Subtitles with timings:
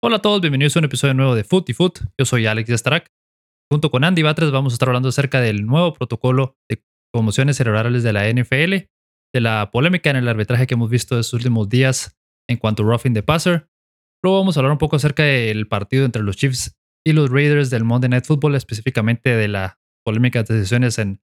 [0.00, 1.98] Hola a todos, bienvenidos a un episodio nuevo de Foot y Foot.
[2.16, 3.10] Yo soy Alex Starak.
[3.68, 8.04] Junto con Andy Batres vamos a estar hablando acerca del nuevo protocolo de conmociones cerebrales
[8.04, 8.86] de la NFL,
[9.34, 12.16] de la polémica en el arbitraje que hemos visto estos últimos días
[12.48, 13.68] en cuanto a roughing the passer.
[14.22, 17.68] Luego vamos a hablar un poco acerca del partido entre los Chiefs y los Raiders
[17.68, 21.20] del Monday Night Football, específicamente de la polémica de decisiones en,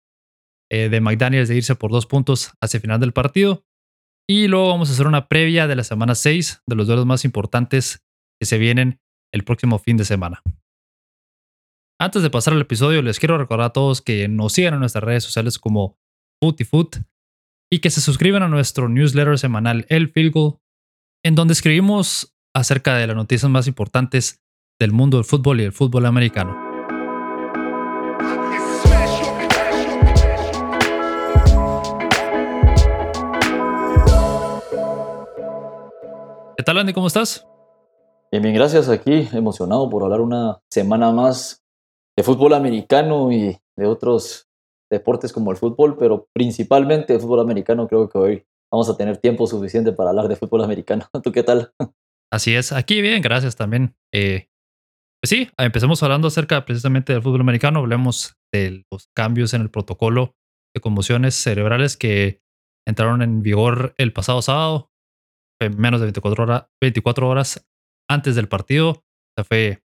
[0.69, 3.63] eh, de McDaniels de irse por dos puntos hacia el final del partido.
[4.27, 7.23] Y luego vamos a hacer una previa de la semana 6 de los duelos más
[7.23, 8.04] importantes
[8.39, 8.99] que se vienen
[9.33, 10.41] el próximo fin de semana.
[11.99, 15.03] Antes de pasar al episodio, les quiero recordar a todos que nos sigan en nuestras
[15.03, 15.97] redes sociales como
[16.41, 16.97] Foot y Foot
[17.71, 20.59] y que se suscriban a nuestro newsletter semanal El Field Goal,
[21.23, 24.43] en donde escribimos acerca de las noticias más importantes
[24.79, 26.55] del mundo del fútbol y el fútbol americano.
[36.57, 36.93] ¿Qué tal, Andy?
[36.93, 37.45] ¿Cómo estás?
[38.35, 38.89] Bien, bien, gracias.
[38.89, 41.63] Aquí emocionado por hablar una semana más
[42.17, 44.49] de fútbol americano y de otros
[44.91, 47.87] deportes como el fútbol, pero principalmente de fútbol americano.
[47.87, 51.05] Creo que hoy vamos a tener tiempo suficiente para hablar de fútbol americano.
[51.23, 51.71] ¿Tú qué tal?
[52.29, 52.73] Así es.
[52.73, 53.95] Aquí bien, gracias también.
[54.13, 54.49] Eh,
[55.23, 57.79] pues sí, empecemos hablando acerca precisamente del fútbol americano.
[57.79, 60.35] Hablemos de los cambios en el protocolo
[60.75, 62.41] de conmociones cerebrales que
[62.85, 64.91] entraron en vigor el pasado sábado,
[65.77, 67.65] menos de 24 horas, 24 horas
[68.09, 69.03] antes del partido.
[69.37, 69.83] O fue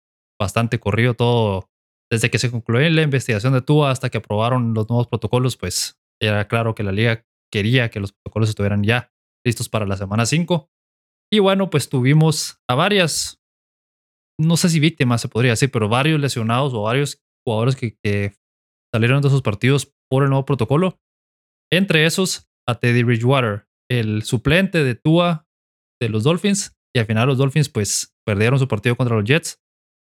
[0.40, 1.68] bastante corrido todo.
[2.10, 5.98] Desde que se concluyó la investigación de Tua hasta que aprobaron los nuevos protocolos, pues
[6.20, 9.10] era claro que la liga quería que los protocolos estuvieran ya
[9.44, 10.70] listos para la semana 5.
[11.32, 13.40] Y bueno, pues tuvimos a varias,
[14.38, 18.34] no sé si víctimas se podría decir, pero varios lesionados o varios jugadores que, que
[18.92, 21.00] salieron de esos partidos por el nuevo protocolo.
[21.72, 25.46] Entre esos, a Teddy Bridgewater, el suplente de Tua
[26.00, 29.60] de los Dolphins, y al final los Dolphins pues perdieron su partido contra los Jets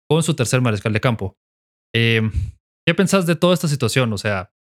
[0.09, 1.37] con su tercer mariscal de campo.
[1.93, 2.31] Em,
[2.87, 4.13] ¿Qué pensás de toda esta situación?
[4.13, 4.53] O sea,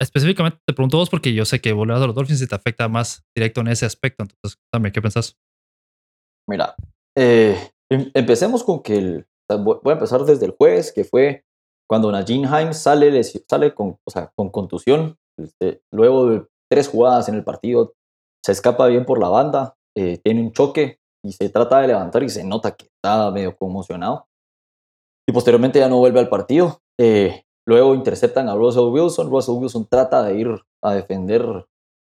[0.00, 3.24] específicamente te pregunto vos porque yo sé que volver a los Dolphins te afecta más
[3.36, 4.24] directo en ese aspecto.
[4.24, 5.38] Entonces, dame, ¿qué pensás?
[6.48, 6.74] Mira,
[7.16, 11.44] eh, em, empecemos con que el, voy a empezar desde el jueves, que fue
[11.88, 13.98] cuando Najin Himes sale, sale con,
[14.34, 15.16] con contusión.
[15.38, 17.94] Este, luego de tres jugadas en el partido,
[18.44, 22.22] se escapa bien por la banda, eh, tiene un choque y se trata de levantar
[22.22, 24.28] y se nota que está medio conmocionado.
[25.28, 26.80] Y posteriormente ya no vuelve al partido.
[27.00, 29.28] Eh, luego interceptan a Russell Wilson.
[29.28, 30.48] Russell Wilson trata de ir
[30.84, 31.66] a defender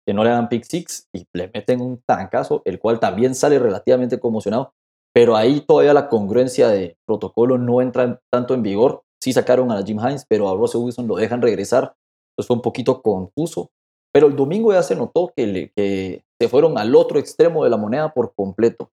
[0.06, 3.58] que no le hagan pick six y le meten un tancazo, el cual también sale
[3.58, 4.74] relativamente conmocionado.
[5.12, 9.02] Pero ahí todavía la congruencia de protocolo no entra tanto en vigor.
[9.20, 11.96] Sí sacaron a Jim Hines, pero a Russell Wilson lo dejan regresar.
[12.30, 13.72] Entonces fue un poquito confuso.
[14.12, 17.70] Pero el domingo ya se notó que, le, que se fueron al otro extremo de
[17.70, 18.90] la moneda por completo.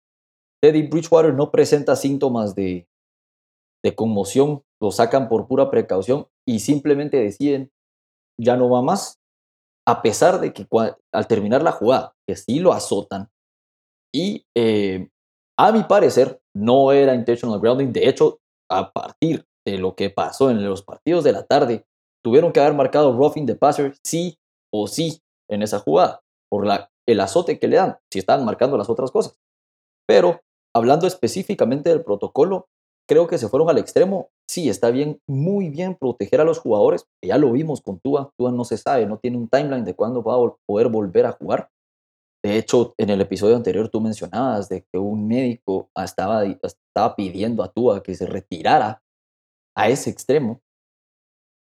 [0.61, 2.87] Teddy Bridgewater no presenta síntomas de,
[3.83, 7.71] de conmoción, lo sacan por pura precaución y simplemente deciden
[8.39, 9.19] ya no va más,
[9.85, 10.65] a pesar de que
[11.11, 13.29] al terminar la jugada, que sí lo azotan,
[14.13, 15.09] y eh,
[15.57, 20.49] a mi parecer no era intentional grounding, de hecho, a partir de lo que pasó
[20.49, 21.85] en los partidos de la tarde,
[22.23, 24.37] tuvieron que haber marcado roughing the passer sí
[24.73, 28.77] o sí en esa jugada, por la, el azote que le dan, si están marcando
[28.77, 29.37] las otras cosas.
[30.07, 30.41] Pero
[30.75, 32.67] hablando específicamente del protocolo,
[33.07, 34.29] creo que se fueron al extremo.
[34.49, 37.05] Sí, está bien, muy bien proteger a los jugadores.
[37.23, 38.31] Ya lo vimos con Tua.
[38.37, 41.33] Tua no se sabe, no tiene un timeline de cuándo va a poder volver a
[41.33, 41.69] jugar.
[42.43, 47.63] De hecho, en el episodio anterior tú mencionabas de que un médico estaba, estaba pidiendo
[47.63, 49.01] a Tua que se retirara
[49.75, 50.61] a ese extremo.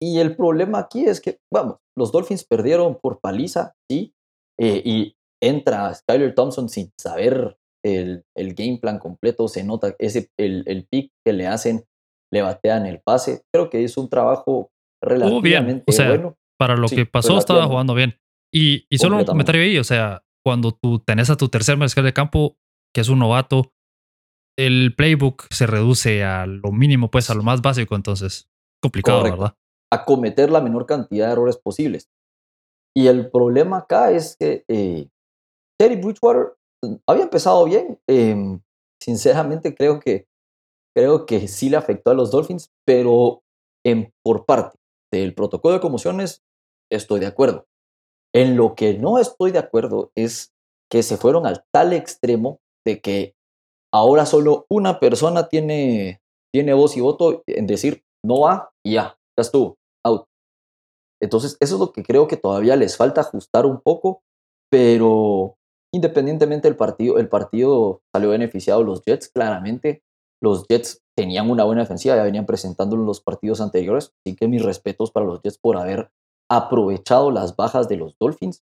[0.03, 4.13] Y el problema aquí es que, vamos, los Dolphins perdieron por paliza, sí,
[4.59, 10.29] eh, y entra Skyler Thompson sin saber el, el, game plan completo, se nota ese,
[10.37, 11.85] el, el pick que le hacen,
[12.33, 13.43] le batean el pase.
[13.53, 14.71] Creo que es un trabajo
[15.01, 15.83] relativamente bien.
[15.87, 16.35] O sea, bueno.
[16.59, 18.19] Para lo que pasó, estaba jugando bien.
[18.53, 22.03] Y, y solo un comentario ahí, o sea, cuando tú tenés a tu tercer mariscal
[22.03, 22.57] de campo,
[22.93, 23.71] que es un novato,
[24.57, 28.49] el playbook se reduce a lo mínimo, pues a lo más básico, entonces
[28.81, 29.39] complicado, Correcto.
[29.39, 29.57] ¿verdad?
[29.93, 32.09] A cometer la menor cantidad de errores posibles.
[32.95, 35.07] Y el problema acá es que eh,
[35.79, 36.53] Terry Bridgewater
[36.83, 37.99] mm, había empezado bien.
[38.07, 38.59] Eh,
[38.99, 40.25] sinceramente creo que,
[40.95, 43.43] creo que sí le afectó a los Dolphins, pero
[43.85, 44.79] en, por parte
[45.11, 46.41] del protocolo de conmociones
[46.91, 47.67] estoy de acuerdo.
[48.33, 50.53] En lo que no estoy de acuerdo es
[50.89, 53.35] que se fueron al tal extremo de que
[53.93, 56.19] ahora solo una persona tiene,
[56.51, 59.77] tiene voz y voto en decir no va y ya, ya estuvo.
[61.23, 64.23] Entonces, eso es lo que creo que todavía les falta ajustar un poco,
[64.69, 65.55] pero
[65.93, 70.03] independientemente del partido, el partido salió beneficiado los Jets, claramente.
[70.41, 74.49] Los Jets tenían una buena defensiva, ya venían presentándolo en los partidos anteriores, así que
[74.49, 76.11] mis respetos para los Jets por haber
[76.51, 78.61] aprovechado las bajas de los Dolphins.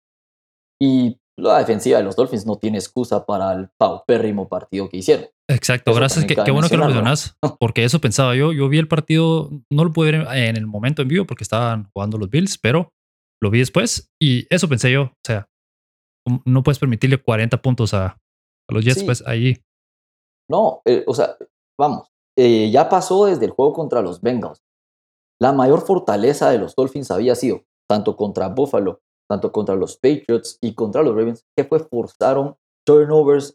[0.79, 5.25] Y la defensiva de los Dolphins no tiene excusa para el paupérrimo partido que hicieron.
[5.49, 6.25] Exacto, gracias.
[6.25, 8.53] Qué, bueno que lo mencionas, porque eso pensaba yo.
[8.53, 11.89] Yo vi el partido, no lo pude ver en el momento en vivo porque estaban
[11.93, 12.89] jugando los Bills, pero
[13.41, 15.03] lo vi después y eso pensé yo.
[15.03, 15.47] O sea,
[16.45, 18.17] no puedes permitirle 40 puntos a,
[18.67, 19.57] los Jets, pues ahí.
[20.49, 21.37] No, eh, o sea,
[21.79, 24.63] vamos, eh, ya pasó desde el juego contra los Bengals.
[25.39, 30.57] La mayor fortaleza de los Dolphins había sido, tanto contra Buffalo, tanto contra los Patriots
[30.61, 32.55] y contra los Ravens, que fue forzaron
[32.85, 33.53] turnovers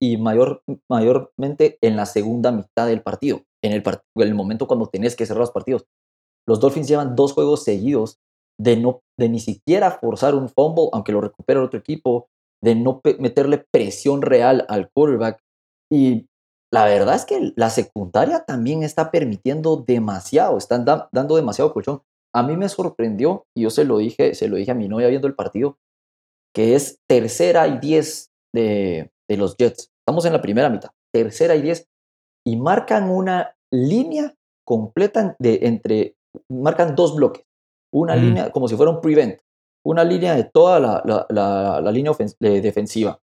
[0.00, 4.86] y, mayor, mayormente en la segunda mitad del partido, en el, en el momento cuando
[4.86, 5.84] tenés que cerrar los partidos.
[6.46, 8.18] Los Dolphins llevan dos juegos seguidos
[8.58, 12.28] de, no, de ni siquiera forzar un fumble, aunque lo recupere el otro equipo,
[12.62, 15.40] de no meterle presión real al quarterback.
[15.90, 16.26] Y
[16.72, 22.02] la verdad es que la secundaria también está permitiendo demasiado, están dando demasiado colchón.
[22.34, 25.08] A mí me sorprendió, y yo se lo dije, se lo dije a mi novia
[25.08, 25.78] viendo el partido,
[26.54, 29.90] que es tercera y diez de, de los Jets.
[30.00, 31.88] Estamos en la primera mitad, tercera y diez,
[32.46, 34.34] y marcan una línea
[34.66, 36.16] completa de entre,
[36.50, 37.44] marcan dos bloques,
[37.92, 38.20] una mm.
[38.20, 39.40] línea como si fuera un prevent,
[39.84, 43.20] una línea de toda la, la, la, línea defensiva,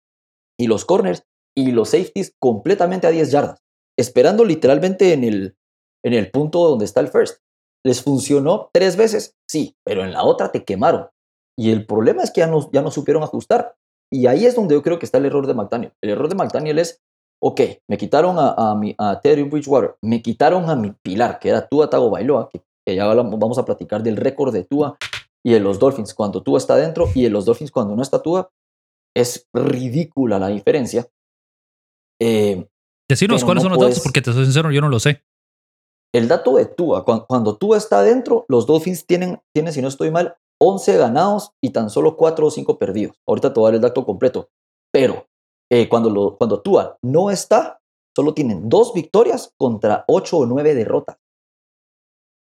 [0.59, 1.25] y los corners
[1.57, 3.61] y los safeties completamente a 10 yardas,
[3.99, 5.57] esperando literalmente en el,
[6.05, 7.43] en el punto donde está el first.
[7.85, 9.37] ¿Les funcionó tres veces?
[9.49, 11.09] Sí, pero en la otra te quemaron.
[11.59, 13.75] Y el problema es que ya no, ya no supieron ajustar.
[14.13, 15.93] Y ahí es donde yo creo que está el error de McDaniel.
[16.03, 17.01] El error de McDaniel es,
[17.43, 21.67] ok, me quitaron a, mi, a Terry Bridgewater, me quitaron a mi pilar, que era
[21.67, 24.97] Tua Tagovailoa, que, que ya vamos a platicar del récord de Tua
[25.45, 28.23] y de los Dolphins cuando Tua está dentro y de los Dolphins cuando no está
[28.23, 28.51] Tua.
[29.17, 31.07] Es ridícula la diferencia.
[32.21, 32.67] Eh,
[33.09, 35.23] Decirnos cuáles son los datos, porque te soy sincero, yo no lo sé.
[36.15, 40.11] El dato de Tua, cuando, Tua está adentro, los Dolphins tienen, tienen, si no estoy
[40.11, 43.17] mal, 11 ganados y tan solo 4 o 5 perdidos.
[43.27, 44.49] Ahorita te voy a dar el dato completo.
[44.93, 45.27] Pero
[45.71, 47.81] eh, cuando, lo, cuando Tua no está,
[48.17, 51.19] solo tienen dos victorias contra 8 o 9 derrotas.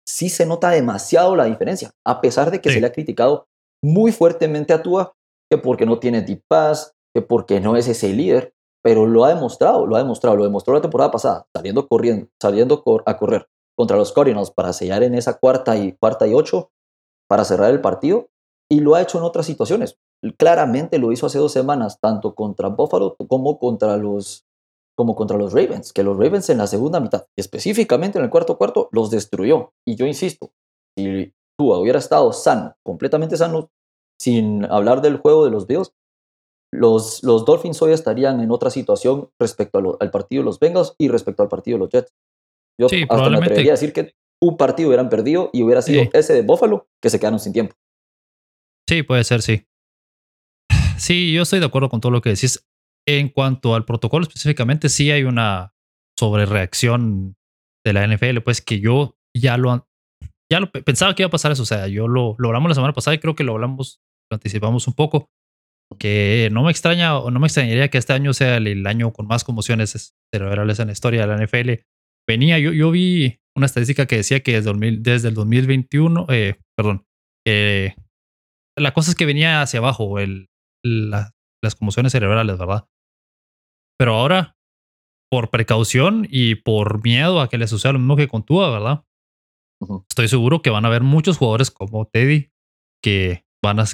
[0.06, 3.47] Sí se nota demasiado la diferencia, a pesar de que se le ha criticado
[3.82, 5.12] muy fuertemente a Tua,
[5.49, 9.29] que porque no tiene deep pass, que porque no es ese líder, pero lo ha
[9.29, 13.96] demostrado, lo ha demostrado, lo demostró la temporada pasada, saliendo corriendo, saliendo a correr contra
[13.96, 16.70] los Cardinals para sellar en esa cuarta y cuarta y ocho
[17.28, 18.28] para cerrar el partido
[18.70, 19.98] y lo ha hecho en otras situaciones.
[20.38, 24.44] Claramente lo hizo hace dos semanas, tanto contra Buffalo como contra los
[24.94, 28.58] como contra los Ravens, que los Ravens en la segunda mitad, específicamente en el cuarto
[28.58, 29.72] cuarto, los destruyó.
[29.86, 30.52] Y yo insisto,
[30.96, 33.70] si tú hubiera estado sano, completamente sano,
[34.20, 35.92] sin hablar del juego de los Bills,
[36.72, 41.08] los, los Dolphins hoy estarían en otra situación respecto al partido de los Bengals y
[41.08, 42.12] respecto al partido de los Jets.
[42.78, 46.34] Yo hasta me atrevería a decir que un partido hubieran perdido y hubiera sido ese
[46.34, 47.76] de Buffalo que se quedaron sin tiempo.
[48.88, 49.66] Sí, puede ser, sí.
[50.98, 52.66] Sí, yo estoy de acuerdo con todo lo que decís.
[53.06, 55.74] En cuanto al protocolo específicamente, sí hay una
[56.19, 57.36] sobrereacción
[57.84, 59.88] de la NFL, pues que yo ya lo,
[60.50, 61.62] ya lo pensaba que iba a pasar eso.
[61.62, 64.36] O sea, yo lo, lo hablamos la semana pasada y creo que lo hablamos, lo
[64.36, 65.30] anticipamos un poco
[65.98, 69.26] que no me extraña o no me extrañaría que este año sea el, año con
[69.26, 71.82] más conmociones cerebrales en la historia de la NFL.
[72.28, 77.04] Venía, yo, yo vi una estadística que decía que desde, desde el 2021, eh, perdón,
[77.44, 80.49] la cosa es que venía hacia abajo el,
[80.85, 82.88] las conmociones cerebrales, ¿verdad?
[83.99, 84.56] Pero ahora,
[85.30, 89.04] por precaución y por miedo a que le suceda lo mismo que con Tua, ¿verdad?
[90.08, 92.50] Estoy seguro que van a haber muchos jugadores como Teddy
[93.02, 93.85] que van a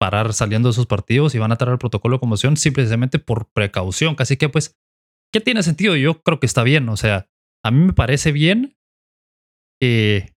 [0.00, 3.50] parar saliendo de esos partidos y van a traer el protocolo de conmoción simplemente por
[3.52, 4.14] precaución.
[4.14, 4.78] Casi que, pues,
[5.32, 5.96] ¿qué tiene sentido?
[5.96, 6.88] Yo creo que está bien.
[6.88, 7.28] O sea,
[7.66, 8.76] a mí me parece bien
[9.80, 10.32] que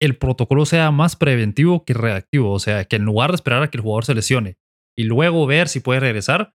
[0.00, 2.52] el protocolo sea más preventivo que reactivo.
[2.52, 4.58] O sea, que en lugar de esperar a que el jugador se lesione
[4.96, 6.54] y luego ver si puede regresar,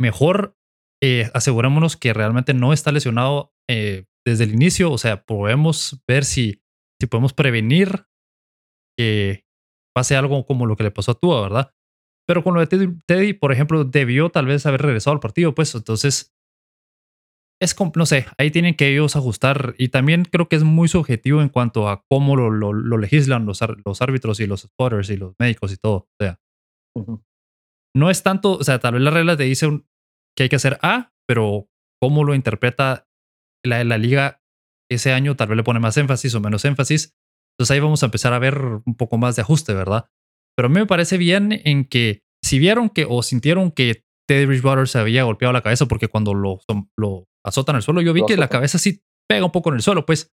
[0.00, 0.56] mejor
[1.02, 4.90] eh, asegurémonos que realmente no está lesionado eh, desde el inicio.
[4.90, 6.62] O sea, podemos ver si,
[7.00, 8.06] si podemos prevenir
[8.98, 9.44] que
[9.94, 11.74] pase algo como lo que le pasó a Tua, ¿verdad?
[12.26, 15.74] Pero con lo de Teddy, por ejemplo, debió tal vez haber regresado al partido, pues
[15.74, 16.33] entonces
[17.60, 21.40] es, no sé, ahí tienen que ellos ajustar y también creo que es muy subjetivo
[21.40, 25.34] en cuanto a cómo lo, lo, legislan los, los, árbitros y los spotters y los
[25.38, 25.96] médicos y todo.
[25.96, 26.38] O sea,
[27.96, 29.86] no es tanto, o sea, tal vez las reglas te dicen
[30.36, 31.68] que hay que hacer A, pero
[32.00, 33.06] cómo lo interpreta
[33.64, 34.42] la, la liga
[34.90, 37.14] ese año tal vez le pone más énfasis o menos énfasis.
[37.56, 40.10] Entonces ahí vamos a empezar a ver un poco más de ajuste, ¿verdad?
[40.56, 44.46] Pero a mí me parece bien en que si vieron que o sintieron que Teddy
[44.46, 46.60] Bridgewater se había golpeado la cabeza porque cuando lo,
[46.96, 49.82] lo azotan al suelo, yo vi que la cabeza sí pega un poco en el
[49.82, 50.32] suelo, pues.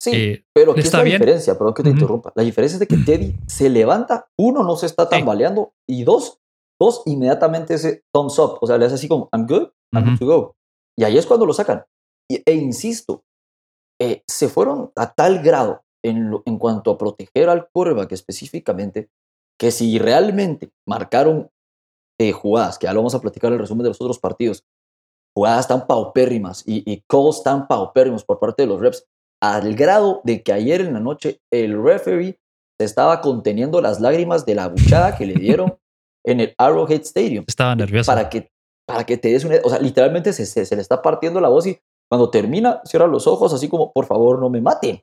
[0.00, 2.32] Sí, eh, pero aquí está la diferencia, perdón que te interrumpa.
[2.34, 6.40] La diferencia es de que Teddy se levanta, uno, no se está tambaleando, y dos,
[6.80, 10.18] dos, inmediatamente ese thumbs up, o sea, le hace así como, I'm good, I'm good
[10.18, 10.56] to go.
[10.96, 11.84] Y ahí es cuando lo sacan.
[12.28, 13.24] e insisto,
[14.00, 19.08] eh, se fueron a tal grado en, en cuanto a proteger al quarterback específicamente,
[19.58, 21.50] que si realmente marcaron
[22.20, 24.64] eh, jugadas, que ya lo vamos a platicar en el resumen de los otros partidos,
[25.36, 29.06] jugadas tan paupérrimas y, y calls tan paupérrimos por parte de los reps,
[29.42, 32.38] al grado de que ayer en la noche el referee
[32.78, 35.76] se estaba conteniendo las lágrimas de la buchada que le dieron
[36.26, 37.44] en el Arrowhead Stadium.
[37.46, 38.10] Estaba nervioso.
[38.10, 38.50] Para que,
[38.86, 39.56] para que te des una...
[39.62, 41.78] O sea, literalmente se, se, le está partiendo la voz y
[42.10, 45.02] cuando termina, cierra los ojos así como, por favor, no me maten.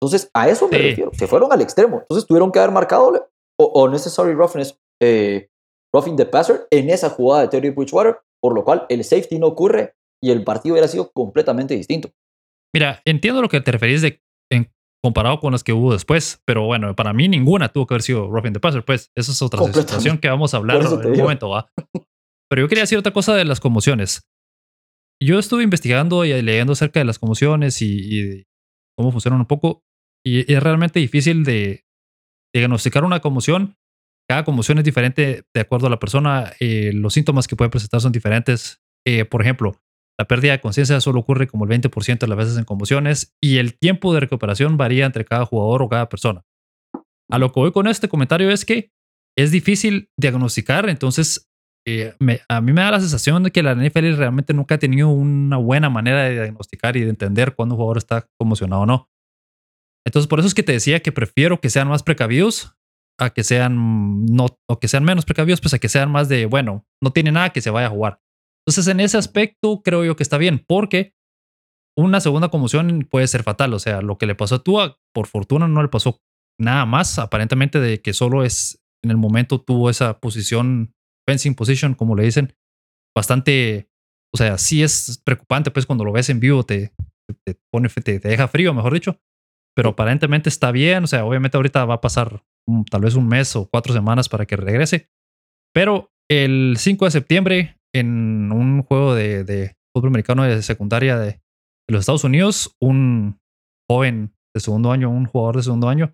[0.00, 1.12] Entonces, a eso me refiero.
[1.14, 2.00] Se fueron al extremo.
[2.00, 5.48] Entonces, tuvieron que haber marcado o, necessary roughness, eh,
[5.94, 9.46] roughing the passer en esa jugada de Terry Bridgewater, por lo cual el safety no
[9.46, 12.10] ocurre y el partido hubiera sido completamente distinto.
[12.74, 14.20] Mira, entiendo lo que te referís de
[14.50, 14.72] en,
[15.02, 18.28] comparado con las que hubo después, pero bueno, para mí ninguna tuvo que haber sido
[18.30, 21.48] roughing the passer, pues esa es otra situación que vamos a hablar en un momento,
[21.48, 21.70] ¿va?
[22.50, 24.28] Pero yo quería decir otra cosa de las conmociones.
[25.22, 28.44] Yo estuve investigando y leyendo acerca de las conmociones y,
[28.96, 29.82] cómo funcionan un poco,
[30.24, 31.84] y es realmente difícil de,
[32.54, 33.76] diagnosticar una conmoción.
[34.32, 36.54] Cada conmoción es diferente de acuerdo a la persona.
[36.58, 38.80] Eh, los síntomas que puede presentar son diferentes.
[39.06, 39.78] Eh, por ejemplo,
[40.18, 43.58] la pérdida de conciencia solo ocurre como el 20% de las veces en conmociones y
[43.58, 46.46] el tiempo de recuperación varía entre cada jugador o cada persona.
[47.30, 48.90] A lo que voy con este comentario es que
[49.36, 51.50] es difícil diagnosticar, entonces
[51.86, 52.14] eh,
[52.48, 55.58] a mí me da la sensación de que la NFL realmente nunca ha tenido una
[55.58, 59.10] buena manera de diagnosticar y de entender cuándo un jugador está conmocionado o no.
[60.06, 62.78] Entonces, por eso es que te decía que prefiero que sean más precavidos
[63.22, 66.46] a que sean no o que sean menos precavidos, pues a que sean más de,
[66.46, 68.20] bueno, no tiene nada que se vaya a jugar.
[68.66, 71.14] Entonces, en ese aspecto creo yo que está bien, porque
[71.96, 73.74] una segunda conmoción puede ser fatal.
[73.74, 76.20] O sea, lo que le pasó a Tua, por fortuna no le pasó
[76.60, 80.94] nada más, aparentemente de que solo es en el momento tuvo esa posición,
[81.28, 82.54] fencing position, como le dicen,
[83.16, 83.90] bastante,
[84.32, 86.94] o sea, sí es preocupante, pues cuando lo ves en vivo te,
[87.44, 89.18] te pone, te deja frío, mejor dicho
[89.74, 91.04] pero aparentemente está bien.
[91.04, 92.44] O sea, obviamente ahorita va a pasar
[92.90, 95.08] tal vez un mes o cuatro semanas para que regrese.
[95.74, 101.40] Pero el 5 de septiembre, en un juego de, fútbol americano de secundaria de,
[101.88, 103.40] los Estados Unidos, un
[103.90, 106.10] joven de segundo año, un jugador de segundo año,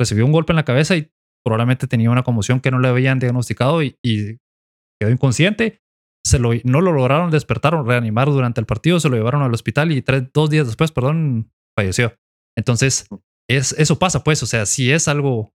[0.00, 1.10] recibió un golpe en la cabeza y
[1.44, 5.82] probablemente tenía una conmoción que no le habían diagnosticado y, quedó inconsciente.
[6.24, 9.52] Se lo, no lo lograron despertar o reanimar durante el partido, se lo llevaron al
[9.52, 12.14] hospital y tres, dos días después, perdón, falleció.
[12.56, 13.06] Entonces,
[13.48, 15.52] es, eso pasa, pues, o sea, si es algo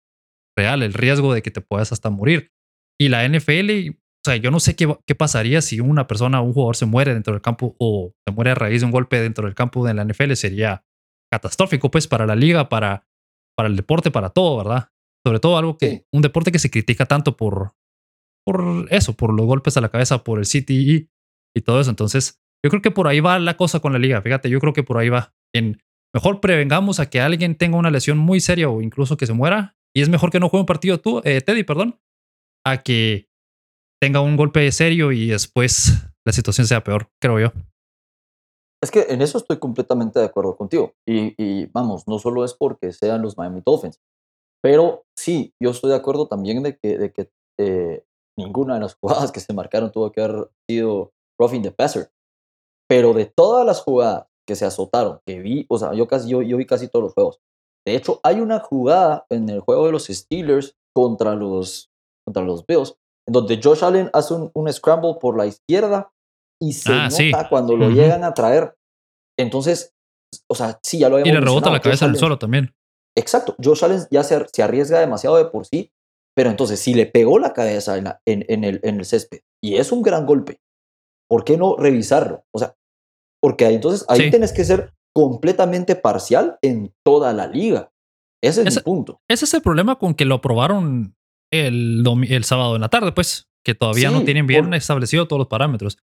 [0.58, 2.52] real, el riesgo de que te puedas hasta morir.
[3.00, 6.54] Y la NFL, o sea, yo no sé qué, qué pasaría si una persona, un
[6.54, 9.46] jugador se muere dentro del campo o se muere a raíz de un golpe dentro
[9.46, 10.86] del campo de la NFL, sería
[11.32, 13.08] catastrófico, pues, para la liga, para,
[13.58, 14.90] para el deporte, para todo, ¿verdad?
[15.26, 17.74] Sobre todo algo que, un deporte que se critica tanto por,
[18.46, 21.10] por eso, por los golpes a la cabeza, por el CTE
[21.56, 21.90] y todo eso.
[21.90, 24.22] Entonces, yo creo que por ahí va la cosa con la liga.
[24.22, 25.34] Fíjate, yo creo que por ahí va.
[25.54, 25.80] En,
[26.16, 29.75] Mejor prevengamos a que alguien tenga una lesión muy seria o incluso que se muera.
[29.96, 32.00] Y es mejor que no juegue un partido tú, eh, Teddy, perdón,
[32.66, 33.30] a que
[34.02, 35.94] tenga un golpe serio y después
[36.26, 37.52] la situación sea peor, creo yo.
[38.84, 40.94] Es que en eso estoy completamente de acuerdo contigo.
[41.08, 44.02] Y, vamos, no solo es porque sean los Miami Dolphins,
[44.62, 48.04] pero sí, yo estoy de acuerdo también de que, de que eh,
[48.38, 52.12] ninguna de las jugadas que se marcaron tuvo que haber sido roughing the passer.
[52.88, 56.42] Pero de todas las jugadas que se azotaron, que vi, o sea, yo casi, yo,
[56.42, 57.40] yo vi casi todos los juegos.
[57.86, 61.92] De hecho, hay una jugada en el juego de los Steelers contra los,
[62.26, 62.96] contra los Bills,
[63.28, 66.12] en donde Josh Allen hace un, un scramble por la izquierda
[66.62, 68.76] y se ah, nota cuando lo llegan a traer.
[69.38, 69.94] Entonces,
[70.50, 72.74] o sea, sí, ya lo habíamos Y le rebota la cabeza al suelo también.
[73.18, 75.92] Exacto, Josh Allen ya se, se, arriesga demasiado de por sí,
[76.36, 79.76] pero entonces si le pegó la cabeza en, en, en, el, en el césped y
[79.76, 80.60] es un gran golpe,
[81.30, 82.44] ¿por qué no revisarlo?
[82.54, 82.76] O sea,
[83.42, 87.92] porque entonces ahí tienes que ser completamente parcial en toda la liga.
[88.44, 89.22] Ese es el punto.
[89.30, 91.16] Ese es el problema con que lo aprobaron
[91.52, 95.48] el, el sábado en la tarde, pues, que todavía no tienen bien establecido todos los
[95.48, 95.98] parámetros.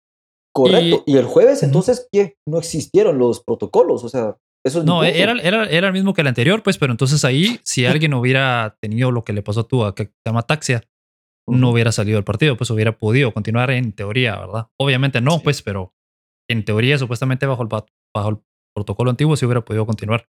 [0.53, 1.03] Correcto.
[1.05, 2.37] Y, el jueves, entonces, ¿qué?
[2.47, 6.21] No existieron los protocolos, o sea, eso es No, era, era, era, el mismo que
[6.21, 9.67] el anterior, pues, pero entonces ahí, si alguien hubiera tenido lo que le pasó a
[9.67, 10.83] tú, que se llama taxia,
[11.47, 14.67] no hubiera salido del partido, pues hubiera podido continuar en teoría, ¿verdad?
[14.79, 15.95] Obviamente no, pues, pero
[16.47, 18.37] en teoría, supuestamente bajo el, bajo el
[18.73, 20.27] protocolo antiguo, sí hubiera podido continuar.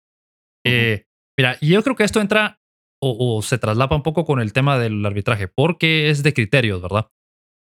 [0.65, 1.05] Eh,
[1.37, 2.59] mira, y yo creo que esto entra
[3.01, 7.11] o, se traslapa un poco con el tema del arbitraje, porque es de criterios, ¿verdad?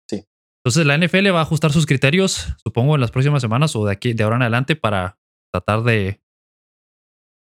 [0.09, 0.23] Sí.
[0.63, 3.91] Entonces la NFL va a ajustar sus criterios, supongo, en las próximas semanas o de
[3.91, 5.17] aquí, de ahora en adelante, para
[5.51, 6.21] tratar de,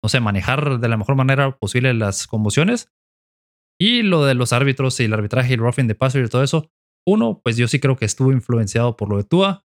[0.01, 2.91] no sé, manejar de la mejor manera posible las conmociones.
[3.77, 6.43] Y lo de los árbitros y el arbitraje y el roughing de passer y todo
[6.43, 6.71] eso.
[7.05, 9.65] Uno, pues yo sí creo que estuvo influenciado por lo de Tua.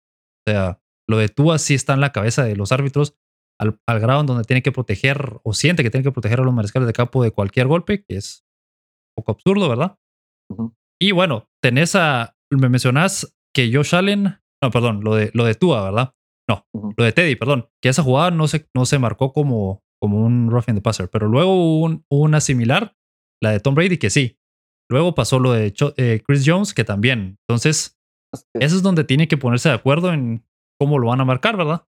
[0.47, 3.19] O sea, lo de Tua sí está en la cabeza de los árbitros
[3.61, 6.55] al, grado en donde tiene que proteger o siente que tiene que proteger a los
[6.55, 8.45] mariscales de campo de cualquier golpe, que es
[9.11, 9.99] un poco absurdo, ¿verdad?
[11.00, 15.55] Y bueno, tenés a, me mencionás que Josh Allen, no, perdón, lo de, lo de
[15.55, 16.14] Tua, ¿verdad?
[16.49, 20.25] No, lo de Teddy, perdón, que esa jugada no se, no se marcó como, como
[20.25, 22.97] un roughing the passer, pero luego hubo una similar,
[23.43, 24.38] la de Tom Brady, que sí.
[24.90, 27.38] Luego pasó lo de eh, Chris Jones, que también.
[27.47, 28.00] Entonces,
[28.55, 30.45] eso es donde tiene que ponerse de acuerdo en
[30.81, 31.87] cómo lo van a marcar, ¿verdad?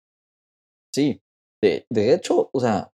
[0.93, 1.23] Sí,
[1.61, 2.91] de, de hecho, o sea,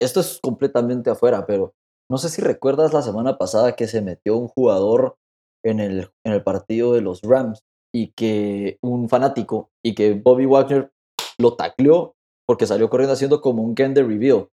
[0.00, 1.74] esto es completamente afuera, pero
[2.10, 5.16] no sé si recuerdas la semana pasada que se metió un jugador
[5.64, 7.62] en el, en el partido de los Rams
[7.94, 10.90] y que un fanático y que Bobby Wagner
[11.38, 12.14] lo tacleó
[12.46, 14.48] porque salió corriendo haciendo como un de reveal.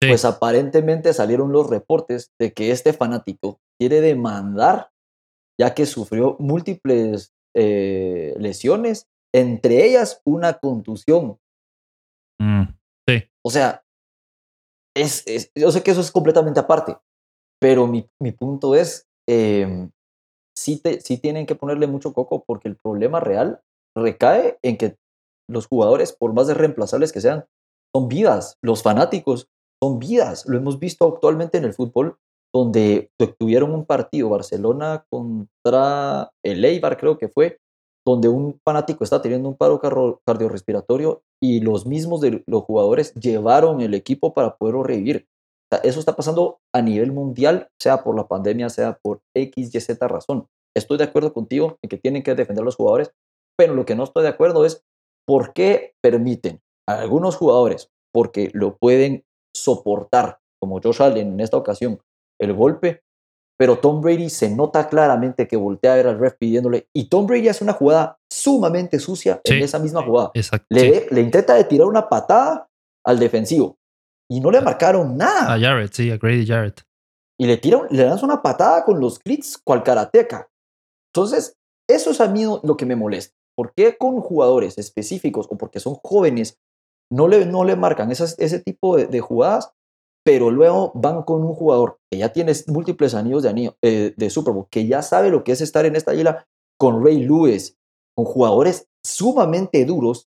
[0.00, 4.90] Pues aparentemente salieron los reportes de que este fanático quiere demandar
[5.58, 11.38] ya que sufrió múltiples eh, lesiones, entre ellas una contusión.
[12.40, 12.64] Mm,
[13.06, 13.24] sí.
[13.42, 13.84] O sea,
[14.96, 16.96] es, yo sé que eso es completamente aparte,
[17.60, 19.90] pero mi, mi punto es, em,
[20.56, 23.60] sí, te, sí tienen que ponerle mucho coco porque el problema real
[23.96, 24.96] recae en que
[25.48, 27.44] los jugadores, por más de reemplazables que sean,
[27.94, 28.56] son vidas.
[28.62, 29.48] Los fanáticos
[29.82, 30.46] son vidas.
[30.46, 32.18] Lo hemos visto actualmente en el fútbol,
[32.54, 37.58] donde tuvieron un partido, Barcelona contra el Eibar, creo que fue,
[38.06, 39.80] donde un fanático está teniendo un paro
[40.24, 45.26] cardiorrespiratorio y los mismos de los jugadores llevaron el equipo para poderlo revivir.
[45.82, 50.08] eso está pasando a nivel mundial, sea por la pandemia, sea por X, Y, Z
[50.08, 50.46] razón.
[50.76, 53.12] Estoy de acuerdo contigo en que tienen que defender a los jugadores,
[53.56, 54.82] pero lo que no estoy de acuerdo es
[55.26, 61.56] por qué permiten a algunos jugadores, porque lo pueden soportar, como Josh Allen en esta
[61.56, 62.00] ocasión,
[62.40, 63.02] el golpe,
[63.60, 67.26] pero Tom Brady se nota claramente que voltea a ver al ref pidiéndole, y Tom
[67.26, 70.30] Brady hace una jugada sumamente sucia en esa misma jugada.
[70.70, 72.70] le, le, intenta de tirar una patada
[73.04, 73.76] al defensivo
[74.30, 75.52] y no le marcaron nada.
[75.52, 76.80] A Jarrett, sí, a Grady Jarrett.
[77.38, 80.48] Y le tiran, le dan una patada con los clits cual karateca.
[81.12, 81.52] Entonces,
[81.86, 83.34] eso es a mí lo que me molesta.
[83.54, 86.58] ¿Por qué con jugadores específicos o porque son jóvenes
[87.12, 89.70] no le, no le marcan ese tipo de, jugadas,
[90.30, 94.30] pero luego van con un jugador que ya tiene múltiples anillos de, anillo, eh, de
[94.30, 96.46] Super Bowl, que ya sabe lo que es estar en esta isla
[96.78, 97.76] con Ray Lewis,
[98.16, 100.28] con jugadores sumamente duros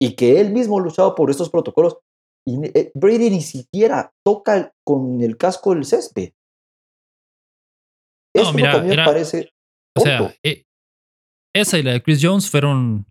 [0.00, 1.98] y que él mismo ha luchado por estos protocolos.
[2.46, 6.32] Y eh, Brady ni siquiera toca con el casco el césped.
[8.34, 9.50] Eso mira, me parece.
[9.94, 10.64] O sea, eh,
[11.54, 13.04] esa y la de Chris Jones fueron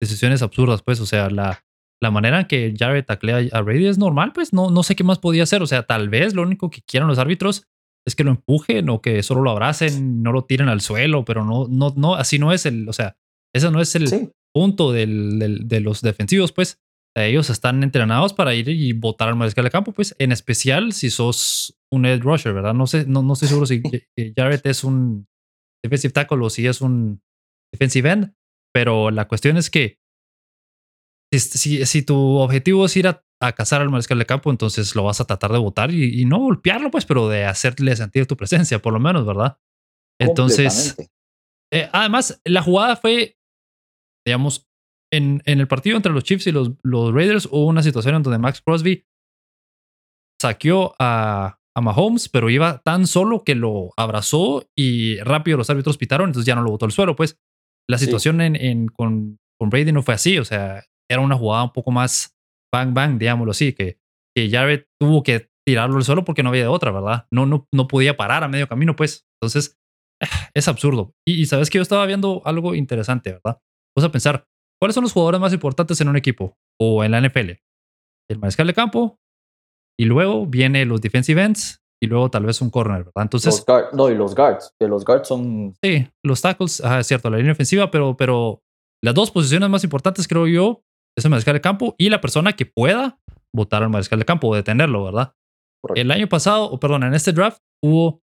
[0.00, 0.98] decisiones absurdas, pues.
[1.00, 1.62] O sea, la,
[2.04, 5.02] la manera en que Jared taclea a Brady es normal, pues no, no sé qué
[5.02, 5.62] más podía hacer.
[5.62, 7.66] O sea, tal vez lo único que quieran los árbitros
[8.06, 11.44] es que lo empujen o que solo lo abracen, no lo tiren al suelo, pero
[11.44, 13.16] no, no, no, así no es el, o sea,
[13.54, 16.80] ese no es el punto del, de los defensivos, pues.
[17.16, 21.10] ellos están entrenados para ir y botar al mariscal de campo, pues, en especial si
[21.10, 22.74] sos un edge rusher, ¿verdad?
[22.74, 23.82] No sé, no, no estoy seguro si
[24.36, 25.26] Jared es un
[25.82, 27.22] defensive tackle o si es un
[27.72, 28.34] defensive end,
[28.72, 29.98] pero la cuestión es que
[31.38, 33.22] si, si, tu objetivo es ir a,
[33.56, 36.90] cazar al mariscal de campo, entonces lo vas a tratar de votar y, no golpearlo,
[36.90, 39.58] pues, pero de hacerle sentir tu presencia, por lo menos, ¿verdad?
[40.18, 40.96] Entonces,
[41.72, 43.36] eh, además, la jugada fue,
[44.26, 44.66] digamos,
[45.12, 48.22] en, en, el partido entre los Chiefs y los, los Raiders hubo una situación en
[48.22, 49.04] donde Max Crosby
[50.40, 55.98] saqueó a, a Mahomes, pero iba tan solo que lo abrazó y rápido los árbitros
[55.98, 57.38] pitaron, entonces ya no lo botó al suelo, pues.
[57.88, 61.64] La situación en, en, con, con Brady no fue así, o sea, era una jugada
[61.64, 62.36] un poco más
[62.72, 63.98] bang bang, digámoslo así, que,
[64.36, 67.26] que Jared tuvo que tirarlo al suelo porque no había de otra, ¿verdad?
[67.30, 69.26] No, no, no podía parar a medio camino, pues.
[69.40, 69.78] Entonces,
[70.54, 71.14] es absurdo.
[71.26, 73.60] Y, sabes que yo estaba viendo algo interesante, ¿verdad?
[73.96, 74.46] Vamos a pensar,
[74.80, 77.52] ¿cuáles son los jugadores más importantes en un equipo o en la NFL?
[78.28, 79.18] El mariscal de campo,
[79.98, 83.22] y luego viene los defensive ends, y luego tal vez un corner, ¿verdad?
[83.22, 83.64] Entonces.
[83.92, 85.74] no, y los guards, que los guards son.
[85.82, 88.62] Sí, los tackles, es cierto, la línea ofensiva, pero, pero
[89.02, 90.82] las dos posiciones más importantes, creo yo,
[91.16, 93.20] es el mariscal de campo y la persona que pueda
[93.54, 95.34] votar al mariscal de campo o detenerlo, ¿verdad?
[95.94, 98.22] El año pasado, o perdón, en este draft hubo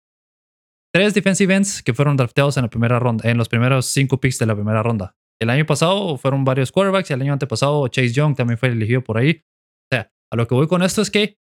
[0.92, 4.38] tres defensive ends que fueron drafteados en la primera ronda, en los primeros cinco picks
[4.38, 5.16] de la primera ronda.
[5.40, 9.03] El año pasado fueron varios quarterbacks y el año antepasado Chase Young también fue elegido
[9.03, 9.42] por ahí.
[9.90, 11.37] O sea, a lo que voy con esto es que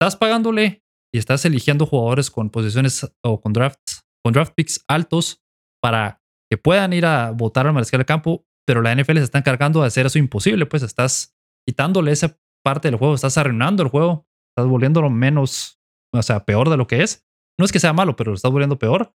[0.00, 5.42] estás pagándole y estás eligiendo jugadores con posiciones o con drafts, con draft picks altos
[5.82, 9.38] para que puedan ir a votar al mariscal de campo, pero la NFL se está
[9.38, 11.34] encargando de hacer eso imposible, pues estás
[11.66, 15.80] quitándole esa parte del juego, estás arruinando el juego, estás volviéndolo menos,
[16.14, 17.26] o sea, peor de lo que es.
[17.58, 19.14] No es que sea malo, pero lo estás volviendo peor.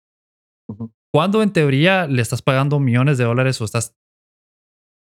[1.13, 3.95] Cuando en teoría le estás pagando millones de dólares o estás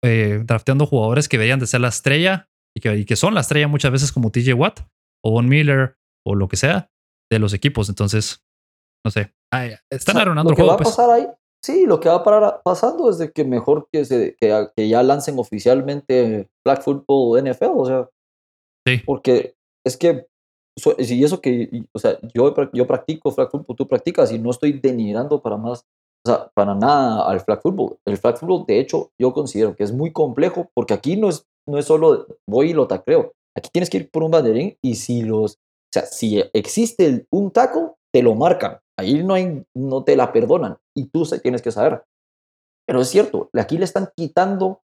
[0.04, 3.40] eh, drafteando jugadores que deberían de ser la estrella y que, y que son la
[3.40, 4.82] estrella muchas veces como TJ Watt
[5.24, 6.92] o Von Miller o lo que sea
[7.32, 7.88] de los equipos.
[7.88, 8.46] Entonces,
[9.06, 9.34] no sé,
[9.90, 10.72] están arruinando el juego.
[10.72, 10.90] Va a pues.
[10.90, 11.28] pasar ahí,
[11.64, 14.88] sí, lo que va a parar pasando es de que mejor que, se, que, que
[14.88, 18.10] ya lancen oficialmente Black Football NFL, o sea.
[18.86, 19.02] Sí.
[19.06, 20.28] Porque es que,
[21.00, 24.74] si eso que, o sea, yo, yo practico Flag Football, tú practicas y no estoy
[24.74, 25.86] denigrando para más,
[26.26, 27.98] o sea, para nada al Flag Football.
[28.06, 31.46] El Flag Football, de hecho, yo considero que es muy complejo porque aquí no es,
[31.68, 33.34] no es solo voy y lo tacreo.
[33.56, 37.52] Aquí tienes que ir por un banderín y si los, o sea, si existe un
[37.52, 38.80] taco, te lo marcan.
[39.04, 42.04] Ahí no, hay, no te la perdonan y tú tienes que saber.
[42.88, 44.82] Pero es cierto, aquí le están quitando,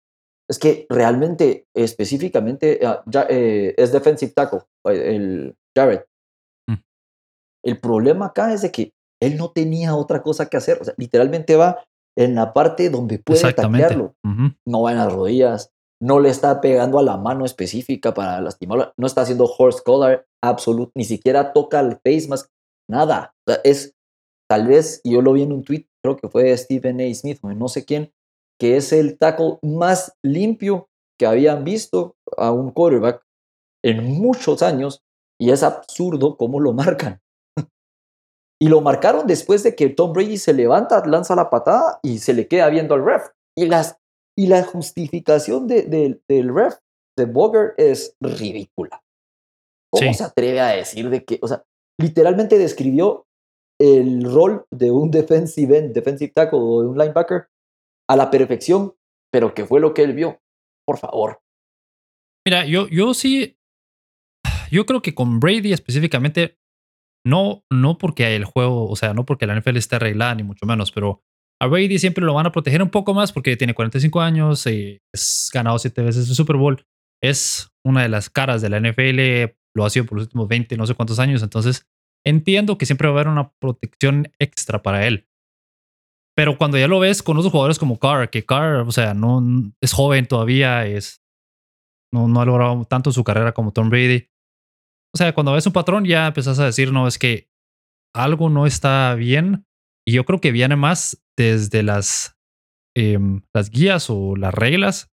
[0.50, 6.02] es que realmente, específicamente, ah, ya, eh, es defensive tackle, el Jared.
[6.68, 6.82] Mm.
[7.66, 10.80] El problema acá es de que él no tenía otra cosa que hacer.
[10.82, 11.84] O sea, literalmente va
[12.18, 14.16] en la parte donde puede taclearlo.
[14.66, 18.94] No va en las rodillas, no le está pegando a la mano específica para lastimarlo,
[18.98, 22.50] no está haciendo horse collar absoluto, ni siquiera toca el face mask,
[22.90, 23.34] nada.
[23.48, 23.96] O sea, es
[24.50, 27.14] tal vez, y yo lo vi en un tweet, creo que fue Stephen A.
[27.14, 28.12] Smith o no sé quién,
[28.60, 33.24] que es el tackle más limpio que habían visto a un quarterback
[33.84, 35.04] en muchos años
[35.40, 37.22] y es absurdo cómo lo marcan.
[38.62, 42.34] y lo marcaron después de que Tom Brady se levanta, lanza la patada y se
[42.34, 43.30] le queda viendo al ref.
[43.56, 43.98] Y, las,
[44.38, 46.76] y la justificación de, del ref,
[47.18, 49.02] de Boger, es ridícula.
[49.92, 51.64] ¿Cómo se atreve a decir de que, o sea,
[52.00, 53.26] literalmente describió
[53.80, 57.48] el rol de un defensive end, defensive tackle o de un linebacker
[58.10, 58.94] a la perfección,
[59.32, 60.42] pero que fue lo que él vio.
[60.86, 61.40] Por favor.
[62.46, 63.58] Mira, yo, yo sí,
[64.72, 66.58] yo creo que con Brady específicamente,
[67.26, 70.66] no, no porque el juego, o sea, no porque la NFL esté arreglada, ni mucho
[70.66, 71.22] menos, pero
[71.62, 75.02] a Brady siempre lo van a proteger un poco más porque tiene 45 años y
[75.14, 76.86] es ganado siete veces el Super Bowl.
[77.22, 80.78] Es una de las caras de la NFL, lo ha sido por los últimos 20,
[80.78, 81.86] no sé cuántos años, entonces
[82.26, 85.28] entiendo que siempre va a haber una protección extra para él.
[86.36, 89.44] Pero cuando ya lo ves con otros jugadores como Carr, que Carr, o sea, no
[89.82, 91.22] es joven todavía, es
[92.14, 94.30] no, no ha logrado tanto su carrera como Tom Brady.
[95.14, 97.50] O sea, cuando ves un patrón ya empezás a decir, no, es que
[98.16, 99.66] algo no está bien.
[100.08, 102.38] Y yo creo que viene más desde las,
[102.96, 105.12] em, las guías o las reglas,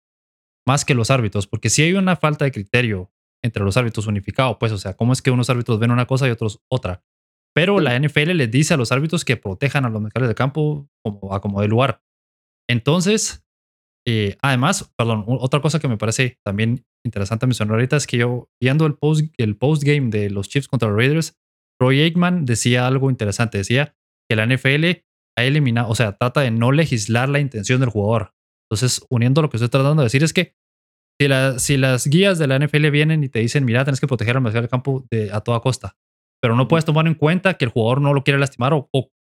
[0.67, 3.13] más que los árbitros, porque si hay una falta de criterio
[3.45, 6.27] entre los árbitros unificados, pues, o sea, cómo es que unos árbitros ven una cosa
[6.27, 7.05] y otros otra.
[7.55, 10.89] Pero la NFL les dice a los árbitros que protejan a los mercados de campo
[11.05, 12.03] como a como de lugar.
[12.69, 13.45] Entonces,
[14.07, 18.49] eh, además, perdón, otra cosa que me parece también interesante mencionar ahorita es que yo,
[18.61, 21.39] viendo el post, el post game de los Chiefs contra los Raiders,
[21.79, 23.59] Roy Aikman decía algo interesante.
[23.59, 23.95] Decía
[24.29, 25.05] que la NFL
[25.37, 28.33] ha eliminado, o sea, trata de no legislar la intención del jugador.
[28.71, 30.55] Entonces, uniendo lo que estoy tratando de decir es que
[31.20, 34.37] si, si las guías de la NFL vienen y te dicen, mira, tienes que proteger
[34.37, 35.96] al mariscal del campo de, a toda costa,
[36.42, 38.88] pero no puedes tomar en cuenta que el jugador no lo quiere lastimar o,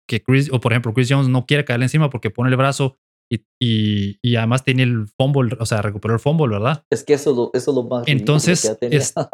[0.08, 2.98] que Chris, o por ejemplo, Chris Jones no quiere caerle encima porque pone el brazo
[3.32, 6.84] y, y, además tiene el fumble, o sea, recuperó el fumble, ¿verdad?
[6.92, 8.04] Es que eso, eso es lo más.
[8.08, 8.78] Entonces,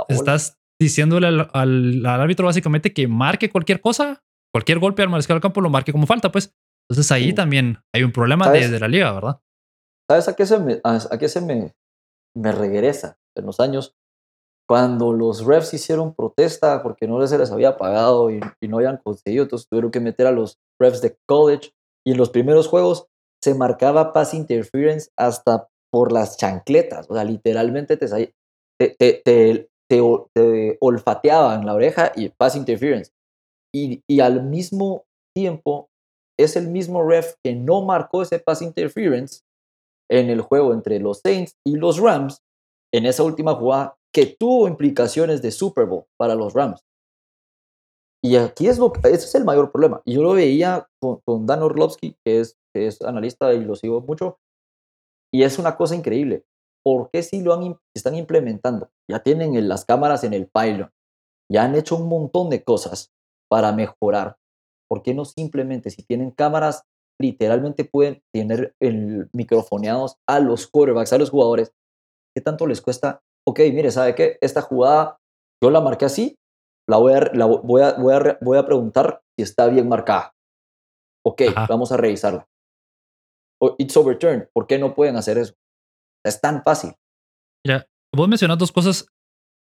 [0.08, 5.42] estás diciéndole al, al, árbitro básicamente que marque cualquier cosa, cualquier golpe al mariscal del
[5.42, 6.56] campo lo marque como falta, pues.
[6.90, 9.42] Entonces ahí también hay un problema de, la liga, ¿verdad?
[10.10, 11.74] ¿Sabes a qué se me, a qué se me,
[12.38, 13.96] me regresa en los años
[14.68, 19.44] cuando los refs hicieron protesta porque no se les había pagado y, no habían conseguido,
[19.44, 21.72] entonces tuvieron que meter a los refs de college
[22.06, 23.08] y en los primeros juegos
[23.42, 28.08] se marcaba pass interference hasta por las chancletas, o sea, literalmente te,
[28.78, 33.12] te, te, te, olfateaban la oreja y pass interference.
[33.74, 35.90] Y, y al mismo tiempo
[36.38, 39.44] es el mismo ref que no marcó ese pass interference
[40.10, 42.42] en el juego entre los Saints y los Rams
[42.94, 46.82] en esa última jugada que tuvo implicaciones de Super Bowl para los Rams.
[48.24, 50.02] Y aquí es lo ese es el mayor problema.
[50.06, 54.40] Yo lo veía con, Dan Orlovsky, que es, que es analista y lo sigo mucho,
[55.32, 56.44] y es una cosa increíble.
[56.84, 58.90] ¿Por qué si lo han, están implementando?
[59.10, 60.92] Ya tienen las cámaras en el pylon,
[61.52, 63.12] ya han hecho un montón de cosas
[63.50, 64.38] para mejorar.
[64.90, 66.84] ¿Por qué no simplemente si tienen cámaras
[67.20, 71.74] literalmente pueden tener el microfoneados a los quarterbacks, a los jugadores.
[72.36, 73.22] ¿Qué tanto les cuesta?
[73.48, 74.38] Ok, mire, ¿sabe qué?
[74.42, 75.18] Esta jugada
[75.64, 76.36] yo la marqué así,
[76.88, 80.34] la voy a, la voy a, voy a, voy a preguntar si está bien marcada.
[81.26, 82.48] Ok, vamos a revisarla.
[83.62, 84.48] o it's overturned.
[84.54, 85.56] ¿Por qué no pueden hacer eso?
[86.26, 86.94] Es tan fácil.
[87.66, 89.08] Mira, vos mencionas dos cosas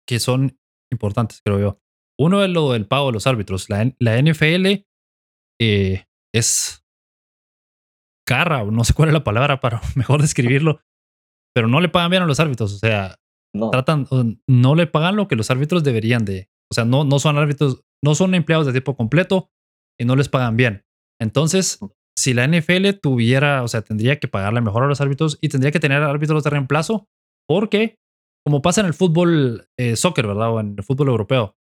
[0.08, 0.58] que son
[0.92, 1.80] importantes, creo yo.
[2.20, 3.70] Uno es lo del pago de los árbitros.
[3.70, 4.86] La, la NFL
[5.60, 6.81] eh, es
[8.26, 10.82] cara, no sé cuál es la palabra para mejor describirlo,
[11.54, 12.74] pero no le pagan bien a los árbitros.
[12.74, 13.16] O sea,
[13.54, 13.70] no.
[13.70, 14.08] tratan,
[14.48, 16.50] no le pagan lo que los árbitros deberían de.
[16.72, 19.50] O sea, no, no son árbitros, no son empleados de tiempo completo
[20.00, 20.86] y no les pagan bien.
[21.20, 21.80] Entonces,
[22.18, 25.72] si la NFL tuviera, o sea, tendría que pagarle mejor a los árbitros y tendría
[25.72, 27.08] que tener árbitros de reemplazo,
[27.48, 28.00] porque,
[28.46, 30.54] como pasa en el fútbol eh, soccer, ¿verdad?
[30.54, 31.56] O en el fútbol europeo,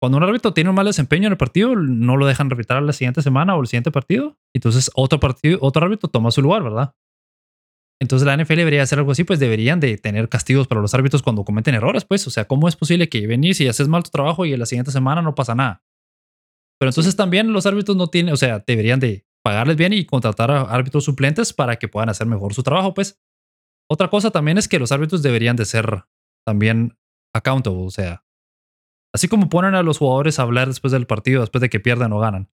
[0.00, 2.94] cuando un árbitro tiene un mal desempeño en el partido, no lo dejan arbitrar la
[2.94, 4.38] siguiente semana o el siguiente partido.
[4.54, 6.94] Entonces, otro partido, otro árbitro toma su lugar, ¿verdad?
[8.00, 11.22] Entonces la NFL debería hacer algo así, pues deberían de tener castigos para los árbitros
[11.22, 12.26] cuando cometen errores, pues.
[12.26, 14.64] O sea, ¿cómo es posible que venís y haces mal tu trabajo y en la
[14.64, 15.84] siguiente semana no pasa nada?
[16.78, 20.50] Pero entonces también los árbitros no tienen, o sea, deberían de pagarles bien y contratar
[20.50, 23.20] a árbitros suplentes para que puedan hacer mejor su trabajo, pues.
[23.86, 26.04] Otra cosa también es que los árbitros deberían de ser
[26.46, 26.96] también
[27.34, 28.24] accountable, o sea,
[29.14, 32.12] así como ponen a los jugadores a hablar después del partido, después de que pierdan
[32.12, 32.50] o ganan,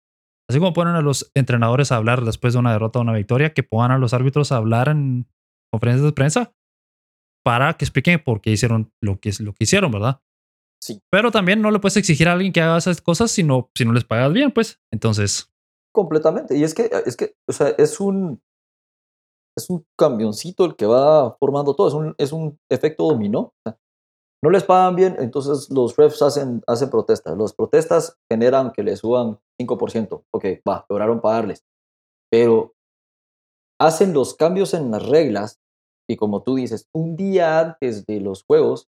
[0.50, 3.54] así como ponen a los entrenadores a hablar después de una derrota o una victoria,
[3.54, 5.28] que pongan a los árbitros a hablar en
[5.72, 6.54] conferencias de prensa
[7.43, 10.22] para que expliquen por qué hicieron lo que, lo que hicieron, ¿verdad?
[10.82, 11.02] Sí.
[11.10, 13.86] Pero también no le puedes exigir a alguien que haga esas cosas si no, si
[13.86, 14.82] no les pagas bien, pues.
[14.91, 15.52] Entonces.
[15.93, 16.58] Completamente.
[16.58, 18.41] Y es que, es que, o sea, es un.
[19.58, 21.88] Es un camioncito el que va formando todo.
[21.88, 23.54] Es un, es un efecto dominó.
[24.43, 27.38] No les pagan bien, entonces los refs hacen, hacen protestas.
[27.38, 30.23] Las protestas generan que les suban 5%.
[30.32, 31.63] Ok, va, lograron pagarles.
[32.32, 32.73] Pero
[33.80, 35.60] hacen los cambios en las reglas
[36.10, 38.88] y como tú dices, un día antes de los juegos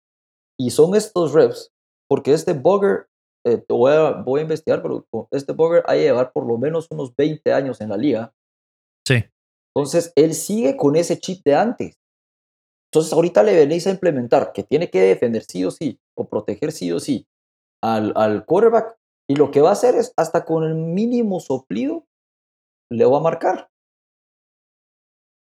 [0.58, 1.72] y son estos refs,
[2.08, 3.08] porque este bugger,
[3.46, 6.86] eh, voy, a, voy, a, investigar, pero este bugger ha de llevar por lo menos
[6.90, 8.32] unos 20 años en la liga.
[9.06, 9.24] Sí.
[9.74, 11.98] Entonces, él sigue con ese chip de antes.
[12.92, 16.72] Entonces, ahorita le venís a implementar que tiene que defender sí o sí, o proteger
[16.72, 17.26] sí o sí
[17.82, 18.96] al, al quarterback,
[19.28, 22.06] y lo que va a hacer es, hasta con el mínimo soplido,
[22.90, 23.72] le va a marcar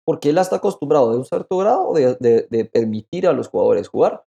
[0.04, 4.24] porque él está acostumbrado de un cierto grado de, de, permitir a los jugadores jugar.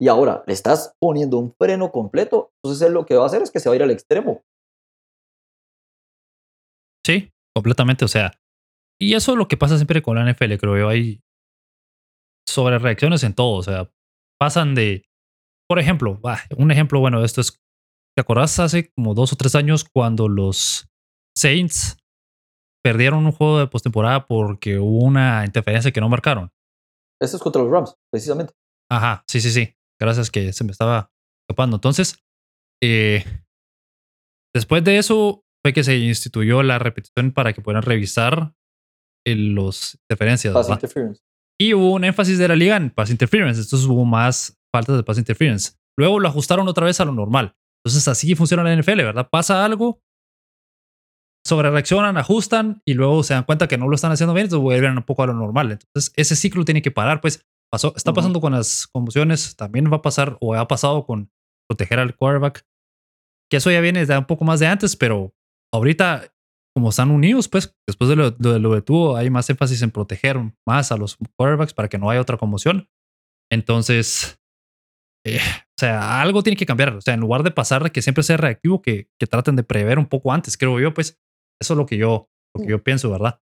[0.00, 3.42] Y ahora le estás poniendo un freno completo, entonces él lo que va a hacer
[3.42, 4.42] es que se va a ir al extremo.
[7.06, 8.04] Sí, completamente.
[8.04, 8.32] O sea,
[8.98, 10.88] y eso es lo que pasa siempre con la NFL, creo yo.
[10.88, 11.20] Hay
[12.50, 13.56] sobre reacciones en todo.
[13.56, 13.90] O sea,
[14.38, 15.08] pasan de,
[15.68, 16.20] por ejemplo,
[16.56, 17.60] un ejemplo bueno esto es,
[18.16, 20.88] ¿te acordás hace como dos o tres años cuando los
[21.36, 21.96] Saints
[22.82, 26.50] perdieron un juego de postemporada porque hubo una interferencia que no marcaron.
[27.20, 28.54] Eso es contra los Rams, precisamente.
[28.90, 29.76] Ajá, sí, sí, sí.
[30.00, 31.12] Gracias que se me estaba
[31.46, 31.76] escapando.
[31.76, 32.18] Entonces,
[32.82, 33.24] eh,
[34.54, 38.54] después de eso fue que se instituyó la repetición para que puedan revisar
[39.26, 40.54] los interferencias.
[40.54, 41.22] Pass interference.
[41.60, 43.60] Y hubo un énfasis de la liga en pass interference.
[43.60, 45.72] Entonces hubo más faltas de pass interference.
[45.98, 47.54] Luego lo ajustaron otra vez a lo normal.
[47.84, 49.28] Entonces así funciona la NFL, ¿verdad?
[49.30, 50.02] Pasa algo,
[51.46, 54.62] sobre reaccionan, ajustan y luego se dan cuenta que no lo están haciendo bien, entonces
[54.62, 55.72] vuelven un poco a lo normal.
[55.72, 59.96] Entonces, ese ciclo tiene que parar, pues pasó, está pasando con las conmociones, también va
[59.96, 61.30] a pasar o ha pasado con
[61.68, 62.66] proteger al quarterback,
[63.50, 65.34] que eso ya viene de un poco más de antes, pero
[65.72, 66.32] ahorita,
[66.74, 69.90] como están unidos, pues después de lo de, lo de tuvo, hay más énfasis en
[69.90, 72.88] proteger más a los quarterbacks para que no haya otra conmoción.
[73.50, 74.40] Entonces,
[75.26, 76.94] eh, o sea, algo tiene que cambiar.
[76.94, 79.98] O sea, en lugar de pasar que siempre sea reactivo, que, que traten de prever
[79.98, 81.18] un poco antes, creo yo, pues
[81.60, 83.40] eso es lo que yo, lo que yo pienso, ¿verdad?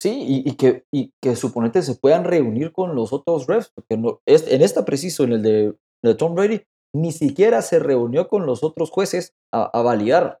[0.00, 4.20] Sí, y, que, y que suponete se puedan reunir con los otros refs, porque no,
[4.26, 6.62] es, en esta preciso, en el de, de, Tom Brady,
[6.94, 10.40] ni siquiera se reunió con los otros jueces a, a, validar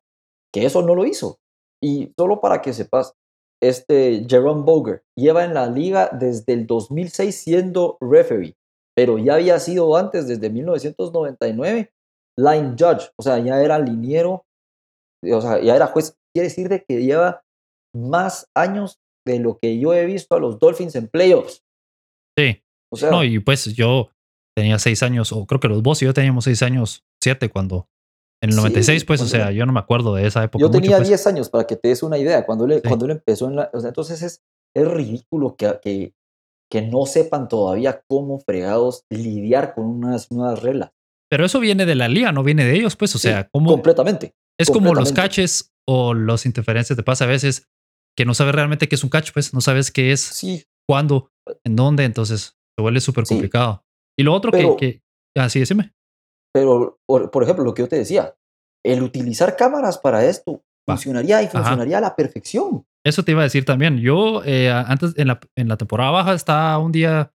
[0.52, 1.38] que eso no lo hizo.
[1.84, 3.12] Y solo para que sepas,
[3.62, 8.56] este Jerome Boger lleva en la liga desde el 2006 siendo referee,
[8.96, 11.92] pero ya había sido antes, desde 1999,
[12.38, 14.46] line judge, o sea, ya era liniero,
[15.30, 17.42] o sea, ya era juez quiere decir de que lleva
[17.94, 21.62] más años de lo que yo he visto a los Dolphins en playoffs.
[22.36, 22.62] Sí.
[22.90, 24.08] O sea, no, y pues yo
[24.56, 27.88] tenía seis años, o creo que los vos y yo teníamos seis años, siete cuando.
[28.44, 30.60] En el 96, pues, o sea, yo no me acuerdo de esa época.
[30.60, 31.08] Yo tenía pues.
[31.08, 33.70] diez años, para que te des una idea, cuando él, cuando él empezó en la.
[33.72, 34.42] O sea, entonces es,
[34.76, 36.12] es ridículo que, que,
[36.70, 40.90] que no sepan todavía cómo fregados lidiar con unas nuevas reglas.
[41.30, 43.70] Pero eso viene de la liga, no viene de ellos, pues, o sea, como.
[43.70, 44.34] Completamente.
[44.60, 47.66] Es como los catches o los interferencias te pasa a veces
[48.14, 50.64] que no sabes realmente qué es un catch, pues no sabes qué es, sí.
[50.86, 51.32] cuándo,
[51.64, 53.84] en dónde, entonces se vuelve súper complicado.
[54.18, 55.02] Y lo otro que, que,
[55.34, 55.94] así ah, decime.
[56.54, 58.36] Pero, por, ejemplo, lo que yo te decía,
[58.84, 62.86] el utilizar cámaras para esto funcionaría y funcionaría a la perfección.
[63.04, 63.98] eso te iba a decir también.
[63.98, 67.32] Yo eh, antes en la, en la temporada baja estaba un día,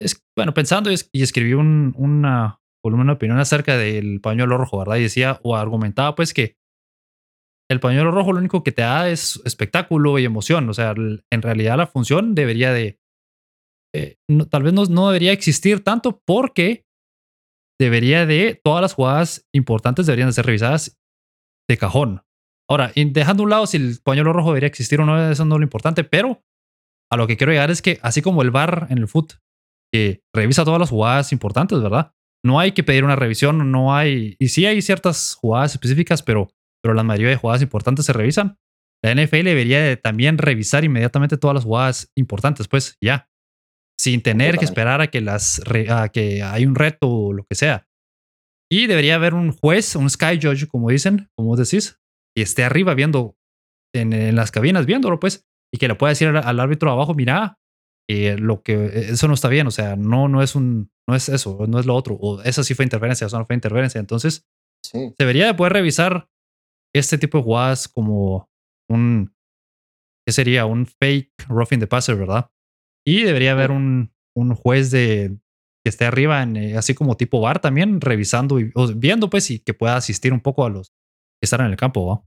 [0.00, 4.96] es, bueno, pensando y, escribí un, una columna, una opinión acerca del pañuelo rojo, ¿verdad?
[4.96, 6.56] Y decía o argumentaba pues que
[7.70, 10.68] el pañuelo rojo lo único que te da es espectáculo y emoción.
[10.68, 12.98] O sea, en realidad la función debería de,
[13.94, 14.16] eh,
[14.50, 16.84] tal vez no, no debería existir tanto porque
[17.80, 21.00] debería de, todas las jugadas importantes deberían de ser revisadas
[21.68, 22.22] de cajón.
[22.68, 25.60] Ahora, dejando un lado si el pañuelo rojo debería existir o no, eso no es
[25.60, 26.44] lo importante, pero
[27.10, 29.32] a lo que quiero llegar es que así como el VAR en el foot,
[29.92, 32.12] que revisa todas las jugadas importantes, ¿verdad?
[32.44, 36.48] No hay que pedir una revisión, no hay, y sí hay ciertas jugadas específicas, pero,
[36.82, 38.58] pero la mayoría de jugadas importantes se revisan.
[39.02, 43.29] La NFL debería de también revisar inmediatamente todas las jugadas importantes, pues ya,
[44.00, 45.60] sin tener que esperar a que las
[45.90, 47.86] a que hay un reto o lo que sea.
[48.72, 52.00] Y debería haber un juez, un sky judge, como dicen, como decís,
[52.34, 53.36] y esté arriba viendo
[53.94, 57.58] en, las cabinas viéndolo, pues, y que le pueda decir al, árbitro abajo, mira,
[58.08, 61.28] eh, lo que eso no está bien, o sea, no, no es un, no es
[61.28, 63.98] eso, no es lo otro, o eso sí fue interferencia, eso no fue interferencia.
[63.98, 64.46] Entonces,
[64.82, 65.12] sí.
[65.18, 66.26] debería de poder revisar
[66.94, 68.48] este tipo de jugadas como
[68.88, 69.34] un,
[70.26, 70.64] ¿qué sería?
[70.64, 72.50] Un fake roughing the passer, ¿verdad?
[73.04, 75.38] Y debería haber un, un juez de
[75.82, 79.60] que esté arriba, en, eh, así como tipo bar también, revisando y viendo, pues, y
[79.60, 82.24] que pueda asistir un poco a los que están en el campo.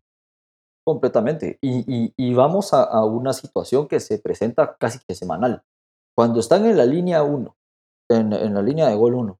[0.85, 1.59] Completamente.
[1.61, 5.63] Y, y, vamos a, una situación que se presenta casi que semanal.
[6.15, 7.55] Cuando están en la línea 1,
[8.09, 9.39] en, en, la línea de gol 1,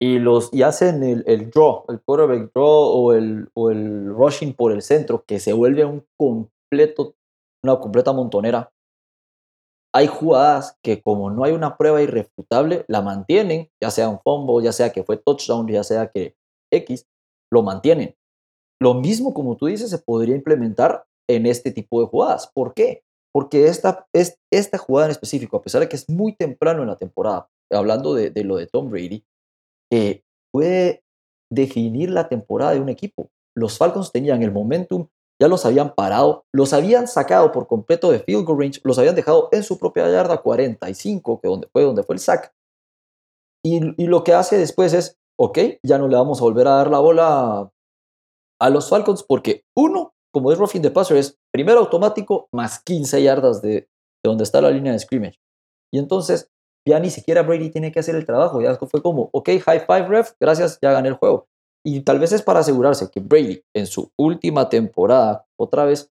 [0.00, 4.52] y, los, y hacen el, el draw, el quarterback draw o el, o el rushing
[4.52, 7.16] por el centro, que se vuelve un completo,
[7.64, 8.70] una completa montonera,
[9.94, 14.64] hay jugadas que como no hay una prueba irrefutable, la mantienen, ya sea un fumble,
[14.64, 16.36] ya sea que fue touchdown, ya sea que
[16.70, 17.06] X,
[17.50, 18.14] lo mantienen.
[18.80, 22.50] Lo mismo, como tú dices, se podría implementar en este tipo de jugadas.
[22.54, 23.02] ¿Por qué?
[23.32, 26.88] Porque esta, es, esta jugada en específico, a pesar de que es muy temprano en
[26.88, 29.24] la temporada, hablando de, lo de Tom Brady,
[29.92, 30.22] eh,
[30.52, 31.02] puede
[31.50, 33.30] definir la temporada de un equipo.
[33.56, 35.08] Los Falcons tenían el momentum
[35.40, 39.14] ya los habían parado, los habían sacado por completo de field goal range, los habían
[39.14, 42.52] dejado en su propia yarda 45, que donde fue donde fue el sack.
[43.64, 46.90] Y, lo que hace después es, ok, ya no le vamos a volver a dar
[46.90, 47.70] la bola
[48.60, 53.22] a, los Falcons porque uno, como es roughing the passer, es primero automático más 15
[53.22, 53.88] yardas de, de
[54.24, 55.38] donde está la línea de scrimmage.
[55.92, 56.50] Y entonces
[56.86, 60.08] ya ni siquiera Brady tiene que hacer el trabajo, ya fue como, ok, high five
[60.08, 61.46] ref, gracias, ya gané el juego.
[61.90, 66.12] Y tal vez es para asegurarse que Brady en su última temporada, otra vez,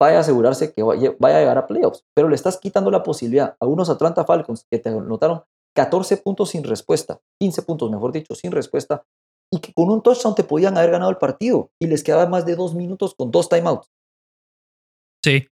[0.00, 2.06] vaya a asegurarse que vaya, a llegar a playoffs.
[2.16, 5.42] Pero le estás quitando la posibilidad a unos Atlanta Falcons que te anotaron
[5.76, 9.04] 14 puntos sin respuesta, 15 puntos, mejor dicho, sin respuesta,
[9.52, 12.46] y que con un touchdown te podían haber ganado el partido y les quedaba más
[12.46, 13.90] de dos minutos con dos timeouts.
[15.22, 15.46] Sí.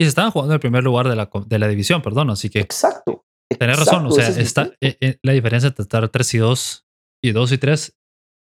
[0.00, 2.48] Y se estaban jugando en el primer lugar de la, de la división, perdón, así
[2.48, 2.60] que.
[2.60, 3.22] Exacto.
[3.58, 6.86] Tenés razón, o sea, está, eh, eh, la diferencia entre estar 3 y 2
[7.22, 7.96] y 2 y 3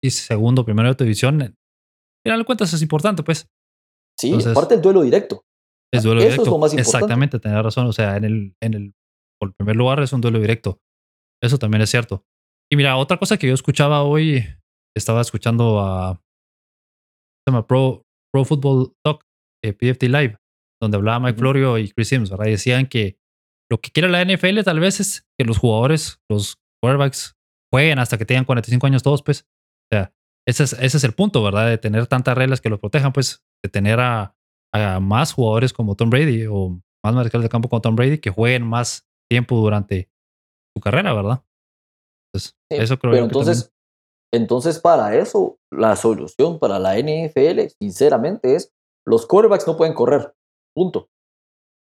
[0.05, 1.55] y segundo, primero de tu división, al
[2.25, 3.47] final de cuentas es importante, pues.
[4.19, 5.43] Sí, aparte el duelo directo.
[5.93, 6.43] Es duelo Eso directo.
[6.43, 6.89] Es lo más importante.
[6.89, 7.87] Exactamente, tener razón.
[7.87, 8.93] O sea, en el, en el,
[9.39, 10.79] por primer lugar es un duelo directo.
[11.43, 12.23] Eso también es cierto.
[12.71, 14.43] Y mira, otra cosa que yo escuchaba hoy,
[14.95, 16.21] estaba escuchando a
[17.45, 19.23] se llama Pro, Pro Football Talk,
[19.63, 20.37] eh, PFT Live,
[20.81, 22.47] donde hablaba Mike Florio y Chris Sims, ¿verdad?
[22.47, 23.17] Y decían que
[23.69, 27.35] lo que quiere la NFL tal vez es que los jugadores, los quarterbacks,
[27.71, 29.45] jueguen hasta que tengan 45 años todos, pues.
[29.91, 30.13] O sea,
[30.47, 31.67] ese es, ese es el punto, ¿verdad?
[31.67, 34.35] De tener tantas reglas que lo protejan, pues, de tener a,
[34.73, 38.31] a más jugadores como Tom Brady o más mariscales de campo como Tom Brady que
[38.31, 40.09] jueguen más tiempo durante
[40.75, 41.43] su carrera, ¿verdad?
[42.33, 43.71] Entonces, eso creo pero entonces,
[44.33, 48.73] entonces, para eso, la solución para la NFL, sinceramente, es
[49.07, 50.33] los quarterbacks no pueden correr.
[50.75, 51.09] Punto.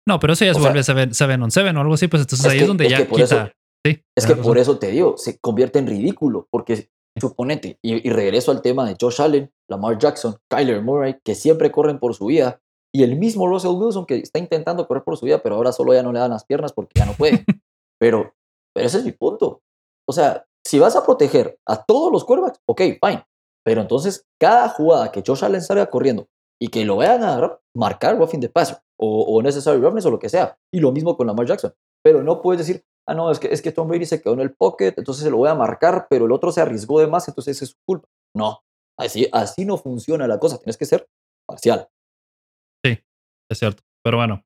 [0.07, 2.59] No, pero eso ya se vuelve 7 on 7 o algo así, pues entonces ahí
[2.59, 3.51] es donde ya quita.
[3.83, 8.51] sí, es que por eso te digo, se convierte en ridículo, porque suponete, y, regreso
[8.51, 12.61] al tema de Josh Allen, Lamar Jackson, Kyler Murray, que siempre corren por su vida,
[12.93, 15.93] y el mismo Russell Wilson que está intentando correr por su vida, pero ahora solo
[15.93, 17.43] ya no le dan las piernas porque ya no puede.
[17.99, 18.33] pero,
[18.73, 19.61] pero ese es mi punto.
[20.07, 23.25] O sea, si vas a proteger a todos los quarterbacks, ok, fine.
[23.65, 26.27] Pero entonces, cada jugada que Josh Allen salga corriendo
[26.61, 30.19] y que lo vayan a marcar roughing the passer o, o necessary roughness o lo
[30.19, 31.73] que sea, y lo mismo con Lamar Jackson.
[32.01, 34.41] Pero no puedes decir, ah, no, es que, es que Tom Brady se quedó en
[34.41, 37.27] el pocket, entonces se lo voy a marcar, pero el otro se arriesgó de más,
[37.27, 38.07] entonces es su culpa.
[38.35, 38.63] No,
[38.97, 41.07] así, así no funciona la cosa, tienes que ser
[41.47, 41.87] parcial.
[42.83, 42.99] Sí,
[43.49, 43.83] es cierto.
[44.03, 44.43] Pero bueno,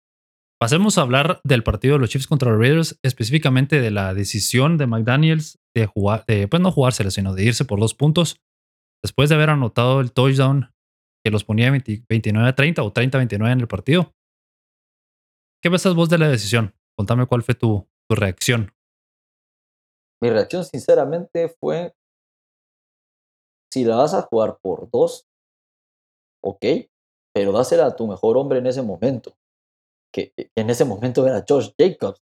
[0.60, 4.78] pasemos a hablar del partido de los Chiefs contra los Raiders, específicamente de la decisión
[4.78, 8.42] de McDaniels de jugar, de pues no jugársela, sino de irse por dos puntos,
[9.04, 10.72] después de haber anotado el touchdown
[11.24, 14.14] que los ponía 29 30 o 30 29 en el partido.
[15.62, 16.74] ¿qué pensás vos de la decisión?
[16.98, 18.72] Contame cuál fue tu, tu reacción.
[20.22, 21.94] Mi reacción, sinceramente, fue:
[23.72, 25.28] si la vas a jugar por dos,
[26.44, 26.66] ok,
[27.34, 29.36] pero dásela a tu mejor hombre en ese momento.
[30.12, 32.22] Que, que en ese momento era Josh Jacobs.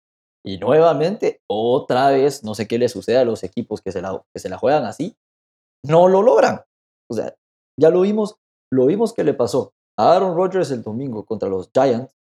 [0.45, 4.25] Y nuevamente, otra vez, no sé qué le sucede a los equipos que se la,
[4.35, 5.17] que se la juegan así,
[5.85, 6.65] no lo logran.
[7.11, 7.35] O sea,
[7.79, 8.37] ya lo vimos,
[8.73, 12.18] lo vimos que le pasó a Aaron Rodgers el domingo contra los Giants.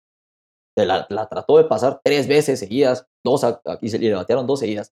[0.78, 4.59] La, la trató de pasar tres veces seguidas, dos a- y se le batearon dos
[4.59, 4.91] seguidas.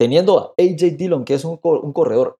[0.00, 2.38] Teniendo a AJ Dillon, que es un, co- un corredor,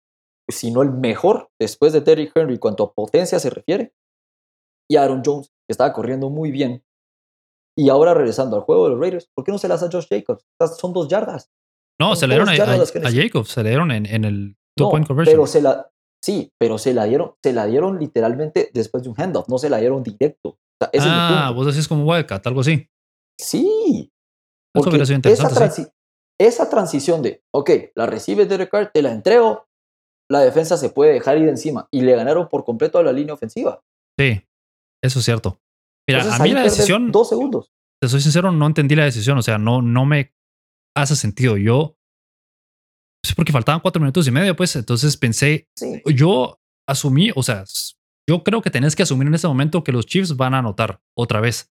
[0.51, 3.93] si no el mejor después de Terry Henry cuanto a potencia se refiere,
[4.91, 6.83] y Aaron Jones, que estaba corriendo muy bien.
[7.78, 9.91] Y ahora regresando al juego de los Raiders, ¿por qué no se las da a
[9.91, 10.45] Josh Jacobs?
[10.61, 11.51] Estas son dos yardas.
[12.01, 13.11] No, Son se le dieron a, a- a.
[13.12, 15.33] Jacobs, se le dieron en, en el two No, point conversion.
[15.37, 15.89] pero se la,
[16.22, 19.70] sí, pero se la dieron, se la dieron literalmente después de un handoff, no se
[19.70, 20.59] la dieron directo.
[20.87, 22.89] O sea, ese ah, vos decís como Wildcat, algo así.
[23.41, 24.11] Sí.
[24.74, 25.55] Eso esa, interesante.
[25.70, 25.83] sí.
[25.83, 25.93] transi-
[26.41, 29.66] esa transición de, ok, la recibe Derek Carr, te la entrego,
[30.30, 33.35] la defensa se puede dejar ir encima y le ganaron por completo a la línea
[33.35, 33.83] ofensiva.
[34.18, 34.43] Sí,
[35.05, 35.61] eso es cierto.
[36.09, 37.70] Mira, Entonces, a mí la decisión, Dos segundos.
[38.01, 39.39] te soy sincero, no entendí la decisión.
[39.39, 40.33] O sea, no, no me
[40.97, 41.57] hace sentido.
[41.59, 41.97] Yo,
[43.24, 46.03] es porque faltaban cuatro minutos y medio, pues entonces pensé, Sí.
[46.14, 46.59] yo
[46.89, 47.64] asumí, o sea,
[48.33, 51.03] yo creo que tenés que asumir en ese momento que los Chiefs van a anotar
[51.14, 51.70] otra vez.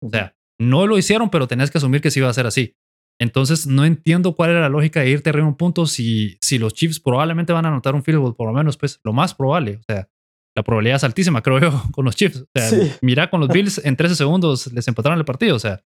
[0.00, 2.76] O sea, no lo hicieron, pero tenías que asumir que sí iba a ser así.
[3.20, 6.74] Entonces, no entiendo cuál era la lógica de irte arriba un punto si, si los
[6.74, 9.78] Chiefs probablemente van a anotar un field goal, por lo menos, pues lo más probable.
[9.78, 10.08] O sea,
[10.56, 12.42] la probabilidad es altísima, creo yo, con los Chiefs.
[12.42, 12.92] O sea, Sí.
[13.02, 15.56] mira, con los Bills en 13 segundos les empataron el partido.
[15.56, 15.84] O sea,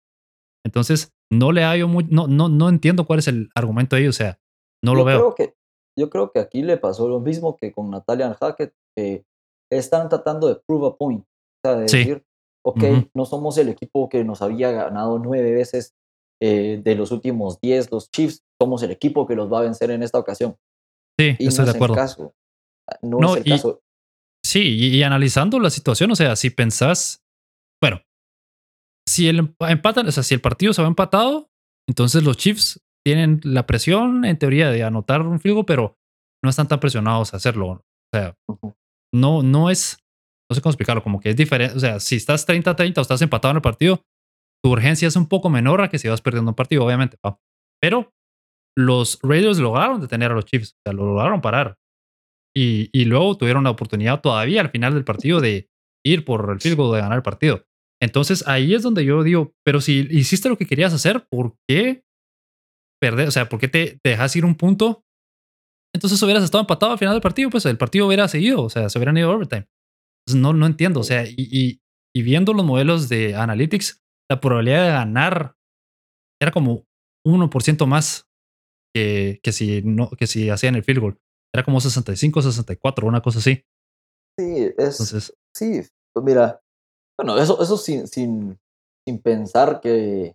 [0.64, 4.06] entonces no le hallo muy, no, no, no entiendo cuál es el argumento ahí.
[4.06, 4.38] O sea,
[4.84, 5.18] no lo yo veo.
[5.18, 5.54] Creo que,
[5.98, 8.74] yo creo que aquí le pasó lo mismo que con Natalia Hackett,
[9.78, 11.22] están tratando de prove a point.
[11.22, 11.98] O sea, de Sí.
[11.98, 12.24] decir,
[12.64, 12.82] ok,
[13.14, 15.94] no somos el equipo que nos había ganado nueve veces
[16.44, 19.90] eh, de los últimos diez, los Chiefs, somos el equipo que los va a vencer
[19.92, 20.56] en esta ocasión.
[21.18, 21.94] Sí, Y estoy no de es acuerdo.
[21.94, 22.34] el caso.
[23.02, 23.80] No, No, es el y- caso.
[24.44, 27.22] Sí, y, y analizando la situación, o sea, si pensás,
[27.80, 28.02] bueno,
[29.08, 31.48] si el emp- empatan, o sea, si el partido se va empatado,
[31.88, 35.96] entonces los Chiefs tienen la presión en teoría de anotar un field goal, pero
[36.42, 37.68] no están tan presionados a hacerlo.
[37.68, 37.80] O
[38.12, 38.34] sea.
[39.14, 39.98] No, no es,
[40.50, 41.76] no sé cómo explicarlo, como que es diferente.
[41.76, 44.02] O sea, si estás 30-30 o estás empatado en el partido,
[44.62, 47.16] tu urgencia es un poco menor a que si vas perdiendo un partido, obviamente.
[47.24, 47.38] ¿va?
[47.80, 48.12] Pero
[48.76, 51.76] los Raiders lograron detener a los Chiefs, o sea, lo lograron parar.
[52.54, 55.68] Y, y luego tuvieron la oportunidad todavía al final del partido de
[56.04, 57.64] ir por el field goal, de ganar el partido.
[58.00, 62.02] Entonces ahí es donde yo digo, pero si hiciste lo que querías hacer, ¿por qué
[63.00, 63.28] perder?
[63.28, 65.04] O sea, ¿por qué te, te dejas ir un punto?
[65.94, 68.88] Entonces hubieras estado empatado al final del partido, pues el partido hubiera seguido, o sea,
[68.88, 69.68] se hubieran ido a overtime.
[70.26, 71.80] Entonces, no, no entiendo, o sea, y, y,
[72.14, 75.56] y viendo los modelos de Analytics, la probabilidad de ganar
[76.40, 76.86] era como
[77.26, 78.26] 1% más
[78.94, 81.18] que, que, si no, que si hacían el field goal.
[81.54, 83.64] Era como 65, 64, una cosa así.
[84.38, 85.82] Sí, es, Entonces, sí,
[86.14, 86.60] pues mira,
[87.18, 88.58] bueno, eso, eso sin, sin,
[89.06, 90.34] sin pensar que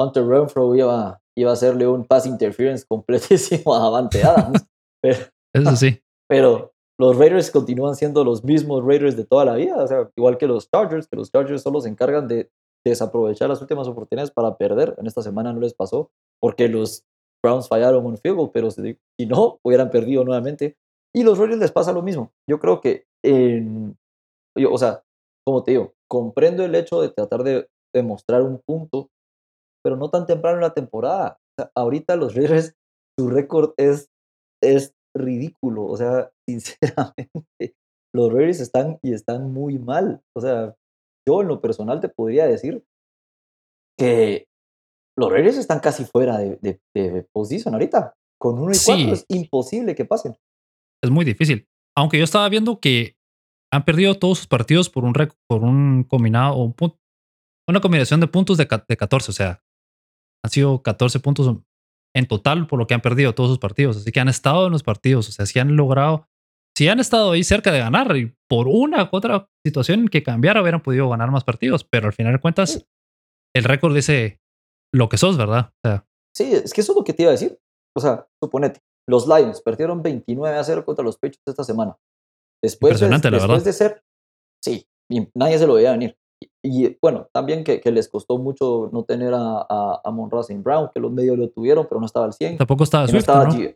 [0.00, 4.66] Hunter Renfro iba, iba a hacerle un pass interference completísimo a Davante Adams.
[5.02, 5.18] Pero,
[5.52, 6.02] eso sí.
[6.28, 10.36] pero los Raiders continúan siendo los mismos Raiders de toda la vida, o sea, igual
[10.36, 12.50] que los Chargers, que los Chargers solo se encargan de
[12.84, 14.94] desaprovechar las últimas oportunidades para perder.
[14.98, 17.04] En esta semana no les pasó porque los
[17.42, 20.76] Browns fallaron un field goal, pero si, no, hubieran perdido nuevamente.
[21.14, 22.32] Y los Raiders les pasa lo mismo.
[22.48, 23.96] Yo creo que, en,
[24.56, 25.02] yo, o sea,
[25.44, 29.10] como te digo, comprendo el hecho de tratar de demostrar un punto,
[29.82, 31.38] pero no tan temprano en la temporada.
[31.40, 32.74] O sea, ahorita los Raiders,
[33.18, 34.08] su récord es,
[34.62, 35.84] es ridículo.
[35.86, 37.74] O sea, sinceramente,
[38.14, 40.22] los Raiders están y están muy mal.
[40.36, 40.74] O sea,
[41.26, 42.84] yo en lo personal te podría decir
[43.98, 44.46] que
[45.18, 48.14] los Raiders están casi fuera de, de, de position ahorita.
[48.40, 49.10] Con 1 y 4 Sí.
[49.10, 50.34] es imposible que pasen.
[51.04, 51.66] Es muy difícil.
[51.96, 53.16] Aunque yo estaba viendo que
[53.72, 56.74] han perdido todos sus partidos por un, rec- por un combinado o un
[57.68, 59.30] una combinación de puntos de, de 14.
[59.30, 59.62] O sea,
[60.44, 61.46] han sido 14 puntos
[62.14, 63.96] en total por lo que han perdido todos sus partidos.
[63.96, 65.28] Así que han estado en los partidos.
[65.28, 66.26] O sea, si han logrado,
[66.76, 70.62] si han estado ahí cerca de ganar y por una u otra situación que cambiara
[70.62, 71.84] hubieran podido ganar más partidos.
[71.84, 72.86] Pero al final de cuentas,
[73.54, 74.40] el récord dice
[74.92, 75.72] lo que sos, ¿verdad?
[75.84, 76.06] O sea,
[76.36, 77.58] Sí, es que eso es lo que te iba a decir.
[77.96, 81.96] O sea, suponete, los Lions perdieron 29 a 0 contra los Patriots esta semana.
[82.62, 83.64] Después, de, la después verdad.
[83.64, 84.02] de ser,
[84.62, 84.86] sí,
[85.34, 86.16] nadie se lo veía venir.
[86.62, 90.62] Y, bueno, también que, que les costó mucho no tener a, a, a Monroe St.
[90.62, 92.58] Brown, que los medios lo tuvieron, pero no estaba al 100.
[92.58, 93.74] tampoco estaba que no Swift, estaba ¿no?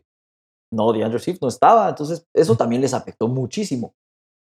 [0.71, 3.93] No, DeAndre Swift no estaba, entonces eso también les afectó muchísimo.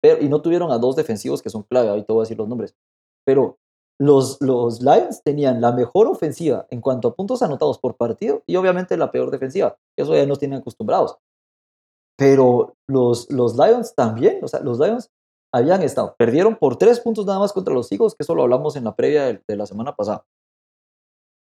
[0.01, 2.47] Pero, y no tuvieron a dos defensivos que son clave, ahorita voy a decir los
[2.47, 2.75] nombres.
[3.25, 3.57] Pero
[3.99, 8.55] los, los Lions tenían la mejor ofensiva en cuanto a puntos anotados por partido y
[8.55, 9.77] obviamente la peor defensiva.
[9.97, 11.17] Eso ya nos tienen acostumbrados.
[12.17, 15.11] Pero los, los Lions también, o sea, los Lions
[15.53, 18.75] habían estado, perdieron por tres puntos nada más contra los Eagles, que eso lo hablamos
[18.75, 20.25] en la previa de, la semana pasada.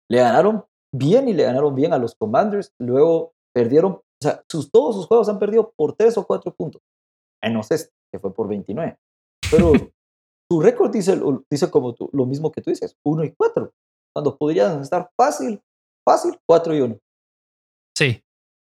[0.09, 4.71] Le ganaron bien y le ganaron bien a los Commanders, luego perdieron, o sea, sus,
[4.71, 6.81] todos sus juegos han perdido por tres o cuatro puntos,
[7.43, 8.97] menos este, que fue por 29.
[9.51, 9.73] Pero
[10.51, 11.19] su récord dice,
[11.49, 13.71] dice como tú, lo mismo que tú dices, 1 y 4,
[14.13, 15.61] cuando podrían estar fácil,
[16.07, 16.99] fácil, 4 y 1.
[17.97, 18.23] Sí,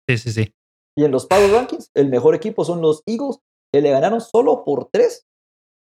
[0.07, 0.53] sí, sí, sí.
[0.97, 3.39] Y en los Power Rankings, el mejor equipo son los Eagles,
[3.73, 5.25] que le ganaron solo por 3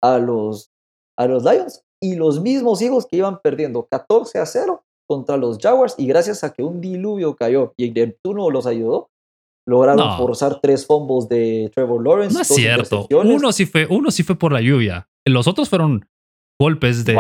[0.04, 0.72] a los,
[1.18, 5.60] a los Lions, y los mismos Eagles que iban perdiendo 14 a 0 contra los
[5.60, 9.10] Jaguars, y gracias a que un diluvio cayó y Neptuno los ayudó,
[9.68, 12.34] lograron forzar tres fumbles de Trevor Lawrence.
[12.34, 13.08] No es cierto.
[13.12, 15.10] Uno sí, fue, uno sí fue por la lluvia.
[15.28, 16.08] Los otros fueron
[16.60, 17.16] golpes de.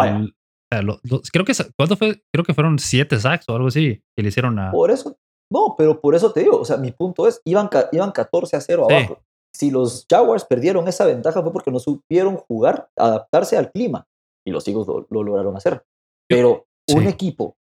[1.31, 2.23] creo que ¿cuánto fue?
[2.31, 4.71] Creo que fueron siete sacks o algo así que le hicieron a.
[4.71, 5.17] Por eso.
[5.51, 6.59] No, pero por eso te digo.
[6.59, 9.21] O sea, mi punto es: iban, iban 14 a 0 abajo.
[9.55, 14.05] Si los Jaguars perdieron esa ventaja fue porque no supieron jugar, adaptarse al clima.
[14.45, 15.83] Y los Eagles lo, lograron hacer.
[16.27, 17.55] Pero un equipo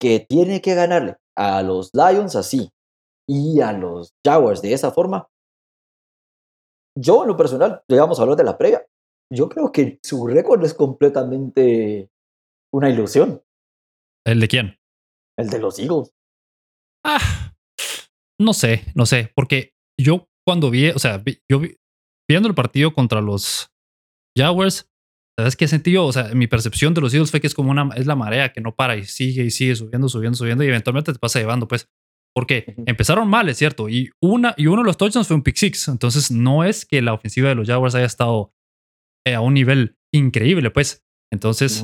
[0.00, 2.70] que tiene que ganarle a los Lions así
[3.28, 5.28] y a los Jaguars de esa forma,
[6.98, 8.86] yo en lo personal, llegamos a hablar de la previa,
[9.30, 12.10] yo creo que su récord es completamente
[12.72, 13.42] una ilusión.
[14.24, 14.78] ¿El de quién?
[15.36, 16.12] El de los Eagles.
[17.04, 17.52] Ah,
[18.40, 21.60] no sé, no sé, porque yo cuando vi, o sea, yo
[22.28, 23.72] viendo el partido contra los
[24.36, 24.88] Jaguars,
[25.38, 26.06] ¿sabes qué sentí yo?
[26.06, 28.52] O sea, mi percepción de los Eagles fue que es como una, es la marea
[28.52, 31.66] que no para y sigue y sigue subiendo, subiendo, subiendo y eventualmente te pasa llevando,
[31.68, 31.88] pues.
[32.34, 35.56] Porque empezaron mal, es cierto, y, una, y uno de los touchdowns fue un pick
[35.56, 35.88] six.
[35.88, 38.52] Entonces, no es que la ofensiva de los Jaguars haya estado
[39.26, 41.02] eh, a un nivel increíble, pues.
[41.32, 41.82] Entonces,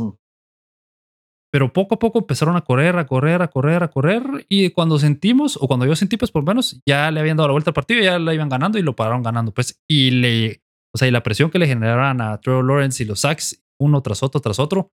[1.53, 4.47] pero poco a poco empezaron a correr, a correr, a correr, a correr.
[4.49, 7.49] Y cuando sentimos, o cuando yo sentí, pues por lo menos ya le habían dado
[7.49, 9.79] la vuelta al partido, ya la iban ganando y lo pararon ganando, pues.
[9.87, 10.63] Y le,
[10.95, 14.01] o sea, y la presión que le generaron a Trevor Lawrence y los sacks uno
[14.01, 14.93] tras otro, tras otro,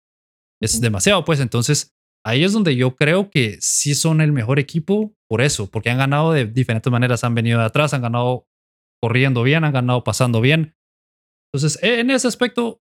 [0.61, 1.41] es demasiado, pues.
[1.41, 1.93] Entonces,
[2.25, 5.97] ahí es donde yo creo que sí son el mejor equipo por eso, porque han
[5.97, 7.25] ganado de diferentes maneras.
[7.25, 8.47] Han venido de atrás, han ganado
[9.03, 10.73] corriendo bien, han ganado pasando bien.
[11.51, 12.81] Entonces, en ese aspecto,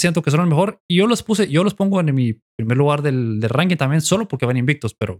[0.00, 0.80] siento que son el mejor.
[0.88, 4.26] Y yo los puse, yo los pongo en mi primer lugar del, ranking también, solo
[4.26, 4.94] porque van invictos.
[4.94, 5.14] Pero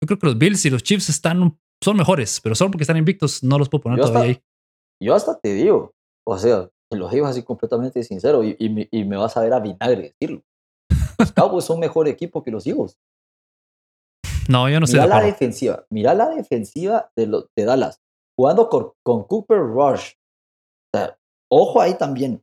[0.00, 2.96] yo creo que los Bills y los Chiefs están, son mejores, pero solo porque están
[2.96, 4.42] invictos no los puedo poner todavía ahí.
[5.02, 5.92] Yo hasta te digo,
[6.26, 9.60] o sea, te lo digo así completamente sincero y, y, me, vas a ver a
[9.60, 10.42] vinagre decirlo.
[11.18, 12.98] Los Cowboys son mejor equipo que los Eagles.
[14.48, 14.94] No, yo no sé.
[14.94, 18.00] Mira la defensiva, mira la defensiva de, los de Dallas,
[18.38, 20.12] jugando con, con Cooper Rush.
[20.92, 21.18] O sea,
[21.56, 22.42] Ojo ahí también.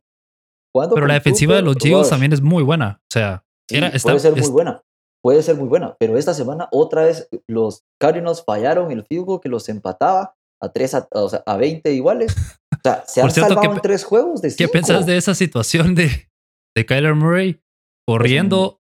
[0.73, 3.01] Pero la defensiva de los Eagles también es muy buena.
[3.03, 4.83] O sea, puede ser muy buena.
[5.23, 5.95] Puede ser muy buena.
[5.99, 10.71] Pero esta semana otra vez los Cardinals fallaron el field goal que los empataba a,
[10.71, 12.35] 3 a, o sea, a 20 iguales.
[12.73, 16.29] O sea, se han salvado en tres juegos de ¿Qué pensás de esa situación de,
[16.75, 17.61] de Kyler Murray
[18.07, 18.81] corriendo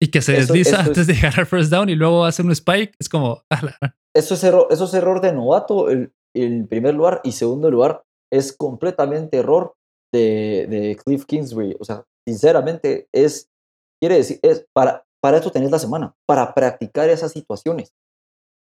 [0.00, 2.94] y que se desliza antes de llegar al first down y luego hace un spike?
[2.98, 3.42] Es como...
[4.16, 7.20] eso, es error, eso es error de novato en primer lugar.
[7.24, 9.76] Y segundo lugar, es completamente error
[10.18, 11.76] de, de, Cliff Kingsbury.
[11.78, 13.50] O sea, sinceramente, es,
[14.00, 17.92] quiere decir, es para, para esto tenés la semana, para practicar esas situaciones.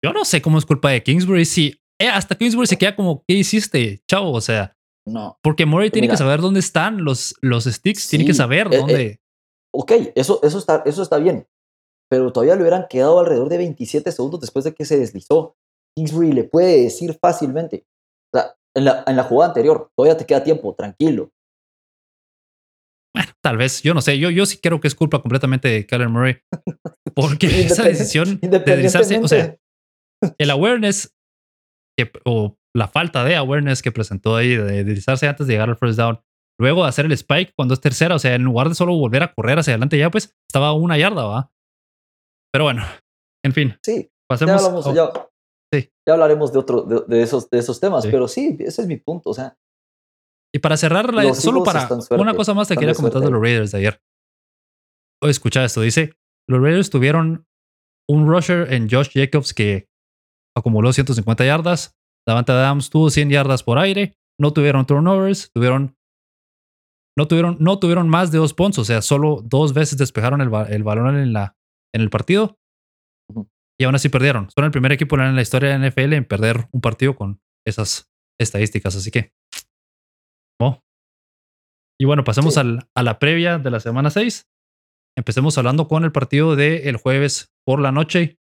[0.04, 1.45] Yo no sé cómo es culpa de Kingsbury.
[1.45, 4.32] Si eh, hasta Kingsbury se queda como, ¿qué hiciste, chavo?
[4.32, 4.76] O sea,
[5.06, 5.38] no.
[5.41, 9.06] Porque Murray tiene que saber dónde están los, los sticks, tiene que saber eh, dónde.
[9.06, 9.20] Eh,
[9.74, 11.47] ok, eso, eso, está, eso está bien.
[12.10, 15.56] Pero todavía le hubieran quedado alrededor de 27 segundos después de que se deslizó.
[15.95, 17.86] Kingsbury le puede decir fácilmente,
[18.34, 19.91] o sea, en la, en la jugada anterior.
[19.95, 21.32] Todavía te queda tiempo, tranquilo.
[23.14, 25.86] Bueno, tal vez, yo no sé, yo, yo sí creo que es culpa completamente de
[25.86, 26.38] Kyler Murray.
[27.14, 29.57] Porque esa decisión de deslizarse, o sea,
[30.38, 31.16] el awareness
[32.26, 35.97] o la falta de awareness que presentó ahí de deslizarse antes de llegar al first
[35.97, 36.20] down,
[36.59, 39.24] luego de hacer el spike cuando es tercera, o sea, en lugar de solo volver
[39.24, 41.51] a correr hacia adelante, ya pues estaba una yarda, ¿va?
[42.53, 42.84] Pero bueno,
[43.45, 43.78] en fin.
[43.84, 44.93] Sí, pasemos.
[44.95, 45.12] Ya
[46.07, 49.30] ya hablaremos de, otro, de, esos, de esos temas, pero sí, ese es mi punto.
[49.30, 49.57] O sea,
[50.54, 53.78] y para cerrar, solo para una cosa más te quería comentar de los Raiders de
[53.80, 54.02] ayer.
[55.24, 56.14] Escucha esto, dice,
[56.47, 57.47] los Raiders tuvieron
[58.10, 59.88] un rusher en Josh Jacobs que
[60.58, 61.97] acumuló 150 yardas,
[62.28, 65.95] Davante Adams tuvo 100 yardas por aire, no tuvieron turnovers, tuvieron
[67.18, 70.49] no tuvieron, no tuvieron más de dos puntos, o sea, solo dos veces despejaron el,
[70.70, 71.58] el balón en, la,
[71.93, 72.58] en el partido
[73.82, 74.47] y aún así perdieron.
[74.56, 77.41] Son el primer equipo en la historia de la NFL en perder un partido con
[77.66, 78.95] esas estadísticas.
[78.95, 79.34] Así que.
[80.62, 80.84] Oh.
[81.99, 84.47] Y bueno, pasemos a la previa de la semana 6.
[85.18, 88.39] empecemos hablando con el partido del el jueves por la noche,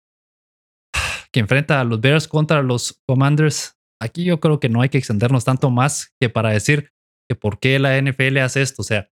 [1.32, 3.78] que enfrenta a los Bears contra los Commanders.
[4.01, 6.91] Aquí yo creo que no hay que extendernos tanto más que para decir
[7.28, 8.84] que por qué la NFL hace esto.
[8.84, 9.09] O sea,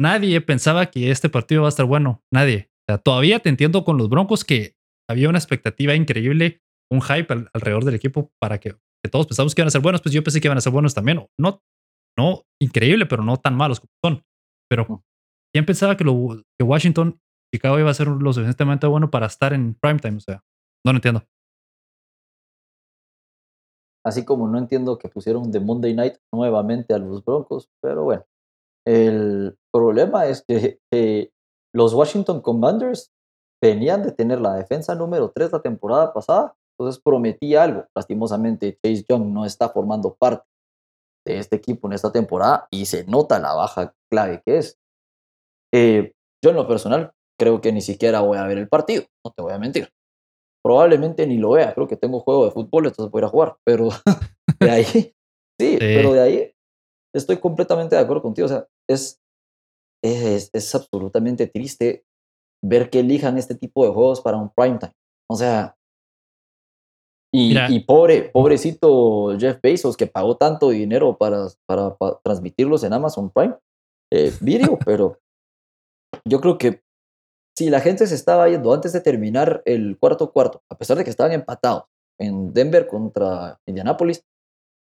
[0.00, 2.22] nadie pensaba que este partido va a estar bueno.
[2.32, 2.70] Nadie.
[2.88, 4.74] O sea, todavía te entiendo con los Broncos que
[5.08, 8.74] había una expectativa increíble, un hype alrededor del equipo para que,
[9.08, 10.00] todos pensamos que iban a ser buenos.
[10.02, 11.26] Pues yo pensé que iban a ser buenos también.
[11.38, 11.60] No,
[12.18, 14.24] no increíble, pero no tan malos como son.
[14.68, 15.02] Pero
[15.52, 17.20] ¿quién pensaba que, lo, que Washington,
[17.54, 20.16] Chicago iba a ser lo suficientemente bueno para estar en primetime?
[20.16, 20.42] O sea,
[20.84, 21.22] no lo entiendo.
[24.04, 28.24] Así como no entiendo que pusieron de Monday Night nuevamente a los Broncos, pero bueno.
[28.84, 30.80] El problema es que
[31.72, 33.12] los Washington Commanders
[33.62, 37.86] venían de tener la defensa número 3 la temporada pasada, entonces prometía algo.
[37.94, 40.44] Lastimosamente, Chase Young no está formando parte
[41.26, 44.78] de este equipo en esta temporada y se nota la baja clave que es.
[45.72, 46.12] Eh,
[46.42, 49.42] yo en lo personal creo que ni siquiera voy a ver el partido, no te
[49.42, 49.88] voy a mentir.
[50.64, 53.88] Probablemente ni lo vea, creo que tengo juego de fútbol, entonces voy a jugar, pero
[54.60, 56.52] de ahí, sí, pero de ahí
[57.14, 59.20] estoy completamente de acuerdo contigo, o sea, es,
[60.04, 62.04] es, es absolutamente triste
[62.64, 64.92] ver que elijan este tipo de juegos para un prime time.
[65.28, 65.76] O sea,
[67.34, 73.56] y, pobre, pobrecito Jeff Bezos que pagó tanto dinero para, para, transmitirlos en Amazon Prime
[74.12, 75.18] eh, Video, pero
[76.26, 76.82] yo creo que
[77.56, 81.04] si la gente se estaba yendo antes de terminar el cuarto cuarto, a pesar de
[81.04, 81.84] que estaban empatados
[82.20, 84.24] en Denver contra Indianapolis,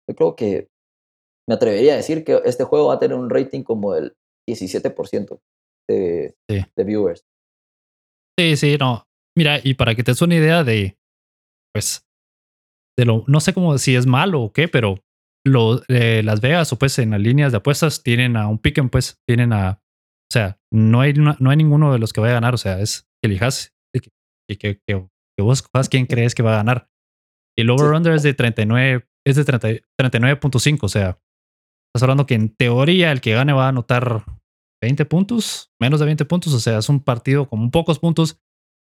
[0.09, 0.69] yo creo que
[1.47, 4.15] me atrevería a decir que este juego va a tener un rating como del
[4.47, 5.39] 17%
[5.89, 7.25] de, de viewers.
[8.37, 9.05] Sí, sí, no.
[9.37, 10.97] Mira, y para que te des una idea de,
[11.73, 12.05] pues,
[12.99, 15.01] de lo, no sé cómo si es malo o qué, pero
[15.47, 18.89] lo, eh, Las Vegas o pues en las líneas de apuestas tienen a un piquen,
[18.89, 22.35] pues, tienen a, o sea, no hay, no, hay ninguno de los que vaya a
[22.35, 23.73] ganar, o sea, es que elijas
[24.49, 26.89] y que, que, vos cojas quién crees que va a ganar.
[27.57, 31.21] Y el over-under es de 39, es de 39.5, o sea,
[31.87, 34.25] estás hablando que en teoría el que gane va a anotar
[34.83, 38.41] 20 puntos, menos de 20 puntos, o sea, es un partido con pocos puntos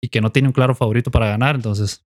[0.00, 2.06] y que no tiene un claro favorito para ganar, entonces.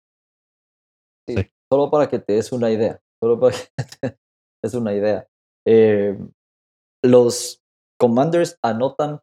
[1.28, 1.36] Sí,
[1.72, 3.68] Solo para que te des una idea, solo para que
[4.02, 4.18] te
[4.64, 5.28] des una idea.
[5.66, 6.18] Eh,
[7.04, 7.62] los
[8.00, 9.22] Commanders anotan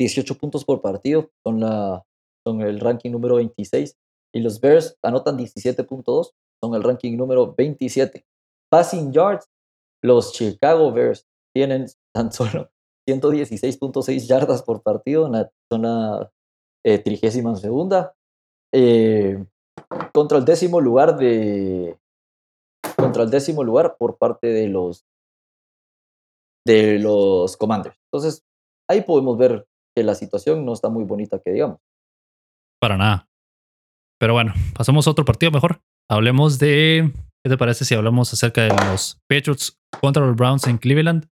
[0.00, 2.04] 18 puntos por partido, son, la,
[2.46, 3.96] son el ranking número 26,
[4.34, 8.24] y los Bears anotan 17.2, son el ranking número 27.
[8.70, 9.48] Passing yards,
[10.02, 12.70] los Chicago Bears tienen tan solo
[13.08, 16.30] 116.6 yardas por partido en la zona
[16.84, 18.14] eh, trigésima segunda.
[18.72, 19.44] Eh,
[20.12, 21.98] contra el décimo lugar de
[22.96, 25.04] contra el décimo lugar por parte de los
[26.66, 27.96] de los Commanders.
[28.12, 28.44] Entonces,
[28.88, 29.66] ahí podemos ver
[29.96, 31.78] que la situación no está muy bonita que digamos.
[32.80, 33.28] Para nada.
[34.20, 35.80] Pero bueno, pasamos a otro partido mejor.
[36.10, 37.12] Hablemos de
[37.44, 41.28] ¿qué te parece si hablamos acerca de los Patriots contra los Browns en Cleveland?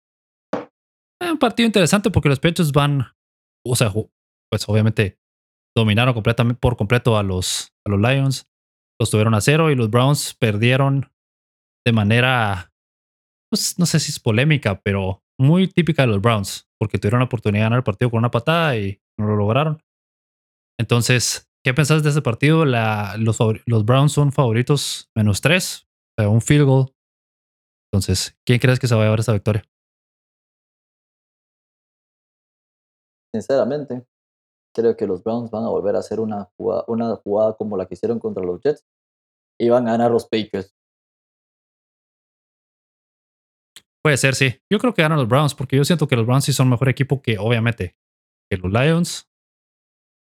[1.21, 3.05] un partido interesante porque los Patriots van,
[3.65, 3.91] o sea,
[4.49, 5.20] pues obviamente
[5.76, 8.47] dominaron completamente por completo a los, a los Lions,
[8.99, 11.11] los tuvieron a cero y los Browns perdieron
[11.86, 12.72] de manera,
[13.49, 17.26] pues, no sé si es polémica, pero muy típica de los Browns, porque tuvieron la
[17.26, 19.82] oportunidad de ganar el partido con una patada y no lo lograron.
[20.80, 22.65] Entonces, ¿qué pensás de ese partido?
[22.65, 26.93] Los, Browns son favoritos menos tres, o sea, un field goal.
[27.91, 29.63] Entonces, ¿quién crees que se va a llevar esa victoria?
[33.34, 34.05] sinceramente,
[34.74, 38.19] creo que los Browns van a volver a hacer una jugada, como la que hicieron
[38.19, 38.86] contra los Jets
[39.59, 40.76] y van a ganar los Patriots.
[44.03, 44.55] Puede ser, sí.
[44.72, 46.89] Yo creo que ganan los Browns porque yo siento que los Browns sí son mejor
[46.89, 47.95] equipo que, obviamente,
[48.49, 49.30] que los Lions.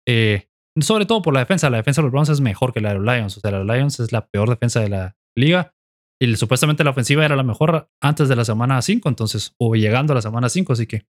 [0.09, 0.49] Eh,
[0.81, 1.71] sobre todo por la defensa.
[1.71, 3.37] La defensa de los Browns es mejor que la de los Lions.
[3.37, 5.73] O sea, los Lions es la peor defensa de la liga.
[6.21, 10.13] Y supuestamente la ofensiva era la mejor antes de la semana 5, entonces, o llegando
[10.13, 11.07] a la semana 5, así que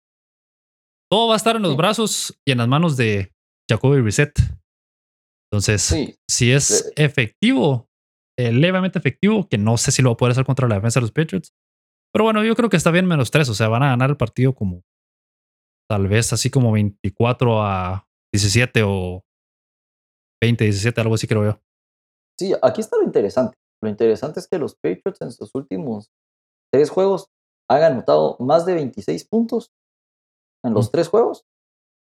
[1.11, 3.33] todo va a estar en los brazos y en las manos de
[3.69, 4.33] Jacoby Reset.
[5.51, 7.89] Entonces, si es efectivo,
[8.39, 11.01] eh, levemente efectivo, que no sé si lo va a poder hacer contra la defensa
[11.01, 11.53] de los Patriots.
[12.13, 13.49] Pero bueno, yo creo que está bien menos tres.
[13.49, 14.83] O sea, van a ganar el partido como
[15.89, 19.25] tal vez así como 24 a 17 o
[20.41, 21.61] 20 a 17, algo así creo yo.
[22.39, 23.57] Sí, aquí está lo interesante.
[23.83, 26.11] Lo interesante es que los Patriots en sus últimos
[26.73, 27.27] tres juegos
[27.69, 29.73] han anotado más de 26 puntos
[30.63, 31.45] en los tres juegos.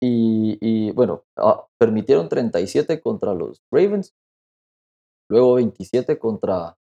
[0.01, 4.15] Y, bueno, ah, permitieron 37 contra los Ravens,
[5.29, 6.77] luego 27 contra,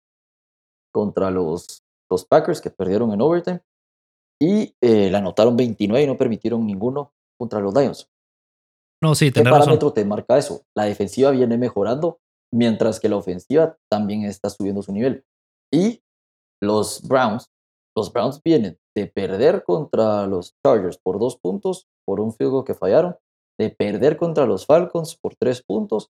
[0.92, 3.60] contra los, los Packers que perdieron en overtime
[4.40, 8.10] y eh, le anotaron 29 y no permitieron ninguno contra los Lions.
[9.02, 9.60] No, sí, ¿Qué razón.
[9.60, 10.64] parámetro te marca eso?
[10.74, 12.20] La defensiva viene mejorando,
[12.52, 15.24] mientras que la ofensiva también está subiendo su nivel.
[15.72, 16.02] Y
[16.60, 17.50] los Browns,
[17.96, 22.64] los Browns vienen de perder contra los Chargers por dos puntos, por un field goal
[22.64, 23.16] que fallaron,
[23.58, 26.08] de perder contra los Falcons por tres puntos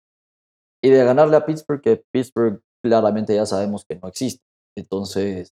[0.84, 4.44] y de ganarle a Pittsburgh, que Pittsburgh claramente ya sabemos que no existe.
[4.78, 5.54] Entonces,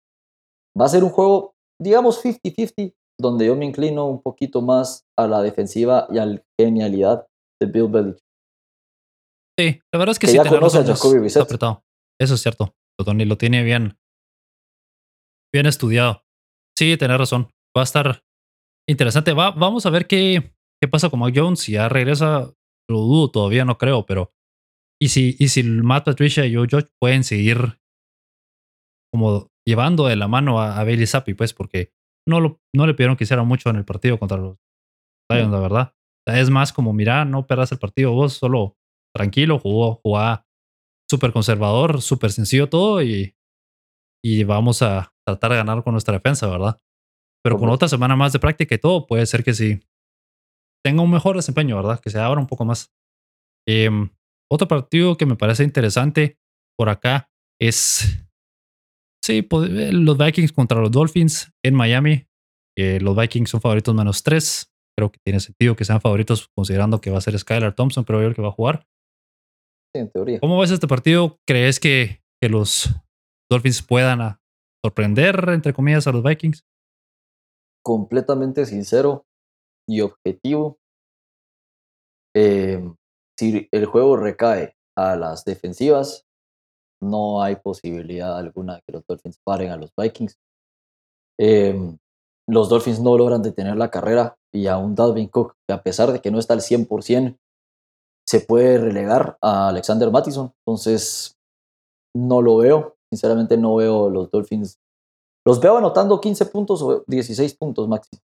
[0.79, 5.27] va a ser un juego, digamos, 50-50, donde yo me inclino un poquito más a
[5.27, 7.27] la defensiva y a la genialidad
[7.61, 8.25] de Bill Belichick.
[9.59, 11.83] Sí, la verdad es que, Que sí, ya conoce a Jacoby apretado.
[12.18, 12.75] Eso es cierto.
[13.05, 13.99] Tony lo tiene bien,
[15.53, 16.24] bien estudiado.
[16.76, 17.48] Sí, tenés razón.
[17.76, 18.22] Va a estar
[18.88, 19.32] interesante.
[19.32, 21.61] Va, vamos a ver qué, qué pasa con Mac Jones.
[21.61, 22.53] Si ya regresa,
[22.88, 24.32] lo dudo, todavía no creo, pero.
[25.03, 27.80] Y si, y si Matt Patricia y Joe Judge pueden seguir
[29.12, 31.92] como llevando de la mano a, Bailey Zappi, pues, porque
[32.28, 34.59] no, lo, no le pidieron que hiciera mucho en el partido contra los
[35.30, 35.94] Lions, la verdad.
[36.26, 38.76] Es más como, mira, no perdas el partido vos, solo
[39.14, 40.46] tranquilo, jugó, jugá
[41.11, 43.34] súper conservador, súper sencillo todo y,
[44.24, 46.81] y vamos a tratar de ganar con nuestra defensa, ¿verdad?
[47.43, 49.81] Pero con otra semana más de práctica y todo, puede ser que sí
[50.85, 52.01] tenga un mejor desempeño, ¿verdad?
[52.01, 52.93] Que se abra un poco más.
[53.66, 54.11] Em,
[54.51, 56.39] otro partido que me parece interesante
[56.76, 58.26] por acá es,
[59.24, 62.26] sí, pues, eh, los Vikings contra los Dolphins en Miami.
[62.76, 64.72] Eh, los Vikings son favoritos menos tres.
[64.97, 68.20] Creo que tiene sentido que sean favoritos considerando que va a ser Skylar Thompson, creo
[68.22, 68.87] yo, el que va a jugar.
[69.95, 70.41] Sí, en teoría.
[70.41, 71.39] ¿Cómo ves este partido?
[71.47, 72.91] ¿Crees que, que los
[73.51, 74.20] Dolphins puedan
[74.83, 76.64] sorprender, entre comillas, a los Vikings?
[77.83, 79.26] completamente sincero
[79.89, 80.78] y objetivo,
[82.35, 82.81] eh,
[83.39, 86.24] si el juego recae a las defensivas,
[87.03, 90.39] no hay posibilidad alguna de que los Dolphins paren a los Vikings.
[91.39, 91.97] Eh,
[92.47, 96.12] los Dolphins no logran detener la carrera y a un Dalvin Cook, que a pesar
[96.12, 97.39] de que no está al 100%,
[98.26, 100.53] se puede relegar a Alexander Mattison.
[100.64, 101.37] Entonces,
[102.14, 102.97] no lo veo.
[103.11, 104.79] Sinceramente, no veo los Dolphins.
[105.45, 108.23] Los veo anotando 15 puntos o 16 puntos máximo.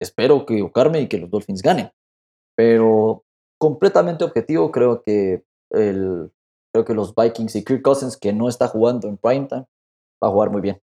[0.00, 1.90] Espero equivocarme y que los Dolphins ganen.
[2.56, 3.24] Pero
[3.58, 6.30] completamente objetivo, creo que, el,
[6.72, 9.66] creo que los Vikings y Kirk Cousins, que no está jugando en primetime,
[10.22, 10.80] va a jugar muy bien.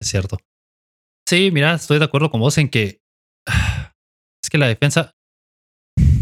[0.00, 0.36] Es cierto.
[1.28, 3.00] Sí, mira, estoy de acuerdo con vos en que
[4.42, 5.14] es que la defensa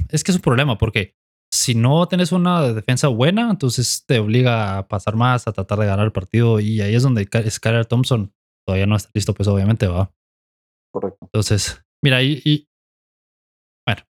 [0.08, 1.14] es que es un problema porque
[1.52, 5.86] si no tenés una defensa buena, entonces te obliga a pasar más, a tratar de
[5.86, 8.32] ganar el partido y ahí es donde Skylar Thompson
[8.66, 10.12] todavía no está listo, pues obviamente va.
[10.92, 11.18] Correcto.
[11.22, 12.68] Entonces, mira, y, y
[13.86, 14.02] bueno,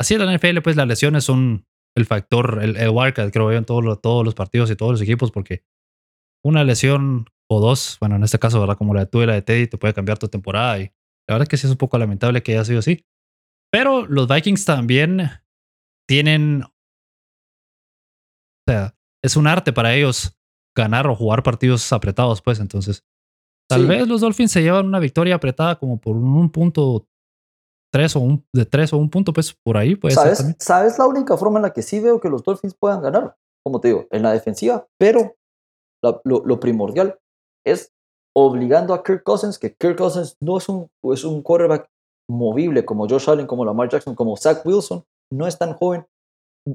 [0.00, 3.58] así es la NFL, pues las lesiones son el factor, el, el wildcard, creo yo,
[3.58, 5.64] en todos los, todos los partidos y todos los equipos, porque
[6.44, 8.76] una lesión o dos, bueno, en este caso, ¿verdad?
[8.76, 10.84] Como la de tú y la de Teddy, te puede cambiar tu temporada y
[11.28, 13.04] la verdad es que sí es un poco lamentable que haya sido así.
[13.72, 15.30] Pero los Vikings también
[16.10, 16.72] tienen, o
[18.68, 20.36] sea, es un arte para ellos
[20.76, 23.04] ganar o jugar partidos apretados, pues entonces
[23.70, 23.86] Tal Sí.
[23.86, 27.06] vez los Dolphins se llevan una victoria apretada como por un punto
[27.94, 30.56] tres o un de tres o un punto, pues por ahí puede ¿Sabes?
[30.58, 33.36] ¿Sabes la única forma en la que sí veo que los Dolphins puedan ganar?
[33.64, 35.36] Como te digo, en la defensiva, pero
[36.02, 37.20] la- lo, lo primordial
[37.64, 37.92] es
[38.36, 41.88] obligando a Kirk Cousins, que Kirk Cousins no es un, es un quarterback
[42.28, 46.06] movible como Josh Allen, como Lamar Jackson, como Zach Wilson, no es tan joven.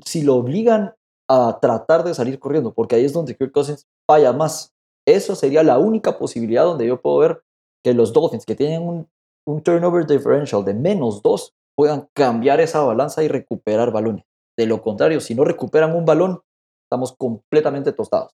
[0.06, 0.94] Si lo obligan
[1.30, 4.74] a tratar de salir corriendo, porque ahí es donde Kirk Cousins falla más.
[5.08, 7.44] Eso sería la única posibilidad donde yo puedo ver
[7.84, 13.24] que los Dolphins, que tienen un, turnover differential de menos dos, puedan cambiar esa balanza
[13.24, 14.26] y recuperar balones.
[14.58, 16.42] De lo contrario, si no recuperan un balón,
[16.86, 18.32] estamos completamente tostados.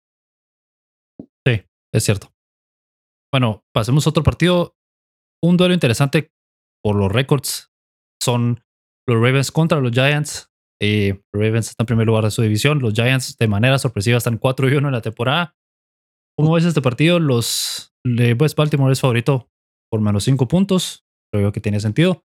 [1.48, 2.28] Sí, es cierto.
[3.32, 4.76] Bueno, pasemos a otro partido.
[5.42, 6.32] Un duelo interesante
[6.84, 7.72] por los récords
[8.22, 8.64] son
[9.10, 10.52] los Ravens contra los Giants.
[10.82, 12.80] Eh, Ravens está en primer lugar de su división.
[12.80, 15.56] Los Giants, de manera sorpresiva, están 4 y 1 en la temporada.
[16.38, 17.20] ¿Cómo ves este partido?
[17.20, 19.50] Los West Baltimore es favorito
[19.92, 21.06] por menos 5 puntos.
[21.34, 22.24] Creo que tiene sentido.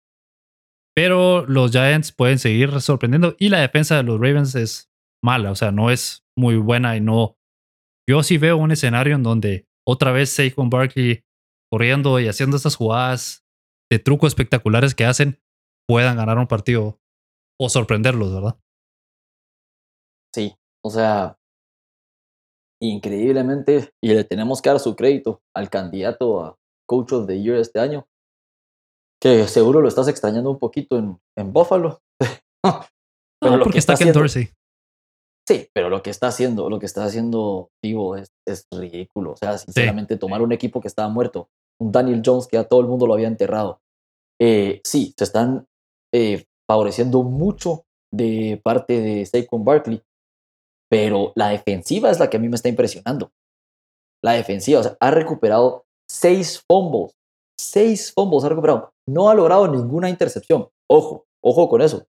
[0.93, 4.91] Pero los Giants pueden seguir sorprendiendo y la defensa de los Ravens es
[5.23, 7.37] mala, o sea, no es muy buena y no.
[8.09, 11.23] Yo sí veo un escenario en donde otra vez Saquon Barkley
[11.71, 13.45] corriendo y haciendo estas jugadas
[13.89, 15.40] de truco espectaculares que hacen
[15.91, 16.97] puedan ganar un partido
[17.59, 18.57] o sorprenderlos, ¿verdad?
[20.33, 21.37] Sí, o sea,
[22.81, 27.57] increíblemente, y le tenemos que dar su crédito al candidato a Coach of the Year
[27.57, 28.07] este año,
[29.21, 31.99] que seguro lo estás extrañando un poquito en, en Buffalo.
[33.41, 34.49] Pero No, lo porque que está Ken Dorsey.
[35.45, 39.31] Sí, pero lo que está haciendo, lo que está haciendo Tivo es, es ridículo.
[39.31, 41.49] O sea, sinceramente, tomar un equipo que estaba muerto,
[41.81, 43.81] un Daniel Jones que a todo el mundo lo había enterrado.
[44.39, 45.65] Eh, sí, se están
[46.11, 50.01] eh, favoreciendo mucho de parte de Saquon Barkley.
[50.89, 53.31] Pero la defensiva es la que a mí me está impresionando.
[54.21, 57.15] La defensiva, o sea, ha recuperado seis fumbles.
[57.57, 58.91] Seis fumbles ha recuperado.
[59.07, 60.67] No ha logrado ninguna intercepción.
[60.89, 62.05] Ojo, ojo con eso.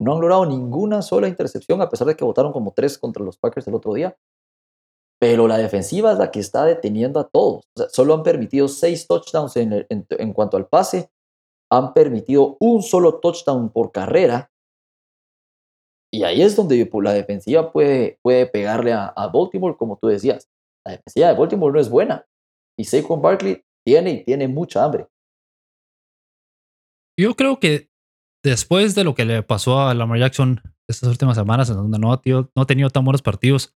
[0.00, 3.38] No han logrado ninguna sola intercepción, a pesar de que votaron como tres contra los
[3.38, 4.16] Packers el otro día.
[5.20, 7.64] Pero la defensiva es la que está deteniendo a todos.
[7.76, 11.10] O sea, solo han permitido seis touchdowns en, en cuanto al pase.
[11.72, 14.50] Han permitido un solo touchdown por carrera.
[16.12, 20.48] Y ahí es donde pues, la defensiva puede, puede pegarle a, Baltimore, como tú decías.
[20.86, 22.26] La defensiva de Baltimore no es buena.
[22.78, 25.08] Y Saquon Barkley tiene y tiene mucha hambre.
[27.18, 27.88] Yo creo que
[28.44, 32.08] después de lo que le pasó a Lamar Jackson estas últimas semanas, en donde no
[32.08, 33.74] no ha tenido tan buenos partidos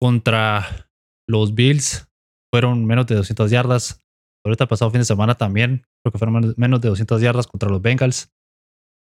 [0.00, 0.88] contra
[1.28, 2.08] los Bills,
[2.52, 4.01] fueron menos de 200 yardas.
[4.44, 7.80] Ahorita pasado fin de semana también, creo que fueron menos de 200 yardas contra los
[7.80, 8.32] Bengals.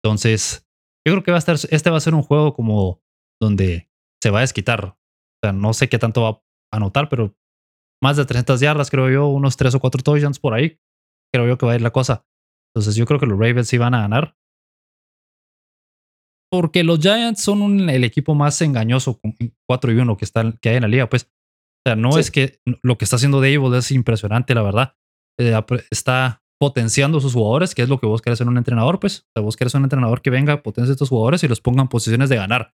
[0.02, 0.66] Entonces,
[1.06, 3.02] yo creo que va a estar, este va a ser un juego como
[3.40, 3.90] donde
[4.22, 4.84] se va a desquitar.
[4.84, 7.36] O sea, no sé qué tanto va a anotar, pero
[8.02, 10.80] más de 300 yardas, creo yo, unos 3 o 4 touchdowns por ahí.
[11.32, 12.26] Creo yo que va a ir la cosa.
[12.74, 14.36] Entonces yo creo que los Ravens sí van a ganar.
[16.50, 20.70] Porque los Giants son el equipo más engañoso con 4 y 1 que, está, que
[20.70, 21.08] hay en la liga.
[21.08, 24.94] Pues, o sea, no es que lo que está haciendo Dable es impresionante, la verdad.
[25.38, 25.54] Eh,
[25.90, 29.20] está potenciando a sus jugadores, que es lo que vos querés en un entrenador, pues.
[29.20, 31.82] O sea, vos querés un entrenador que venga, potencie a estos jugadores y los ponga
[31.82, 32.74] en posiciones de ganar.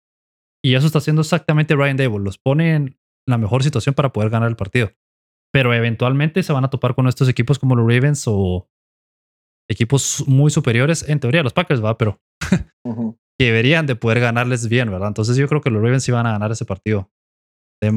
[0.63, 2.23] Y eso está haciendo exactamente Ryan Dable.
[2.23, 4.91] Los pone en la mejor situación para poder ganar el partido.
[5.51, 8.69] Pero eventualmente se van a topar con estos equipos como los Ravens o
[9.69, 11.07] equipos muy superiores.
[11.09, 12.21] En teoría, los Packers, va, pero
[13.39, 15.07] que deberían de poder ganarles bien, ¿verdad?
[15.07, 17.11] Entonces yo creo que los Ravens sí van a ganar ese partido.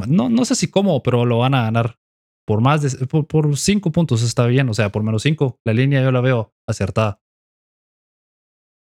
[0.08, 1.98] No, no sé si cómo, pero lo van a ganar
[2.46, 5.58] por más de por, cinco puntos está bien, o sea, por menos cinco.
[5.64, 7.20] La línea yo la veo acertada.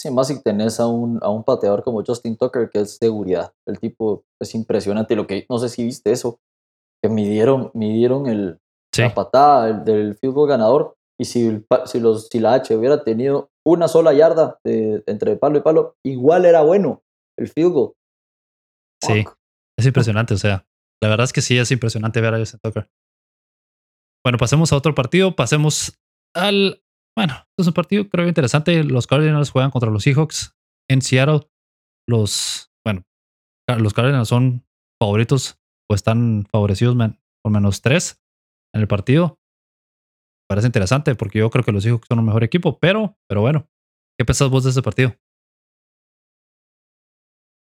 [0.01, 3.53] Sí, más si tenés a un, a un pateador como Justin Tucker, que es seguridad.
[3.67, 5.17] El tipo es impresionante.
[5.17, 6.39] Lo que, no sé si viste eso,
[7.03, 8.61] que midieron, midieron el,
[8.97, 10.97] la patada del field goal ganador.
[11.21, 15.59] Y si, si, los, si la H hubiera tenido una sola yarda de, entre palo
[15.59, 17.03] y palo, igual era bueno
[17.37, 17.93] el field goal.
[19.03, 19.25] Sí,
[19.77, 20.35] es impresionante.
[20.35, 20.65] O sea,
[21.03, 22.89] la verdad es que sí es impresionante ver a Justin Tucker.
[24.25, 25.35] Bueno, pasemos a otro partido.
[25.35, 25.99] Pasemos
[26.35, 26.83] al.
[27.17, 28.85] Bueno, es un partido creo interesante.
[28.85, 30.57] Los Cardinals juegan contra los Seahawks
[30.89, 31.49] en Seattle.
[32.09, 32.71] Los.
[32.85, 33.05] Bueno,
[33.79, 34.65] los Cardinals son
[35.01, 35.59] favoritos
[35.91, 36.97] o están favorecidos
[37.43, 38.21] por menos tres
[38.75, 39.39] en el partido.
[40.49, 43.69] Parece interesante porque yo creo que los Seahawks son un mejor equipo, pero, pero bueno,
[44.19, 45.15] ¿qué pensás vos de ese partido?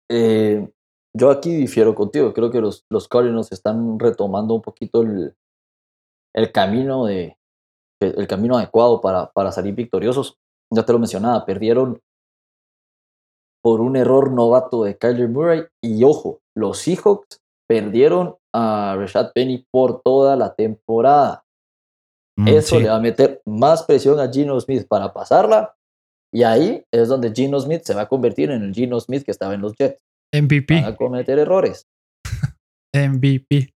[0.09, 0.67] Eh,
[1.15, 2.33] yo aquí difiero contigo.
[2.33, 5.35] Creo que los, los Cardinals están retomando un poquito el,
[6.35, 7.37] el camino, de,
[7.99, 10.37] el camino adecuado para, para salir victoriosos.
[10.73, 11.99] Ya te lo mencionaba, perdieron
[13.63, 15.63] por un error novato de Kyler Murray.
[15.83, 21.43] Y ojo, los Seahawks perdieron a Rashad Penny por toda la temporada.
[22.37, 25.75] Mm, Eso le va a meter más presión a Gino Smith para pasarla.
[26.33, 29.31] Y ahí es donde Gino Smith se va a convertir en el Gino Smith que
[29.31, 30.01] estaba en los Jets.
[30.33, 30.81] MVP.
[30.81, 31.87] Va a cometer errores.
[32.93, 33.73] MVP.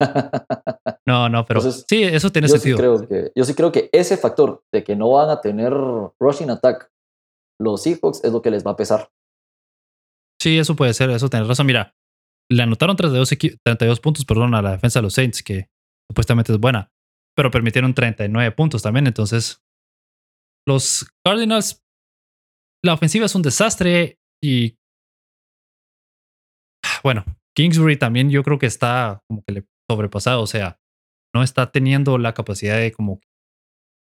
[1.08, 2.76] no, no, pero sí, eso tiene sentido.
[2.76, 5.72] creo que, yo sí creo que ese factor de que no van a tener
[6.20, 6.90] rushing attack
[7.58, 9.10] los Seahawks es lo que les va a pesar.
[10.38, 11.66] Sí, eso puede ser, eso tienes razón.
[11.66, 11.96] Mira,
[12.50, 15.70] le anotaron 32, 32 puntos perdón, a la defensa de los Saints, que
[16.10, 16.92] supuestamente es buena,
[17.34, 19.06] pero permitieron 39 puntos también.
[19.06, 19.62] Entonces,
[20.66, 21.82] los Cardinals,
[22.84, 24.76] la ofensiva es un desastre y
[27.02, 27.24] bueno,
[27.56, 30.78] Kingsbury también yo creo que está como que le sobrepasado, o sea,
[31.34, 33.20] no está teniendo la capacidad de como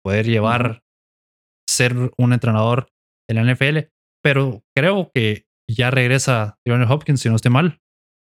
[0.03, 0.83] poder llevar,
[1.67, 2.89] ser un entrenador
[3.29, 3.89] en la NFL,
[4.23, 7.81] pero creo que ya regresa Johnny Hopkins, si no estoy mal,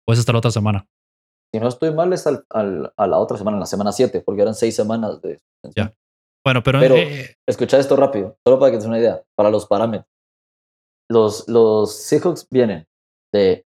[0.07, 0.87] o es hasta la otra semana.
[1.55, 2.45] Si no estoy mal, es al,
[2.97, 5.41] a la otra semana, en la semana 7, porque eran seis semanas de...
[5.75, 5.95] Ya.
[6.45, 6.81] Bueno, pero...
[6.81, 10.11] pero eh, escucha esto rápido, solo para que te des una idea, para los parámetros.
[11.11, 12.87] Los, los Seahawks vienen
[13.35, 13.67] de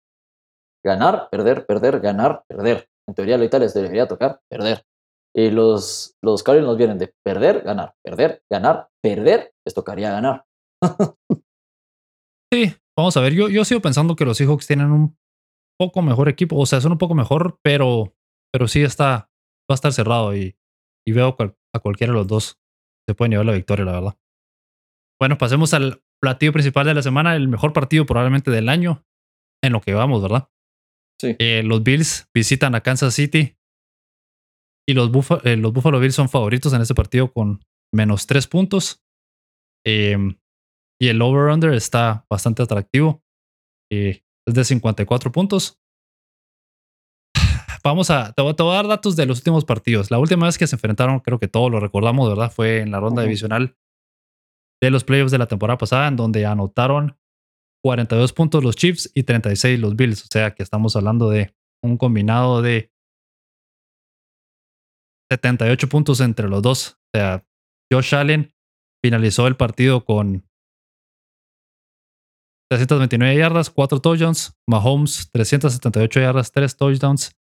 [0.84, 2.88] ganar, perder, perder, ganar, perder.
[3.08, 4.84] En teoría, ahorita les debería tocar perder.
[5.35, 10.45] Y los, los Cardinals vienen de perder, ganar, perder, ganar, perder, les tocaría ganar.
[12.53, 13.33] sí, vamos a ver.
[13.33, 15.16] Yo, yo sigo pensando que los Seahawks tienen un
[15.78, 16.57] poco mejor equipo.
[16.59, 18.14] O sea, son un poco mejor, pero,
[18.53, 19.30] pero sí está,
[19.70, 20.57] va a estar cerrado y,
[21.07, 21.37] y veo
[21.74, 22.59] a cualquiera de los dos
[23.09, 24.18] se pueden llevar la victoria, la verdad.
[25.20, 29.05] Bueno, pasemos al platillo principal de la semana, el mejor partido probablemente del año
[29.62, 30.49] en lo que vamos, ¿verdad?
[31.22, 33.57] Eh, los Bills visitan a Kansas City
[34.89, 35.11] y los,
[35.45, 37.64] eh, los Buffalo Bills son favoritos en este partido con
[37.95, 39.03] menos tres puntos.
[39.85, 40.39] Em,
[41.01, 43.22] y el over-under está bastante atractivo.
[43.91, 45.80] Eh, es de 54 puntos.
[47.85, 50.11] Vamos a, te voy, a dar datos de los últimos partidos.
[50.11, 52.51] La última vez que se enfrentaron, creo que todos lo recordamos, ¿verdad?
[52.51, 53.76] Fue en la ronda divisional
[54.80, 57.16] de los playoffs de la temporada pasada, en donde anotaron
[57.85, 60.24] 42 puntos los Chiefs y 36 los Bills.
[60.24, 62.91] O sea que estamos hablando de un combinado de
[65.33, 66.99] 78 puntos entre los dos.
[67.14, 67.47] O sea,
[67.91, 68.53] Josh Allen
[69.03, 70.47] finalizó el partido con
[72.70, 74.55] 329 yardas, 4 touchdowns.
[74.68, 77.37] Mahomes, 378 yardas, 3 touchdowns.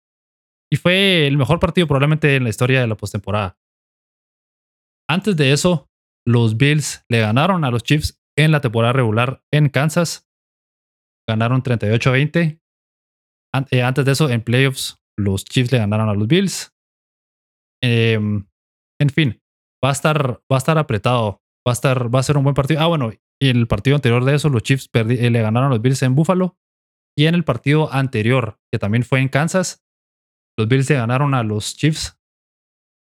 [0.73, 3.59] Y fue el mejor partido probablemente en la historia de la postemporada.
[5.09, 5.89] Antes de eso,
[6.25, 10.29] los Bills le ganaron a los Chiefs en la temporada regular en Kansas.
[11.29, 12.61] Ganaron 38 a 20.
[13.73, 16.73] Eh, antes de eso, en playoffs, los Chiefs le ganaron a los Bills.
[17.83, 18.47] Em,
[19.01, 19.41] en fin,
[19.85, 21.43] va a estar, va a estar apretado.
[21.67, 22.81] Va a estar, va a ser un buen partido.
[22.81, 25.83] Ah, bueno, y el partido anterior de eso, los Chiefs eh, le ganaron a los
[25.83, 26.57] Bills en Buffalo.
[27.17, 29.85] Y en el partido anterior, que también fue en Kansas,
[30.59, 32.19] los Bills le ganaron a los Chiefs,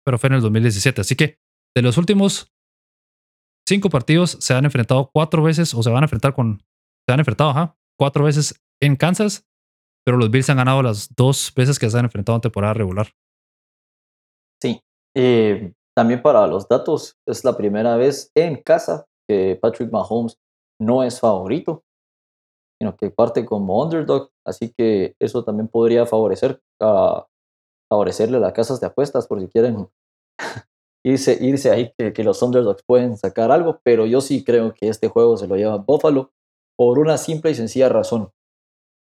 [0.05, 1.01] pero fue en el 2017.
[1.01, 1.39] Así que
[1.76, 2.53] de los últimos
[3.68, 6.63] cinco partidos se han enfrentado cuatro veces, o se van a enfrentar con,
[7.07, 9.45] se han enfrentado, ajá, cuatro veces en Kansas,
[10.05, 13.13] pero los Bills han ganado las dos veces que se han enfrentado en temporada regular.
[15.20, 20.38] Eh, también para los datos, es la primera vez en casa que Patrick Mahomes
[20.80, 21.84] no es favorito,
[22.80, 27.26] sino que parte como underdog, así que eso también podría favorecer a
[27.91, 29.88] favorecerle a las casas de apuestas por si quieren
[31.03, 34.89] irse, irse ahí que, que, los underdogs pueden sacar algo, pero yo sí creo que
[34.89, 36.32] este juego se lo lleva Buffalo
[36.78, 38.30] por una simple y sencilla razón.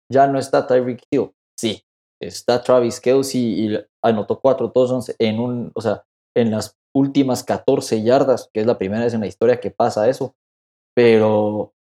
[0.09, 1.83] Ya no está Tyreek Hill, sí,
[2.21, 6.03] está Travis Kelsey y anotó cuatro touchdowns en un, o sea,
[6.35, 10.09] en las últimas 14 yardas, que es la primera vez en la historia que pasa
[10.09, 10.35] eso.
[10.95, 11.73] Pero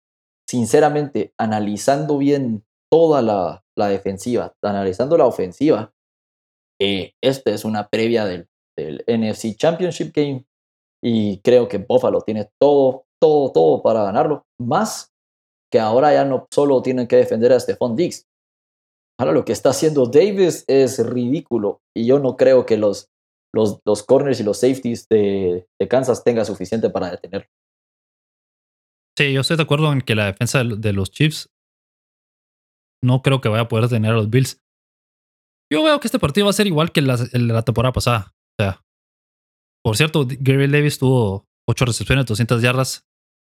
[0.48, 5.92] sinceramente, analizando bien toda la, defensiva, analizando la ofensiva,
[6.80, 10.46] eh, esta es una previa del, del NFC Championship Game
[11.02, 14.46] y creo que Buffalo tiene todo, todo, todo para ganarlo.
[14.58, 15.12] Más
[15.70, 18.26] que ahora ya no solo tienen que defender a Stephon Diggs.
[19.18, 23.10] Ahora lo que está haciendo Davis es ridículo y yo no creo que los,
[23.54, 27.48] los, los corners y los safeties de, de Kansas tengan suficiente para detenerlo.
[29.16, 31.48] Sí, yo estoy de acuerdo en que la defensa de los Chiefs
[33.04, 34.60] no creo que vaya a poder detener a los Bills.
[35.72, 38.34] Yo veo que este partido va a ser igual que la, la temporada pasada.
[38.58, 38.84] O sea,
[39.84, 43.06] por cierto, Gary Davis tuvo 8 recepciones, 200 yardas,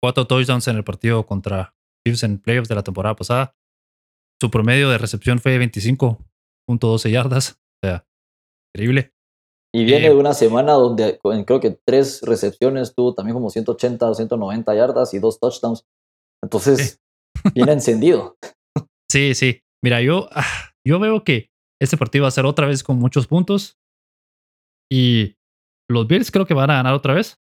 [0.03, 3.57] 4 touchdowns en el partido contra Chiefs en playoffs de la temporada pasada.
[4.41, 7.61] Su promedio de recepción fue 25.12 yardas.
[7.83, 8.07] O sea,
[8.75, 9.13] increíble.
[9.75, 14.09] Y viene eh, de una semana donde creo que tres recepciones tuvo también como 180
[14.09, 15.85] o 190 yardas y dos touchdowns.
[16.43, 17.01] Entonces,
[17.55, 18.37] viene encendido.
[19.11, 19.63] Sí, sí.
[19.83, 23.27] Mira, yo, ah, yo veo que este partido va a ser otra vez con muchos
[23.27, 23.79] puntos.
[24.91, 25.37] Y
[25.89, 27.39] los Bills creo que van a ganar otra vez.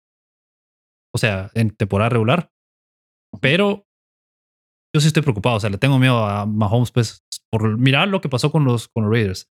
[1.14, 2.50] O sea, en temporada regular.
[3.40, 3.86] Pero
[4.94, 5.56] yo sí estoy preocupado.
[5.56, 8.88] O sea, le tengo miedo a Mahomes, pues, por mirar lo que pasó con los,
[8.88, 9.50] con los Raiders.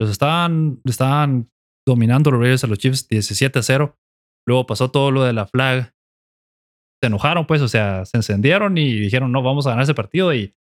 [0.00, 1.50] Los estaban, estaban
[1.86, 3.98] dominando los Raiders a los Chiefs 17 a 0.
[4.46, 5.92] Luego pasó todo lo de la flag.
[7.02, 10.32] Se enojaron, pues, o sea, se encendieron y dijeron, no, vamos a ganar ese partido.
[10.32, 10.54] Y,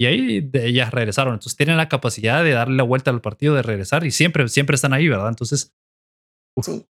[0.00, 1.34] y ahí de ellas regresaron.
[1.34, 4.76] Entonces tienen la capacidad de darle la vuelta al partido, de regresar y siempre, siempre
[4.76, 5.28] están ahí, ¿verdad?
[5.28, 5.74] Entonces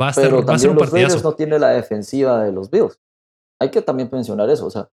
[0.01, 2.70] va, a ser, va a ser un los Raiders no tiene la defensiva de los
[2.70, 2.99] Bills.
[3.61, 4.66] Hay que también mencionar eso.
[4.66, 4.89] O sea,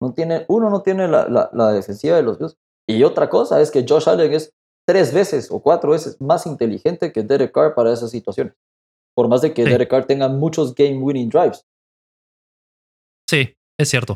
[0.00, 2.56] no tiene, uno no tiene la, la, la defensiva de los Bills.
[2.88, 4.54] Y otra cosa es que Josh Allen es
[4.86, 8.54] tres veces o cuatro veces más inteligente que Derek Carr para esas situaciones.
[9.14, 11.66] Por más de que Derek Carr tenga muchos game winning drives.
[13.28, 14.14] Sí, es cierto.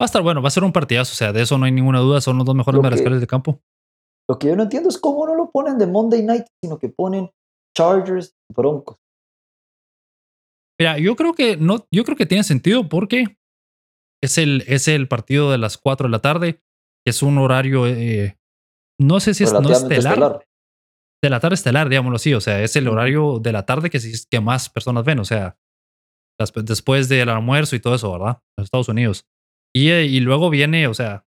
[0.00, 1.72] Va a estar bueno, va a ser un partidazo, o sea, de eso no hay
[1.72, 3.60] ninguna duda, son los dos mejores mariscales de campo.
[4.28, 6.88] Lo que yo no entiendo es cómo no lo ponen de Monday Night, sino que
[6.88, 7.30] ponen
[7.76, 8.96] Chargers Broncos.
[10.80, 13.36] Mira, yo creo que no, yo creo que tiene sentido porque
[14.22, 16.62] es el, es el partido de las 4 de la tarde,
[17.06, 18.38] es un horario eh,
[19.02, 20.46] no sé si es no estelar,
[21.22, 22.34] De la tarde estelar, digámoslo así.
[22.34, 24.00] O sea, es el horario de la tarde que,
[24.30, 25.18] que más personas ven.
[25.18, 25.58] O sea,
[26.64, 28.40] después del almuerzo y todo eso, ¿verdad?
[28.56, 29.26] En Estados Unidos.
[29.74, 31.26] Y, eh, y luego viene, o sea,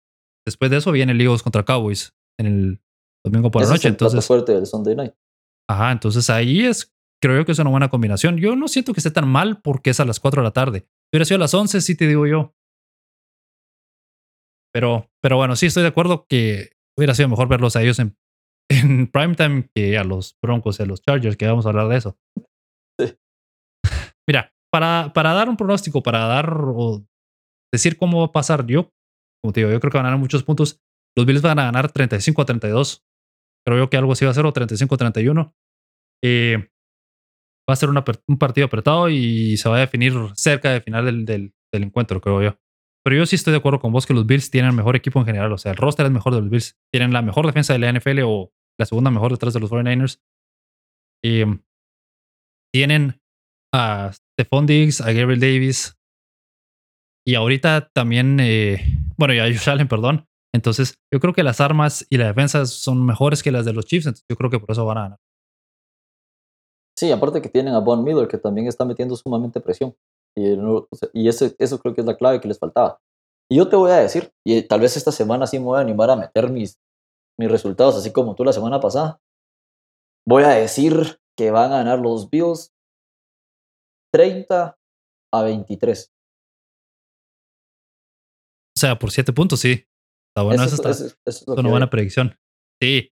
[0.45, 2.81] después de eso viene el Eagles contra Cowboys en el
[3.23, 3.87] domingo por la noche.
[3.87, 5.13] entonces, fuerte del Sunday night.
[5.69, 8.37] Ajá, entonces ahí es, creo yo que es una buena combinación.
[8.37, 10.79] Yo no siento que esté tan mal porque es a las 4 de la tarde.
[10.79, 12.55] Si hubiera sido a las 11, sí te digo yo.
[14.73, 18.17] Pero, pero bueno, sí estoy de acuerdo que hubiera sido mejor verlos a ellos en,
[18.69, 21.97] en primetime que a los Broncos y a los Chargers, que vamos a hablar de
[21.97, 22.17] eso.
[24.27, 26.55] Mira, para, para dar un pronóstico, para dar
[27.73, 28.91] decir cómo va a pasar, yo,
[29.41, 30.81] como te digo, yo creo que van a ganar muchos puntos.
[31.15, 33.03] Los Bills van a ganar 35 a 32.
[33.65, 35.55] Creo yo que algo así va a ser, o 35 a 31.
[36.23, 36.69] Eh,
[37.69, 41.25] va a ser un partido apretado y se va a definir cerca del final del,
[41.25, 42.57] del, del, encuentro, creo yo.
[43.03, 45.19] Pero yo sí estoy de acuerdo con vos que los Bills tienen el mejor equipo
[45.19, 45.51] en general.
[45.51, 46.77] O sea, el roster es mejor de los Bills.
[46.91, 50.21] Tienen la mejor defensa de la NFL o la segunda mejor detrás de los 49ers.
[51.23, 51.43] Y
[52.73, 53.19] tienen
[53.73, 55.97] a Stephon Diggs, a Gabriel Davis.
[57.25, 58.81] Y ahorita también, eh,
[59.17, 60.27] bueno, y a Josh Allen, perdón.
[60.53, 63.85] Entonces, yo creo que las armas y la defensa son mejores que las de los
[63.85, 64.07] Chiefs.
[64.07, 65.19] Entonces, yo creo que por eso van a ganar.
[66.97, 69.95] Sí, aparte que tienen a Von Miller, que también está metiendo sumamente presión.
[70.35, 70.55] Y,
[71.13, 72.99] y ese, eso creo que es la clave que les faltaba.
[73.51, 75.81] Y yo te voy a decir, y tal vez esta semana sí me voy a
[75.81, 76.79] animar a meter mis,
[77.37, 79.19] mis resultados, así como tú la semana pasada.
[80.25, 82.71] Voy a decir que van a ganar los Bills
[84.13, 84.77] 30
[85.33, 86.11] a 23.
[88.77, 89.85] O sea, por 7 puntos, sí.
[90.29, 90.91] Está bueno, eso, está,
[91.25, 92.37] es una buena predicción.
[92.81, 93.11] Sí,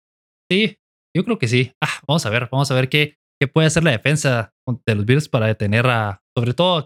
[0.50, 0.78] sí,
[1.14, 1.72] yo creo que sí.
[1.82, 4.54] Ah, vamos a ver, vamos a ver qué, qué puede hacer la defensa
[4.86, 6.85] de los Bills para detener a, sobre todo a,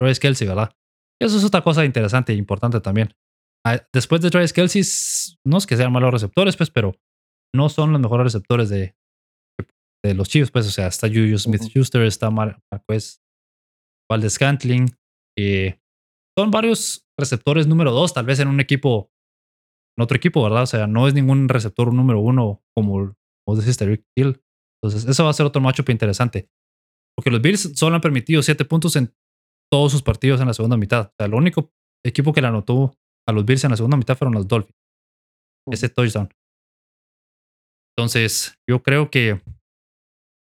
[0.00, 0.74] Travis Kelsey, ¿verdad?
[1.20, 3.14] Eso es otra cosa interesante e importante también.
[3.64, 4.82] Ah, después de Travis Kelsey,
[5.46, 6.96] no es que sean malos receptores, pues, pero
[7.54, 8.96] no son los mejores receptores de,
[10.04, 13.22] de los Chiefs, pues, o sea, está Julius Smith-Schuster, está Marquez
[14.10, 14.90] Valdez Scantling,
[15.38, 15.78] eh,
[16.36, 19.12] son varios receptores número dos, tal vez en un equipo,
[19.96, 20.62] en otro equipo, ¿verdad?
[20.62, 23.14] O sea, no es ningún receptor número uno como
[23.46, 24.42] vos decís, Rick Hill.
[24.82, 26.48] Entonces, eso va a ser otro matchup interesante.
[27.22, 29.14] Porque los Bills solo han permitido siete puntos en
[29.70, 31.06] todos sus partidos en la segunda mitad.
[31.06, 31.70] O sea, el único
[32.04, 32.96] equipo que le anotó
[33.28, 34.76] a los Bills en la segunda mitad fueron los Dolphins.
[35.70, 36.28] Ese touchdown.
[37.96, 39.40] Entonces, yo creo que,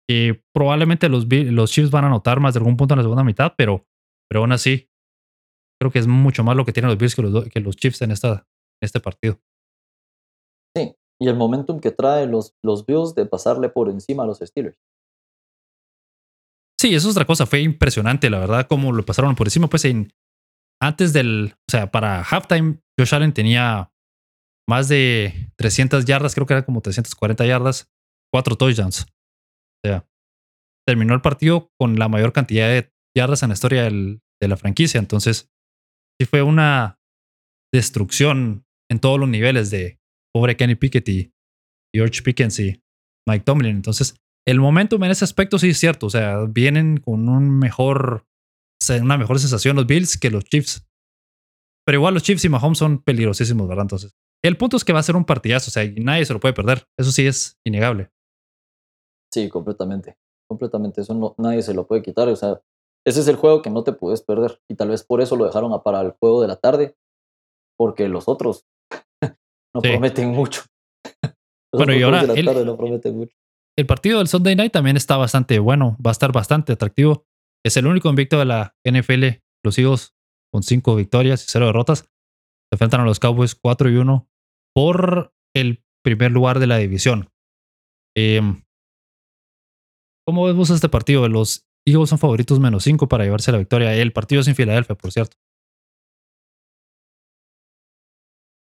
[0.09, 3.23] que probablemente los, los Chiefs van a anotar más de algún punto en la segunda
[3.23, 3.87] mitad, pero,
[4.29, 4.91] pero aún así,
[5.81, 8.03] creo que es mucho más lo que tienen los Bills que los, que los Chiefs
[8.03, 8.49] en, esta,
[8.83, 9.39] en este partido.
[10.77, 14.39] Sí, y el momentum que trae los, los Bills de pasarle por encima a los
[14.39, 14.81] Steelers.
[16.79, 17.47] Sí, eso es otra cosa.
[17.47, 19.69] Fue impresionante, la verdad, cómo lo pasaron por encima.
[19.69, 20.13] Pues en,
[20.81, 23.93] antes del, o sea, para halftime, Josh Allen tenía
[24.69, 27.91] más de 300 yardas, creo que era como 340 yardas,
[28.33, 29.03] cuatro touchdowns.
[29.03, 30.09] O sea,
[30.87, 34.99] terminó el partido con la mayor cantidad de yardas en la historia de la franquicia.
[34.99, 35.51] Entonces,
[36.21, 37.01] sí fue una
[37.73, 39.99] destrucción en todos los niveles de
[40.35, 41.33] pobre Kenny Pickett y
[41.95, 42.83] George Pickens y
[43.27, 43.77] Mike Tomlin.
[43.77, 46.07] Entonces, el momentum en ese aspecto sí es cierto.
[46.07, 48.27] O sea, vienen con un mejor,
[48.89, 50.87] una mejor sensación los Bills que los Chiefs.
[51.85, 53.85] Pero igual los Chiefs y Mahomes son peligrosísimos, ¿verdad?
[53.85, 55.69] Entonces, el punto es que va a ser un partidazo.
[55.69, 56.87] O sea, nadie se lo puede perder.
[56.97, 58.11] Eso sí es innegable.
[59.33, 60.17] Sí, completamente.
[60.49, 61.01] Completamente.
[61.01, 62.29] Eso no, nadie se lo puede quitar.
[62.29, 62.63] O sea,
[63.05, 64.61] ese es el juego que no te puedes perder.
[64.69, 66.97] Y tal vez por eso lo dejaron para el juego de la tarde.
[67.77, 68.65] Porque los otros
[69.75, 70.63] no prometen mucho.
[71.73, 72.23] bueno, y ahora.
[72.23, 73.37] no prometen mucho
[73.79, 77.27] el partido del Sunday Night también está bastante bueno, va a estar bastante atractivo.
[77.65, 80.15] Es el único invicto de la NFL, los Eagles
[80.53, 82.01] con cinco victorias y cero derrotas.
[82.01, 84.29] Se enfrentan a los Cowboys 4 y 1
[84.75, 87.31] por el primer lugar de la división.
[88.17, 88.63] Em,
[90.27, 91.29] ¿Cómo vemos este partido?
[91.29, 93.95] Los Eagles son favoritos menos 5 para llevarse la victoria.
[93.95, 95.37] El partido es en Filadelfia, por cierto.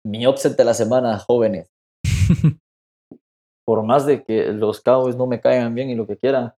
[0.05, 1.71] Mi upset de la semana, jóvenes.
[3.67, 6.53] por más de que los Cowboys no me caigan bien y lo que quieran,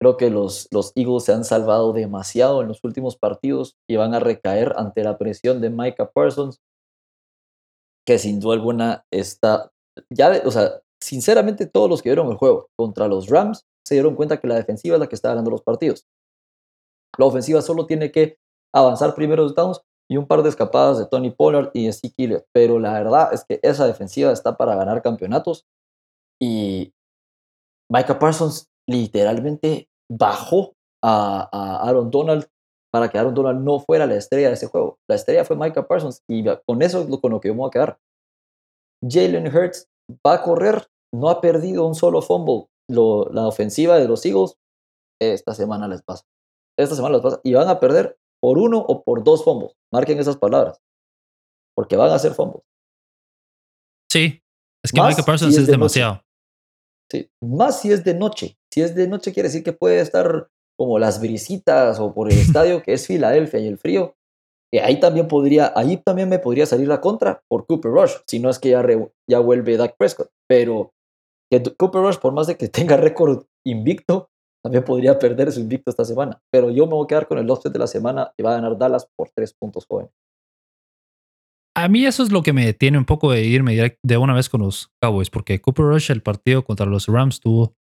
[0.00, 4.20] creo que los, Eagles se han salvado demasiado en los últimos partidos y van a
[4.20, 6.60] recaer ante la presión de Micah Parsons,
[8.06, 9.72] que sin duda alguna está,
[10.10, 14.14] ya, o sea, sinceramente todos los que vieron el juego contra los Rams se dieron
[14.14, 16.06] cuenta que la defensiva es la que está ganando los partidos.
[17.18, 18.38] La ofensiva solo tiene que
[18.72, 22.92] avanzar primeros downs y un par de escapadas de Tony Pollard y Zeke Pero la
[22.92, 25.66] verdad es que esa defensiva está para ganar campeonatos
[26.40, 26.92] y
[27.90, 31.48] Micah Parsons literalmente bajó a,
[31.86, 32.46] Aaron Donald
[32.90, 34.98] para que Aaron Donald no fuera la estrella de ese juego.
[35.08, 37.68] La estrella fue Micah Parsons y con eso es con lo que yo me voy
[37.68, 37.98] a quedar.
[39.06, 39.88] Jalen Hurts
[40.26, 42.66] va a correr, no ha perdido un solo fumble.
[42.88, 44.56] la ofensiva de los Eagles
[45.20, 46.24] esta semana les pasa.
[46.78, 47.40] Esta semana les pasa.
[47.44, 49.72] Y van a perder por uno o por dos fumbles.
[49.92, 50.80] Marquen esas palabras.
[51.76, 52.62] Porque van a ser fumbles.
[54.10, 54.42] Sí.
[54.82, 56.22] Es que Micah Parsons es, demasiado.
[57.10, 58.58] Sí, más si es de noche.
[58.72, 60.48] Si es de noche quiere decir que puede estar
[60.78, 64.14] como las brisitas o por el estadio que es Filadelfia y el frío.
[64.72, 68.38] Y ahí también podría, ahí también me podría salir la contra por Cooper Rush, si
[68.38, 68.84] no es que ya,
[69.26, 70.28] ya vuelve Dak Prescott.
[70.46, 70.92] Pero
[71.50, 74.28] que Cooper Rush, por más de que tenga récord invicto,
[74.62, 76.42] también podría perder su invicto esta semana.
[76.52, 78.54] Pero yo me voy a quedar con el offset de la semana y va a
[78.56, 80.12] ganar Dallas por tres puntos jóvenes.
[81.78, 84.48] A mí eso es lo que me detiene un poco de irme de una vez
[84.48, 87.76] con los Cowboys, porque Cooper Rush, el partido contra los Rams, tuvo,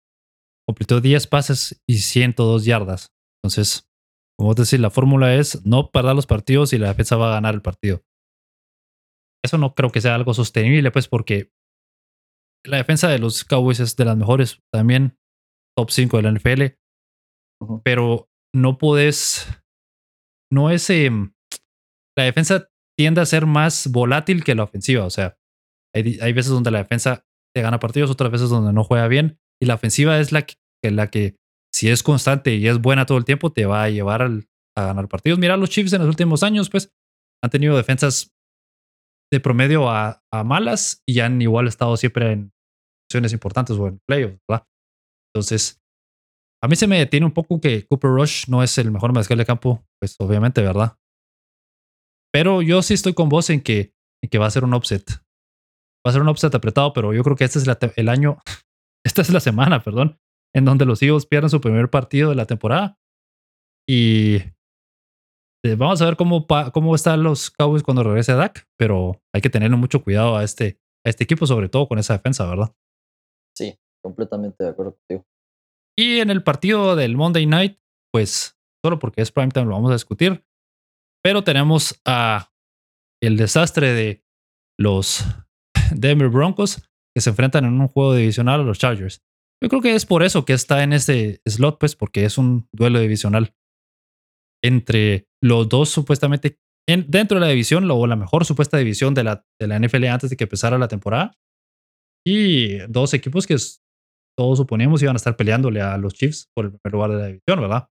[0.67, 3.13] completó 10 pases y 102 yardas.
[3.43, 3.91] Entonces,
[4.39, 7.55] como decir, la fórmula es no perder los partidos y la defensa va a ganar
[7.55, 8.03] el partido.
[9.45, 11.53] Eso no creo que sea algo sostenible, pues, porque
[12.65, 15.19] la defensa de los Cowboys es de las mejores, también
[15.77, 16.79] top 5 de la NFL,
[17.85, 19.49] pero no puedes,
[20.51, 21.35] no es, em,
[22.17, 25.37] la defensa tiende a ser más volátil que la ofensiva, o sea,
[25.95, 27.25] hay, hay, veces donde la defensa
[27.55, 30.57] te gana partidos, otras veces donde no juega bien, y la ofensiva es la que,
[30.83, 31.37] la que
[31.73, 34.87] si es constante y es buena todo el tiempo, te va a llevar al, a
[34.87, 35.39] ganar partidos.
[35.39, 36.93] Mira, los Chiefs en los últimos años, pues,
[37.43, 38.33] han tenido defensas
[39.33, 42.53] de promedio a, malas y han igual estado siempre en
[43.09, 44.67] posiciones importantes o en playoffs, ¿verdad?
[45.35, 45.81] Entonces,
[46.63, 49.39] a mí se me detiene un poco que Cooper Rush no es el mejor mariscal
[49.39, 50.97] de campo, pues obviamente, ¿verdad?
[52.33, 55.05] Pero yo sí estoy con vos en que, en que va a ser un upset.
[56.05, 58.39] Va a ser un upset apretado, pero yo creo que este es el año,
[59.05, 60.19] esta es la semana, perdón,
[60.55, 62.99] en donde los Eagles pierden su primer partido de la temporada.
[63.89, 64.37] Y
[65.65, 69.41] eh, vamos a ver cómo, cómo están los Cowboys cuando regrese a Dak, pero hay
[69.41, 72.75] que tenerle mucho cuidado a este, a este equipo, sobre todo con esa defensa, ¿verdad?
[73.57, 75.27] Sí, completamente de acuerdo contigo.
[75.97, 77.79] Y en el partido del Monday Night,
[78.13, 80.45] pues solo porque es primetime lo vamos a discutir,
[81.23, 82.51] pero tenemos a
[83.23, 84.25] el desastre de
[84.79, 85.25] los
[85.95, 89.23] Denver Broncos que se enfrentan en un juego divisional a los Chargers.
[89.63, 92.69] Yo creo que es por eso que está en este slot, pues, porque es un
[92.73, 93.55] duelo divisional
[94.65, 96.59] entre los dos supuestamente
[96.89, 100.05] en, dentro de la división, o la mejor supuesta división de la, de la NFL
[100.07, 101.37] antes de que empezara la temporada.
[102.27, 103.57] Y dos equipos que
[104.37, 107.27] todos suponíamos iban a estar peleándole a los Chiefs por el primer lugar de la
[107.27, 107.89] división, ¿verdad?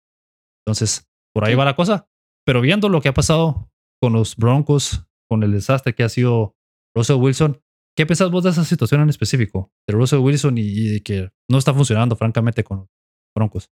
[0.64, 2.08] Entonces, por ahí va la cosa.
[2.46, 3.70] Pero viendo lo que ha pasado
[4.00, 6.54] con los Broncos, con el desastre que ha sido
[6.94, 7.60] Russell Wilson,
[7.96, 9.72] ¿Qué pensás vos de esa situación en específico?
[9.88, 12.88] De Russell Wilson y, que no está funcionando, francamente, con los
[13.34, 13.70] Broncos.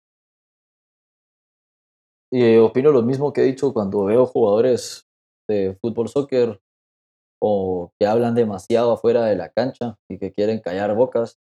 [2.32, 5.06] Y eh, opino lo mismo que he dicho cuando veo jugadores
[5.48, 6.60] de fútbol, soccer
[7.42, 11.38] o que hablan demasiado afuera de la cancha y que quieren callar bocas,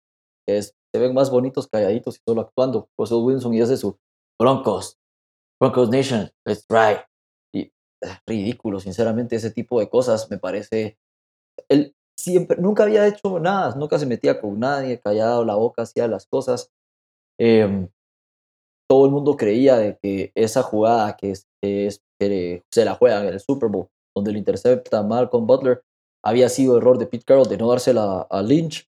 [0.46, 2.88] que se ven más bonitos calladitos y solo actuando.
[2.96, 3.98] Russell Wilson y hace su
[4.40, 4.96] Broncos,
[5.60, 7.09] Broncos Nation, let's try.
[8.26, 10.98] Ridículo, sinceramente, ese tipo de cosas me parece.
[11.68, 16.06] El, siempre, nunca había hecho nada, nunca se metía con nadie, callado la boca, hacía
[16.08, 16.70] las cosas.
[17.38, 17.88] Em,
[18.88, 21.46] todo el mundo creía de que esa jugada que, es,
[22.18, 25.82] que, se la juegan en el Super Bowl, donde lo intercepta Malcolm Butler,
[26.24, 28.86] había sido error de Pete Carroll de no dársela a Lynch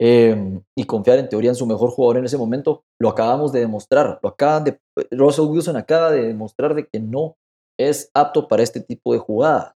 [0.00, 2.84] em, y confiar en teoría en su mejor jugador en ese momento.
[2.98, 4.80] Lo acabamos de demostrar, lo acaban de,
[5.10, 7.36] Russell Wilson acaba de demostrar de que no
[7.78, 9.74] es apto para este tipo de jugadas.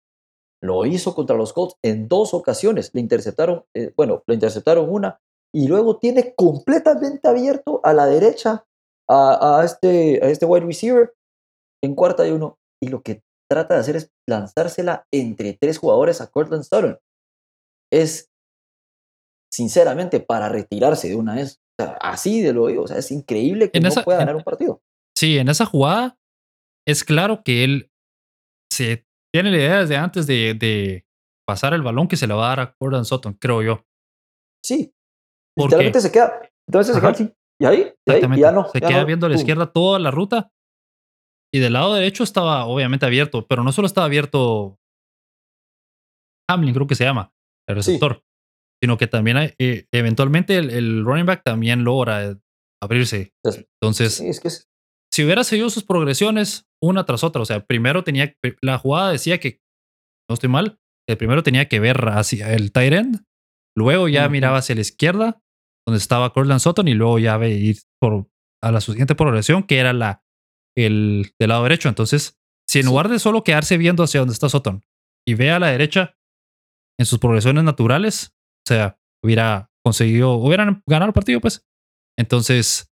[0.62, 2.90] Lo hizo contra los Colts en dos ocasiones.
[2.94, 5.20] Le interceptaron, eh, bueno, le interceptaron una
[5.54, 8.66] y luego tiene completamente abierto a la derecha
[9.08, 11.14] a, este, a este wide receiver
[11.82, 12.58] en cuarta y uno.
[12.82, 16.98] Y lo que trata de hacer es lanzársela entre tres jugadores a Cortland Sutton.
[17.92, 18.30] Es,
[19.52, 21.60] sinceramente, para retirarse de una vez.
[22.00, 22.84] así de lo digo.
[22.84, 24.80] O sea, es increíble que no pueda ganar un partido.
[25.14, 26.16] Sí, en esa jugada
[26.86, 27.90] es claro que él
[28.72, 31.04] se tiene la idea desde antes de,
[31.46, 33.86] pasar el balón que se le va a dar a Gordon Sutton, creo yo.
[34.64, 34.94] Sí.
[35.58, 36.40] Literalmente se queda.
[36.66, 37.32] Entonces se queda así.
[37.60, 37.92] Y ahí,
[38.36, 38.68] ya no.
[38.68, 40.50] Se queda viendo a la izquierda toda la ruta.
[41.52, 44.80] Y del lado derecho estaba obviamente abierto, pero no solo estaba abierto
[46.48, 47.32] Hamlin, creo que se llama,
[47.68, 48.22] el receptor,
[48.82, 52.38] sino que también hay, eh, eventualmente el, running back también logra
[52.82, 53.32] abrirse.
[53.80, 57.42] Entonces, es que si hubiera seguido sus progresiones, una tras otra.
[57.42, 59.60] O sea, primero tenía, la jugada decía que,
[60.28, 60.78] no estoy mal,
[61.08, 63.24] que primero tenía que ver hacia el tight end,
[63.76, 65.42] luego ya miraba hacia la izquierda,
[65.86, 68.28] donde estaba Cortland Sutton, y luego ya veía ir por,
[68.62, 70.24] a la siguiente progresión, que era la
[70.76, 71.88] el del lado derecho.
[71.88, 72.38] Entonces,
[72.68, 74.82] si en lugar de solo quedarse viendo hacia donde está Sutton
[75.26, 76.16] y ve a la derecha
[76.98, 78.34] en sus progresiones naturales,
[78.66, 81.66] o sea, hubiera conseguido, hubieran ganado el partido, pues.
[82.18, 82.90] Entonces.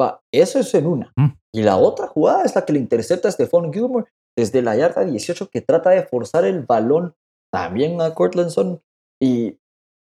[0.00, 1.12] Va, eso es en una.
[1.16, 1.32] Mm.
[1.54, 5.04] Y la otra jugada es la que le intercepta a Stephon Gilmore desde la yarda
[5.04, 7.14] 18 que trata de forzar el balón
[7.52, 8.80] también a Cortland
[9.20, 9.58] y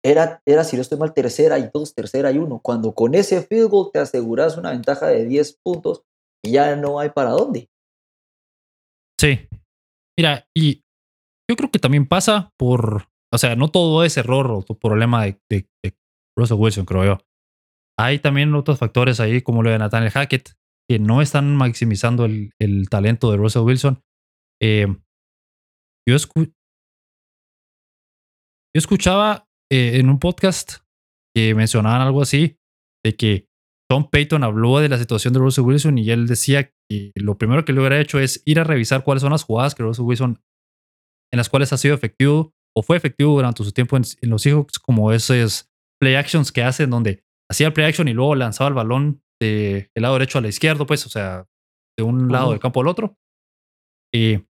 [0.04, 2.60] era, era, si no estoy mal, tercera y dos, tercera y uno.
[2.62, 6.02] Cuando con ese field goal te aseguras una ventaja de 10 puntos
[6.44, 7.68] y ya no hay para dónde.
[9.18, 9.48] Sí.
[10.16, 10.84] Mira, y
[11.48, 15.40] yo creo que también pasa por, o sea, no todo es error o problema de,
[15.50, 15.96] de, de
[16.36, 17.18] Russell Wilson, creo yo.
[17.98, 20.50] Hay también otros factores ahí, como lo de Nathaniel Hackett,
[20.88, 24.02] que no están maximizando el, talento de Russell Wilson.
[24.62, 24.86] Eh,
[26.08, 26.16] yo
[28.74, 30.78] escuchaba eh, en un podcast
[31.34, 32.56] que mencionaban algo así,
[33.04, 33.48] de que
[33.90, 37.64] Tom Payton habló de la situación de Russell Wilson y él decía que lo primero
[37.64, 40.40] que le hubiera hecho es ir a revisar cuáles son las jugadas que Russell Wilson
[41.32, 44.78] en las cuales ha sido efectivo o fue efectivo durante su tiempo en, los Seahawks,
[44.78, 45.68] como esos
[46.00, 49.90] play actions que hacen donde hacía el play action y luego lanzaba el balón del
[49.94, 51.46] lado derecho a la izquierda, pues, o sea,
[51.98, 53.16] de un lado del campo al otro.
[54.14, 54.46] Y,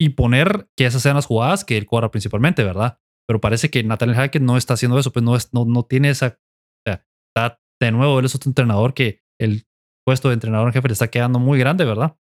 [0.00, 3.00] y poner que esas sean las jugadas que él corra principalmente, ¿verdad?
[3.28, 6.10] Pero parece que Nathaniel Hackett no está haciendo eso, pues no, es, no, no tiene
[6.10, 6.38] esa.
[6.38, 7.04] O sea,
[7.34, 9.66] está de nuevo, él es otro entrenador que el
[10.06, 12.16] puesto de entrenador en jefe le está quedando muy grande, ¿verdad?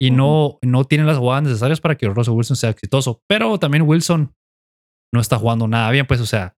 [0.00, 3.22] Y no, no tiene las jugadas necesarias para que Russell Wilson sea exitoso.
[3.28, 4.34] Pero también Wilson
[5.12, 6.56] no está jugando nada bien, pues, o sea,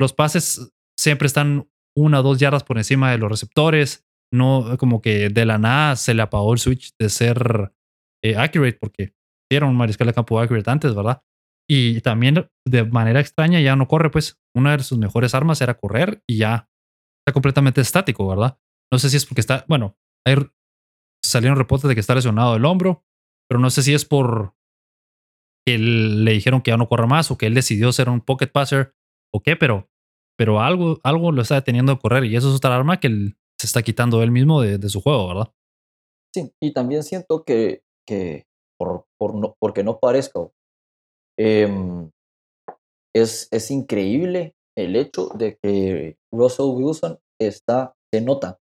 [0.00, 4.06] los pases siempre están una o dos yardas por encima de los receptores.
[4.32, 7.72] No, como que de la nada se le apagó el switch de ser
[8.22, 9.14] eh, accurate, porque
[9.50, 11.22] era un mariscal de campo accurate antes, ¿verdad?
[11.68, 15.78] Y también de manera extraña ya no corre, pues una de sus mejores armas era
[15.78, 16.68] correr y ya
[17.20, 18.58] está completamente estático, ¿verdad?
[18.92, 19.96] No sé si es porque está, bueno,
[20.26, 20.36] hay,
[21.24, 23.04] salieron reportes de que está lesionado el hombro,
[23.48, 24.54] pero no sé si es por
[25.66, 28.48] que le dijeron que ya no corre más o que él decidió ser un pocket
[28.48, 28.94] passer
[29.32, 29.89] o qué, pero,
[30.40, 33.08] pero algo, algo lo está deteniendo de correr y eso es otra arma que
[33.60, 35.52] se está quitando él mismo de, su juego, ¿verdad?
[36.34, 38.46] Sí, y también siento que, que
[38.78, 40.40] por, por no, porque no parezca,
[41.38, 42.10] em,
[43.14, 48.60] es, es increíble el hecho de que Russell Wilson está, se nota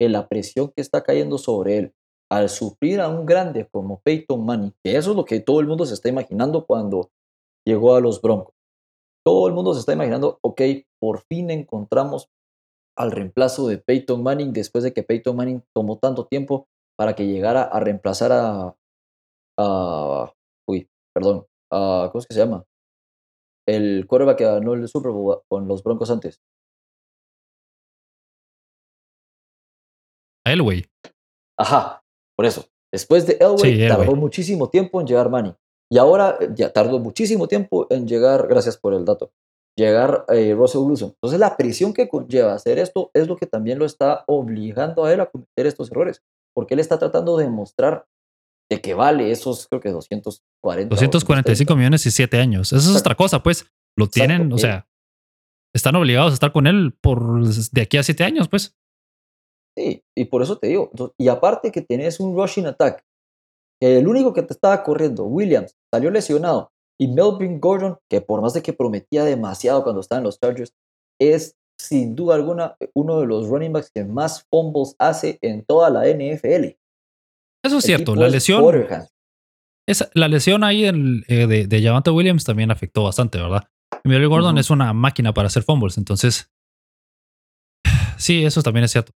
[0.00, 1.92] en la presión que está cayendo sobre él
[2.32, 5.66] al sufrir a un grande como Peyton Manning, que eso es lo que todo el
[5.66, 7.10] mundo se está imaginando cuando
[7.66, 8.54] llegó a los Broncos.
[9.22, 10.62] Todo el mundo se está imaginando, ok,
[11.00, 12.28] por fin encontramos
[12.96, 16.68] al reemplazo de Peyton Manning después de que Peyton Manning tomó tanto tiempo
[16.98, 18.76] para que llegara a reemplazar a,
[19.58, 20.34] a
[20.68, 22.64] uy, perdón, a, ¿cómo es que se llama?
[23.66, 26.40] El quarterback que ganó el Super Bowl con los Broncos antes.
[30.44, 30.84] Elway.
[31.58, 32.02] Ajá,
[32.36, 32.66] por eso.
[32.92, 35.56] Después de Elway tardó muchísimo tiempo en llegar Manning.
[35.92, 39.32] Y ahora ya tardó muchísimo tiempo en llegar, gracias por el dato,
[39.76, 41.10] llegar eh, Russell Wilson.
[41.10, 45.12] Entonces la presión que conlleva hacer esto es lo que también lo está obligando a
[45.12, 46.22] él a cometer estos errores,
[46.54, 48.06] porque él está tratando de demostrar
[48.70, 50.94] de que vale esos, creo que 240.
[50.94, 52.72] 245 millones y 7 años.
[52.72, 53.66] Eso es otra cosa, pues.
[53.98, 54.86] Lo tienen, o sea,
[55.74, 58.76] están obligados a estar con él por de aquí a 7 años, pues.
[59.76, 60.90] Sí, y por eso te digo.
[61.18, 63.02] Y aparte que tenés un rushing attack,
[63.80, 66.70] que el único que te estaba corriendo, Williams, salió lesionado,
[67.00, 70.74] y Melvin Gordon, que por más de que prometía demasiado cuando estaba en los Chargers,
[71.18, 75.88] es sin duda alguna uno de los running backs que más fumbles hace en toda
[75.88, 76.76] la NFL.
[77.64, 78.62] Eso es cierto, la lesión.
[80.14, 80.92] la lesión ahí eh,
[81.46, 83.66] de, de Javante Williams también afectó bastante, ¿verdad?
[84.04, 86.50] Mary Gordon es una máquina para hacer fumbles, entonces.
[88.18, 89.12] Sí, eso también es cierto.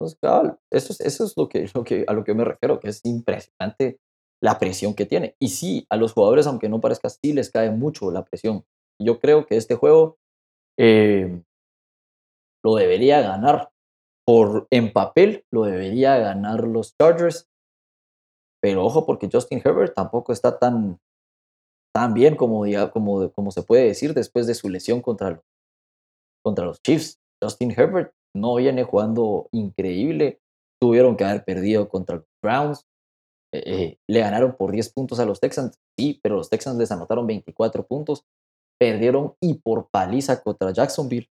[0.00, 2.80] Entonces, claro, eso es, eso es lo, que, lo que, a lo que me refiero,
[2.80, 4.00] que es impresionante
[4.42, 5.36] la presión que tiene.
[5.38, 8.64] Y sí, a los jugadores, aunque no parezca así, les cae mucho la presión.
[9.00, 10.18] Yo creo que este juego
[10.78, 11.42] eh,
[12.64, 13.70] lo debería ganar
[14.28, 17.48] por en papel lo debería ganar los Chargers.
[18.60, 21.00] Pero ojo, porque Justin Herbert tampoco está tan,
[21.94, 25.40] tan bien como, como, como se puede decir después de su lesión contra los,
[26.44, 27.18] contra los Chiefs.
[27.42, 30.42] Justin Herbert no viene jugando increíble.
[30.78, 32.86] Tuvieron que haber perdido contra los Browns.
[33.52, 37.26] Eh, le ganaron por 10 puntos a los Texans, sí, pero los Texans les anotaron
[37.26, 38.24] 24 puntos.
[38.78, 41.28] Perdieron y por paliza contra Jacksonville.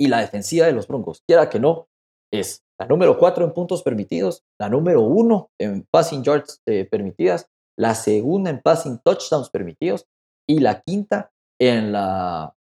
[0.00, 1.88] Y la defensiva de los Broncos, quiera que no,
[2.32, 7.46] es la número 4 en puntos permitidos, la número 1 en passing yards eh, permitidas,
[7.78, 10.06] la segunda en passing touchdowns permitidos
[10.48, 11.30] y la quinta
[11.60, 12.54] en, la,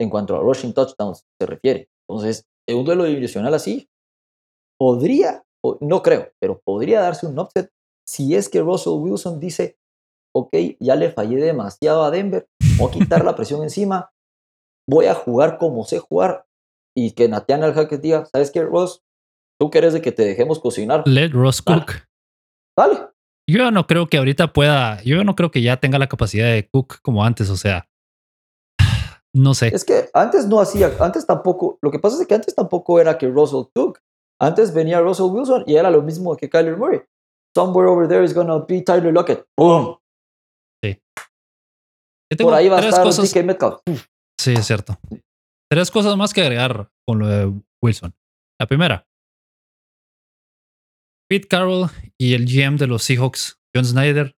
[0.00, 1.88] en cuanto a rushing touchdowns se refiere.
[2.08, 3.88] Entonces, en un duelo divisional así,
[4.78, 5.44] podría,
[5.80, 7.70] no creo, pero podría darse un upset
[8.08, 9.78] si es que Russell Wilson dice,
[10.34, 14.12] ok, ya le fallé demasiado a Denver, voy a quitar la presión encima,
[14.88, 16.46] voy a jugar como sé jugar
[16.96, 19.02] y que Nathaniel Hackett diga, ¿sabes qué, Ross?
[19.60, 21.02] ¿Tú quieres de que te dejemos cocinar?
[21.06, 21.92] Let Ross cook.
[22.76, 23.08] Dale.
[23.48, 26.68] Yo no creo que ahorita pueda, yo no creo que ya tenga la capacidad de
[26.68, 27.88] cook como antes, o sea,
[29.34, 29.68] no sé.
[29.68, 33.18] Es que antes no hacía, antes tampoco, lo que pasa es que antes tampoco era
[33.18, 34.00] que Russell cook.
[34.38, 37.00] Antes venía Russell Wilson y era lo mismo que Kyler Murray.
[37.56, 39.46] Somewhere over there is gonna be Tyler Lockett.
[39.58, 39.96] ¡Boom!
[40.84, 41.00] Sí.
[42.36, 43.80] Por ahí va a estar cosas, Metcalf.
[44.38, 44.98] Sí, es cierto.
[45.72, 47.50] Tres cosas más que agregar con lo de
[47.82, 48.14] Wilson.
[48.60, 49.08] La primera,
[51.30, 51.88] Pete Carroll
[52.20, 54.36] y el GM de los Seahawks, John Snyder,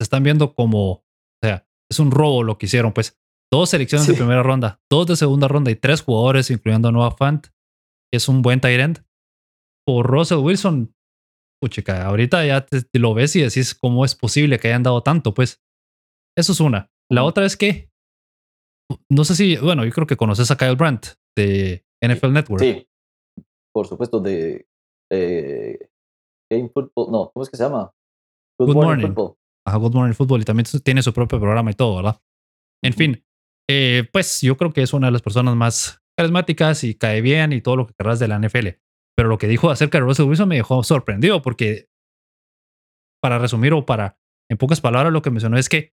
[0.00, 1.04] se están viendo como, o
[1.42, 3.18] sea, es un robo lo que hicieron, pues.
[3.52, 7.10] Dos selecciones de primera ronda, dos de segunda ronda y tres jugadores, incluyendo a Noah
[7.10, 9.04] Fant, que es un buen tight end.
[9.84, 10.93] Por Russell Wilson,
[11.60, 15.34] puchica, ahorita ya te, lo ves y decís cómo es posible que hayan dado tanto,
[15.34, 15.62] pues.
[16.36, 16.90] Eso es una.
[17.10, 17.90] La otra es que,
[19.10, 22.62] no sé si, bueno, yo creo que conoces a Kyle Brandt de NFL Network.
[22.62, 22.88] Sí,
[23.72, 24.66] por supuesto, de
[25.12, 25.88] eh,
[26.50, 27.92] Game Football, no, ¿cómo es que se llama?
[28.58, 29.36] Good, Morning, Football.
[29.66, 32.20] Ajá, Good Morning Football y también tiene su propio programa y todo, ¿verdad?
[32.82, 33.24] En fin,
[33.68, 37.52] eh, pues yo creo que es una de las personas más carismáticas y cae bien
[37.52, 38.68] y todo lo que querrás de la NFL.
[39.16, 41.88] Pero lo que dijo acerca de Russell Wilson me dejó sorprendido porque,
[43.22, 44.18] para resumir o para,
[44.50, 45.92] en pocas palabras, lo que mencionó es que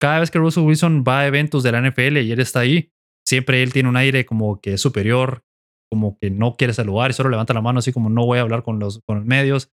[0.00, 2.92] cada vez que Russell Wilson va a eventos de la NFL y él está ahí,
[3.26, 5.44] siempre él tiene un aire como que es superior,
[5.90, 8.42] como que no quiere saludar y solo levanta la mano así como no voy a
[8.42, 9.70] hablar con los, con los medios.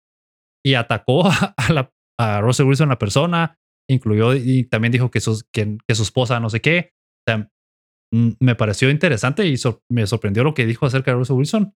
[0.64, 1.26] Y atacó
[1.58, 3.58] a, la, a Russell Wilson, la persona,
[3.90, 6.92] incluyó y también dijo que, su, que, su esposa no sé qué.
[7.28, 7.50] O sea,
[8.14, 9.56] me pareció interesante y
[9.90, 11.74] me sorprendió lo que dijo acerca de Russell Wilson.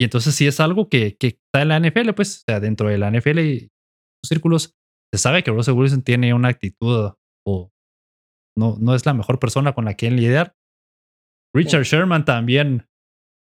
[0.00, 2.88] Y entonces sí es algo que, que está en la NFL, pues, o sea, dentro
[2.88, 4.76] de la NFL y los círculos,
[5.12, 7.12] se sabe que Russell Wilson tiene una actitud
[7.46, 7.70] o
[8.58, 10.54] no, no es la mejor persona con la que lidiar.
[11.54, 12.88] Richard Sherman también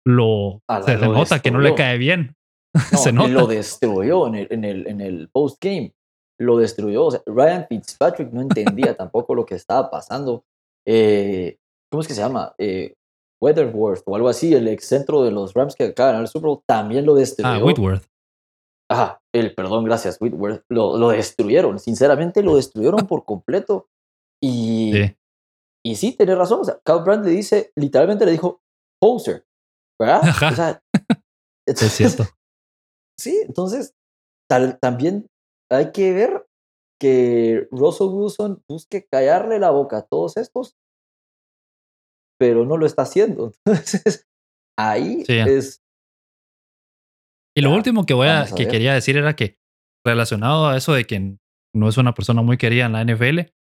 [0.05, 2.35] lo se nota que no le cae bien.
[2.95, 3.29] se nota.
[3.29, 5.93] lo destruyó en el, en el, en el post game.
[6.39, 7.09] Lo destruyó.
[7.25, 10.45] Ryan Fitzpatrick no entendía tampoco lo que estaba pasando.
[10.85, 11.57] Eh,
[11.91, 12.53] ¿Cómo es que se llama?
[12.59, 12.93] Eh,
[13.41, 16.47] Weatherworth o algo así, el ex centro de los Rams que acaba de el Super
[16.47, 17.49] Bowl, también lo destruyó.
[17.49, 18.05] Ah, Whitworth.
[18.89, 20.64] Ajá, el, perdón, gracias, Whitworth.
[20.69, 23.88] Lo, lo destruyeron, sinceramente lo destruyeron por completo.
[24.41, 25.18] Y sí,
[25.85, 26.61] y sí tiene razón.
[26.61, 28.61] O sea, Cal Brandt le dice, literalmente le dijo,
[29.01, 29.45] poser,
[29.99, 30.22] ¿verdad?
[30.51, 30.81] O sea,
[31.68, 32.23] es cierto.
[33.19, 33.95] Sí, entonces
[34.47, 35.26] tal, también
[35.72, 36.47] hay que ver
[37.01, 40.76] que Russell Wilson busque callarle la boca a todos estos
[42.39, 43.53] pero no lo está haciendo.
[43.65, 44.27] Entonces,
[44.77, 45.81] ahí es...
[47.55, 49.57] Y lo último que, voy a, que quería decir era que
[50.05, 51.38] relacionado a eso de que
[51.76, 53.51] no es una persona muy querida en la NFL,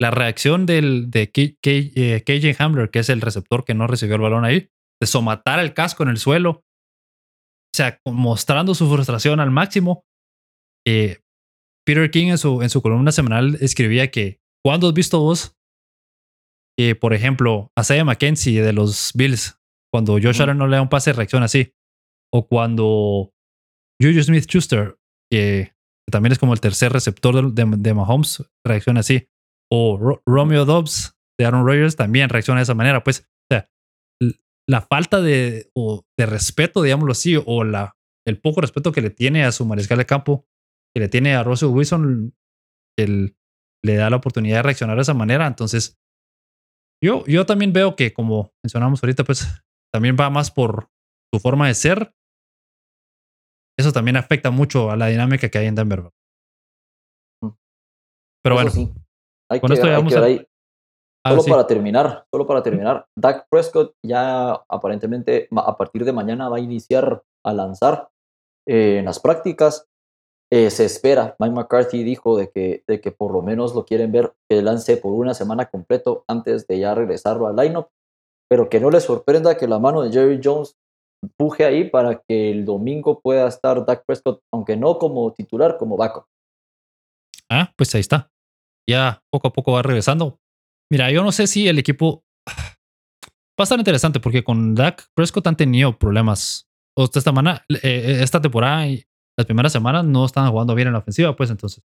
[0.00, 4.22] la reacción del, de KJ eh, Hamler, que es el receptor que no recibió el
[4.22, 4.70] balón ahí,
[5.00, 10.04] de somatar el casco en el suelo, o sea, mostrando su frustración al máximo.
[10.86, 11.20] Eh,
[11.86, 15.57] Peter King en su, en su columna semanal escribía que, ¿cuándo has visto vos
[17.00, 19.60] por ejemplo, a Isaiah McKenzie de los Bills,
[19.92, 21.74] cuando Josh Allen no le da un pase, reacciona así.
[22.32, 23.32] O cuando
[24.00, 24.98] Juju Smith Schuster,
[25.30, 25.74] que
[26.10, 29.28] también es como el tercer receptor de, de, Mahomes, reacciona así.
[29.70, 33.02] O Romeo Dobbs de Aaron Rodgers también reacciona de esa manera.
[33.02, 33.70] Pues, o sea,
[34.68, 37.96] la falta de, o de respeto, digámoslo así, o la,
[38.26, 40.46] el poco respeto que le tiene a su mariscal de campo,
[40.94, 42.34] que le tiene a Russell Wilson,
[42.98, 43.36] él
[43.84, 45.46] le da la oportunidad de reaccionar de esa manera.
[45.46, 45.98] Entonces,
[47.02, 49.46] yo, yo también veo que, como mencionamos ahorita, pues
[49.92, 50.88] también va más por
[51.32, 52.14] su forma de ser.
[53.78, 56.10] Eso también afecta mucho a la dinámica que hay en Denver.
[57.42, 57.50] Mm.
[58.42, 58.70] Pero bueno,
[59.60, 60.26] con esto ya vamos a...
[61.24, 66.48] Ah, solo para terminar, solo para terminar, Dak Prescott ya aparentemente a partir de mañana
[66.48, 68.08] va a iniciar a lanzar
[68.66, 69.86] eh, en las prácticas.
[70.50, 74.10] Eh, se espera, Mike McCarthy dijo de que, de que por lo menos lo quieren
[74.10, 77.88] ver que lance por una semana completo antes de ya regresarlo al lineup,
[78.48, 80.78] pero que no le sorprenda que la mano de Jerry Jones
[81.22, 85.96] empuje ahí para que el domingo pueda estar Dak Prescott, aunque no como titular, como
[85.98, 86.24] backup.
[87.50, 88.30] Ah, pues ahí está.
[88.88, 90.38] Ya poco a poco va regresando.
[90.90, 92.54] Mira, yo no sé si el equipo va
[93.58, 98.40] a estar interesante porque con Dak Prescott han tenido problemas esta semana, eh, eh, esta
[98.40, 98.86] temporada
[99.38, 101.84] las primeras semanas no estaban jugando bien en la ofensiva, pues entonces.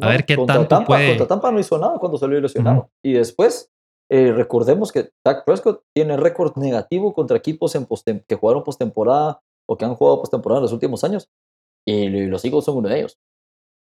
[0.00, 1.08] A ver qué tanto Tampa, puede...
[1.08, 2.90] Contra Tampa no hizo nada cuando salió lesionado.
[3.04, 3.70] Y después,
[4.10, 7.86] eh, recordemos que Dak Prescott tiene récord negativo contra equipos en
[8.26, 11.28] que jugaron postemporada o que han jugado postemporada en los últimos años.
[11.86, 13.18] Y los Eagles son uno de ellos.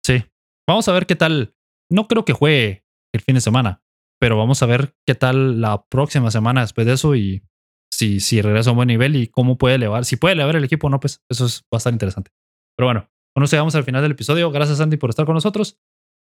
[0.03, 0.25] Sí.
[0.67, 1.55] Vamos a ver qué tal.
[1.91, 3.83] No creo que juegue el fin de semana,
[4.19, 7.43] pero vamos a ver qué tal la próxima semana después de eso y
[7.93, 10.07] si, si regresa a un buen nivel y cómo puede elevar.
[10.07, 12.31] Si puede elevar el equipo o no, pues eso es, va a estar interesante.
[12.79, 14.53] Pero bueno, con eso llegamos al final del episodio.
[14.53, 15.81] Gracias, Andy, por estar con nosotros.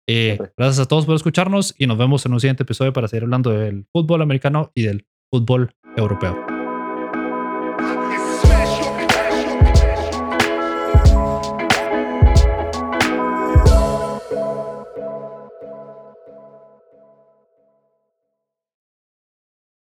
[0.06, 3.22] Eh, gracias a todos por escucharnos y nos vemos en un siguiente episodio para seguir
[3.22, 6.53] hablando del fútbol americano y del fútbol europeo.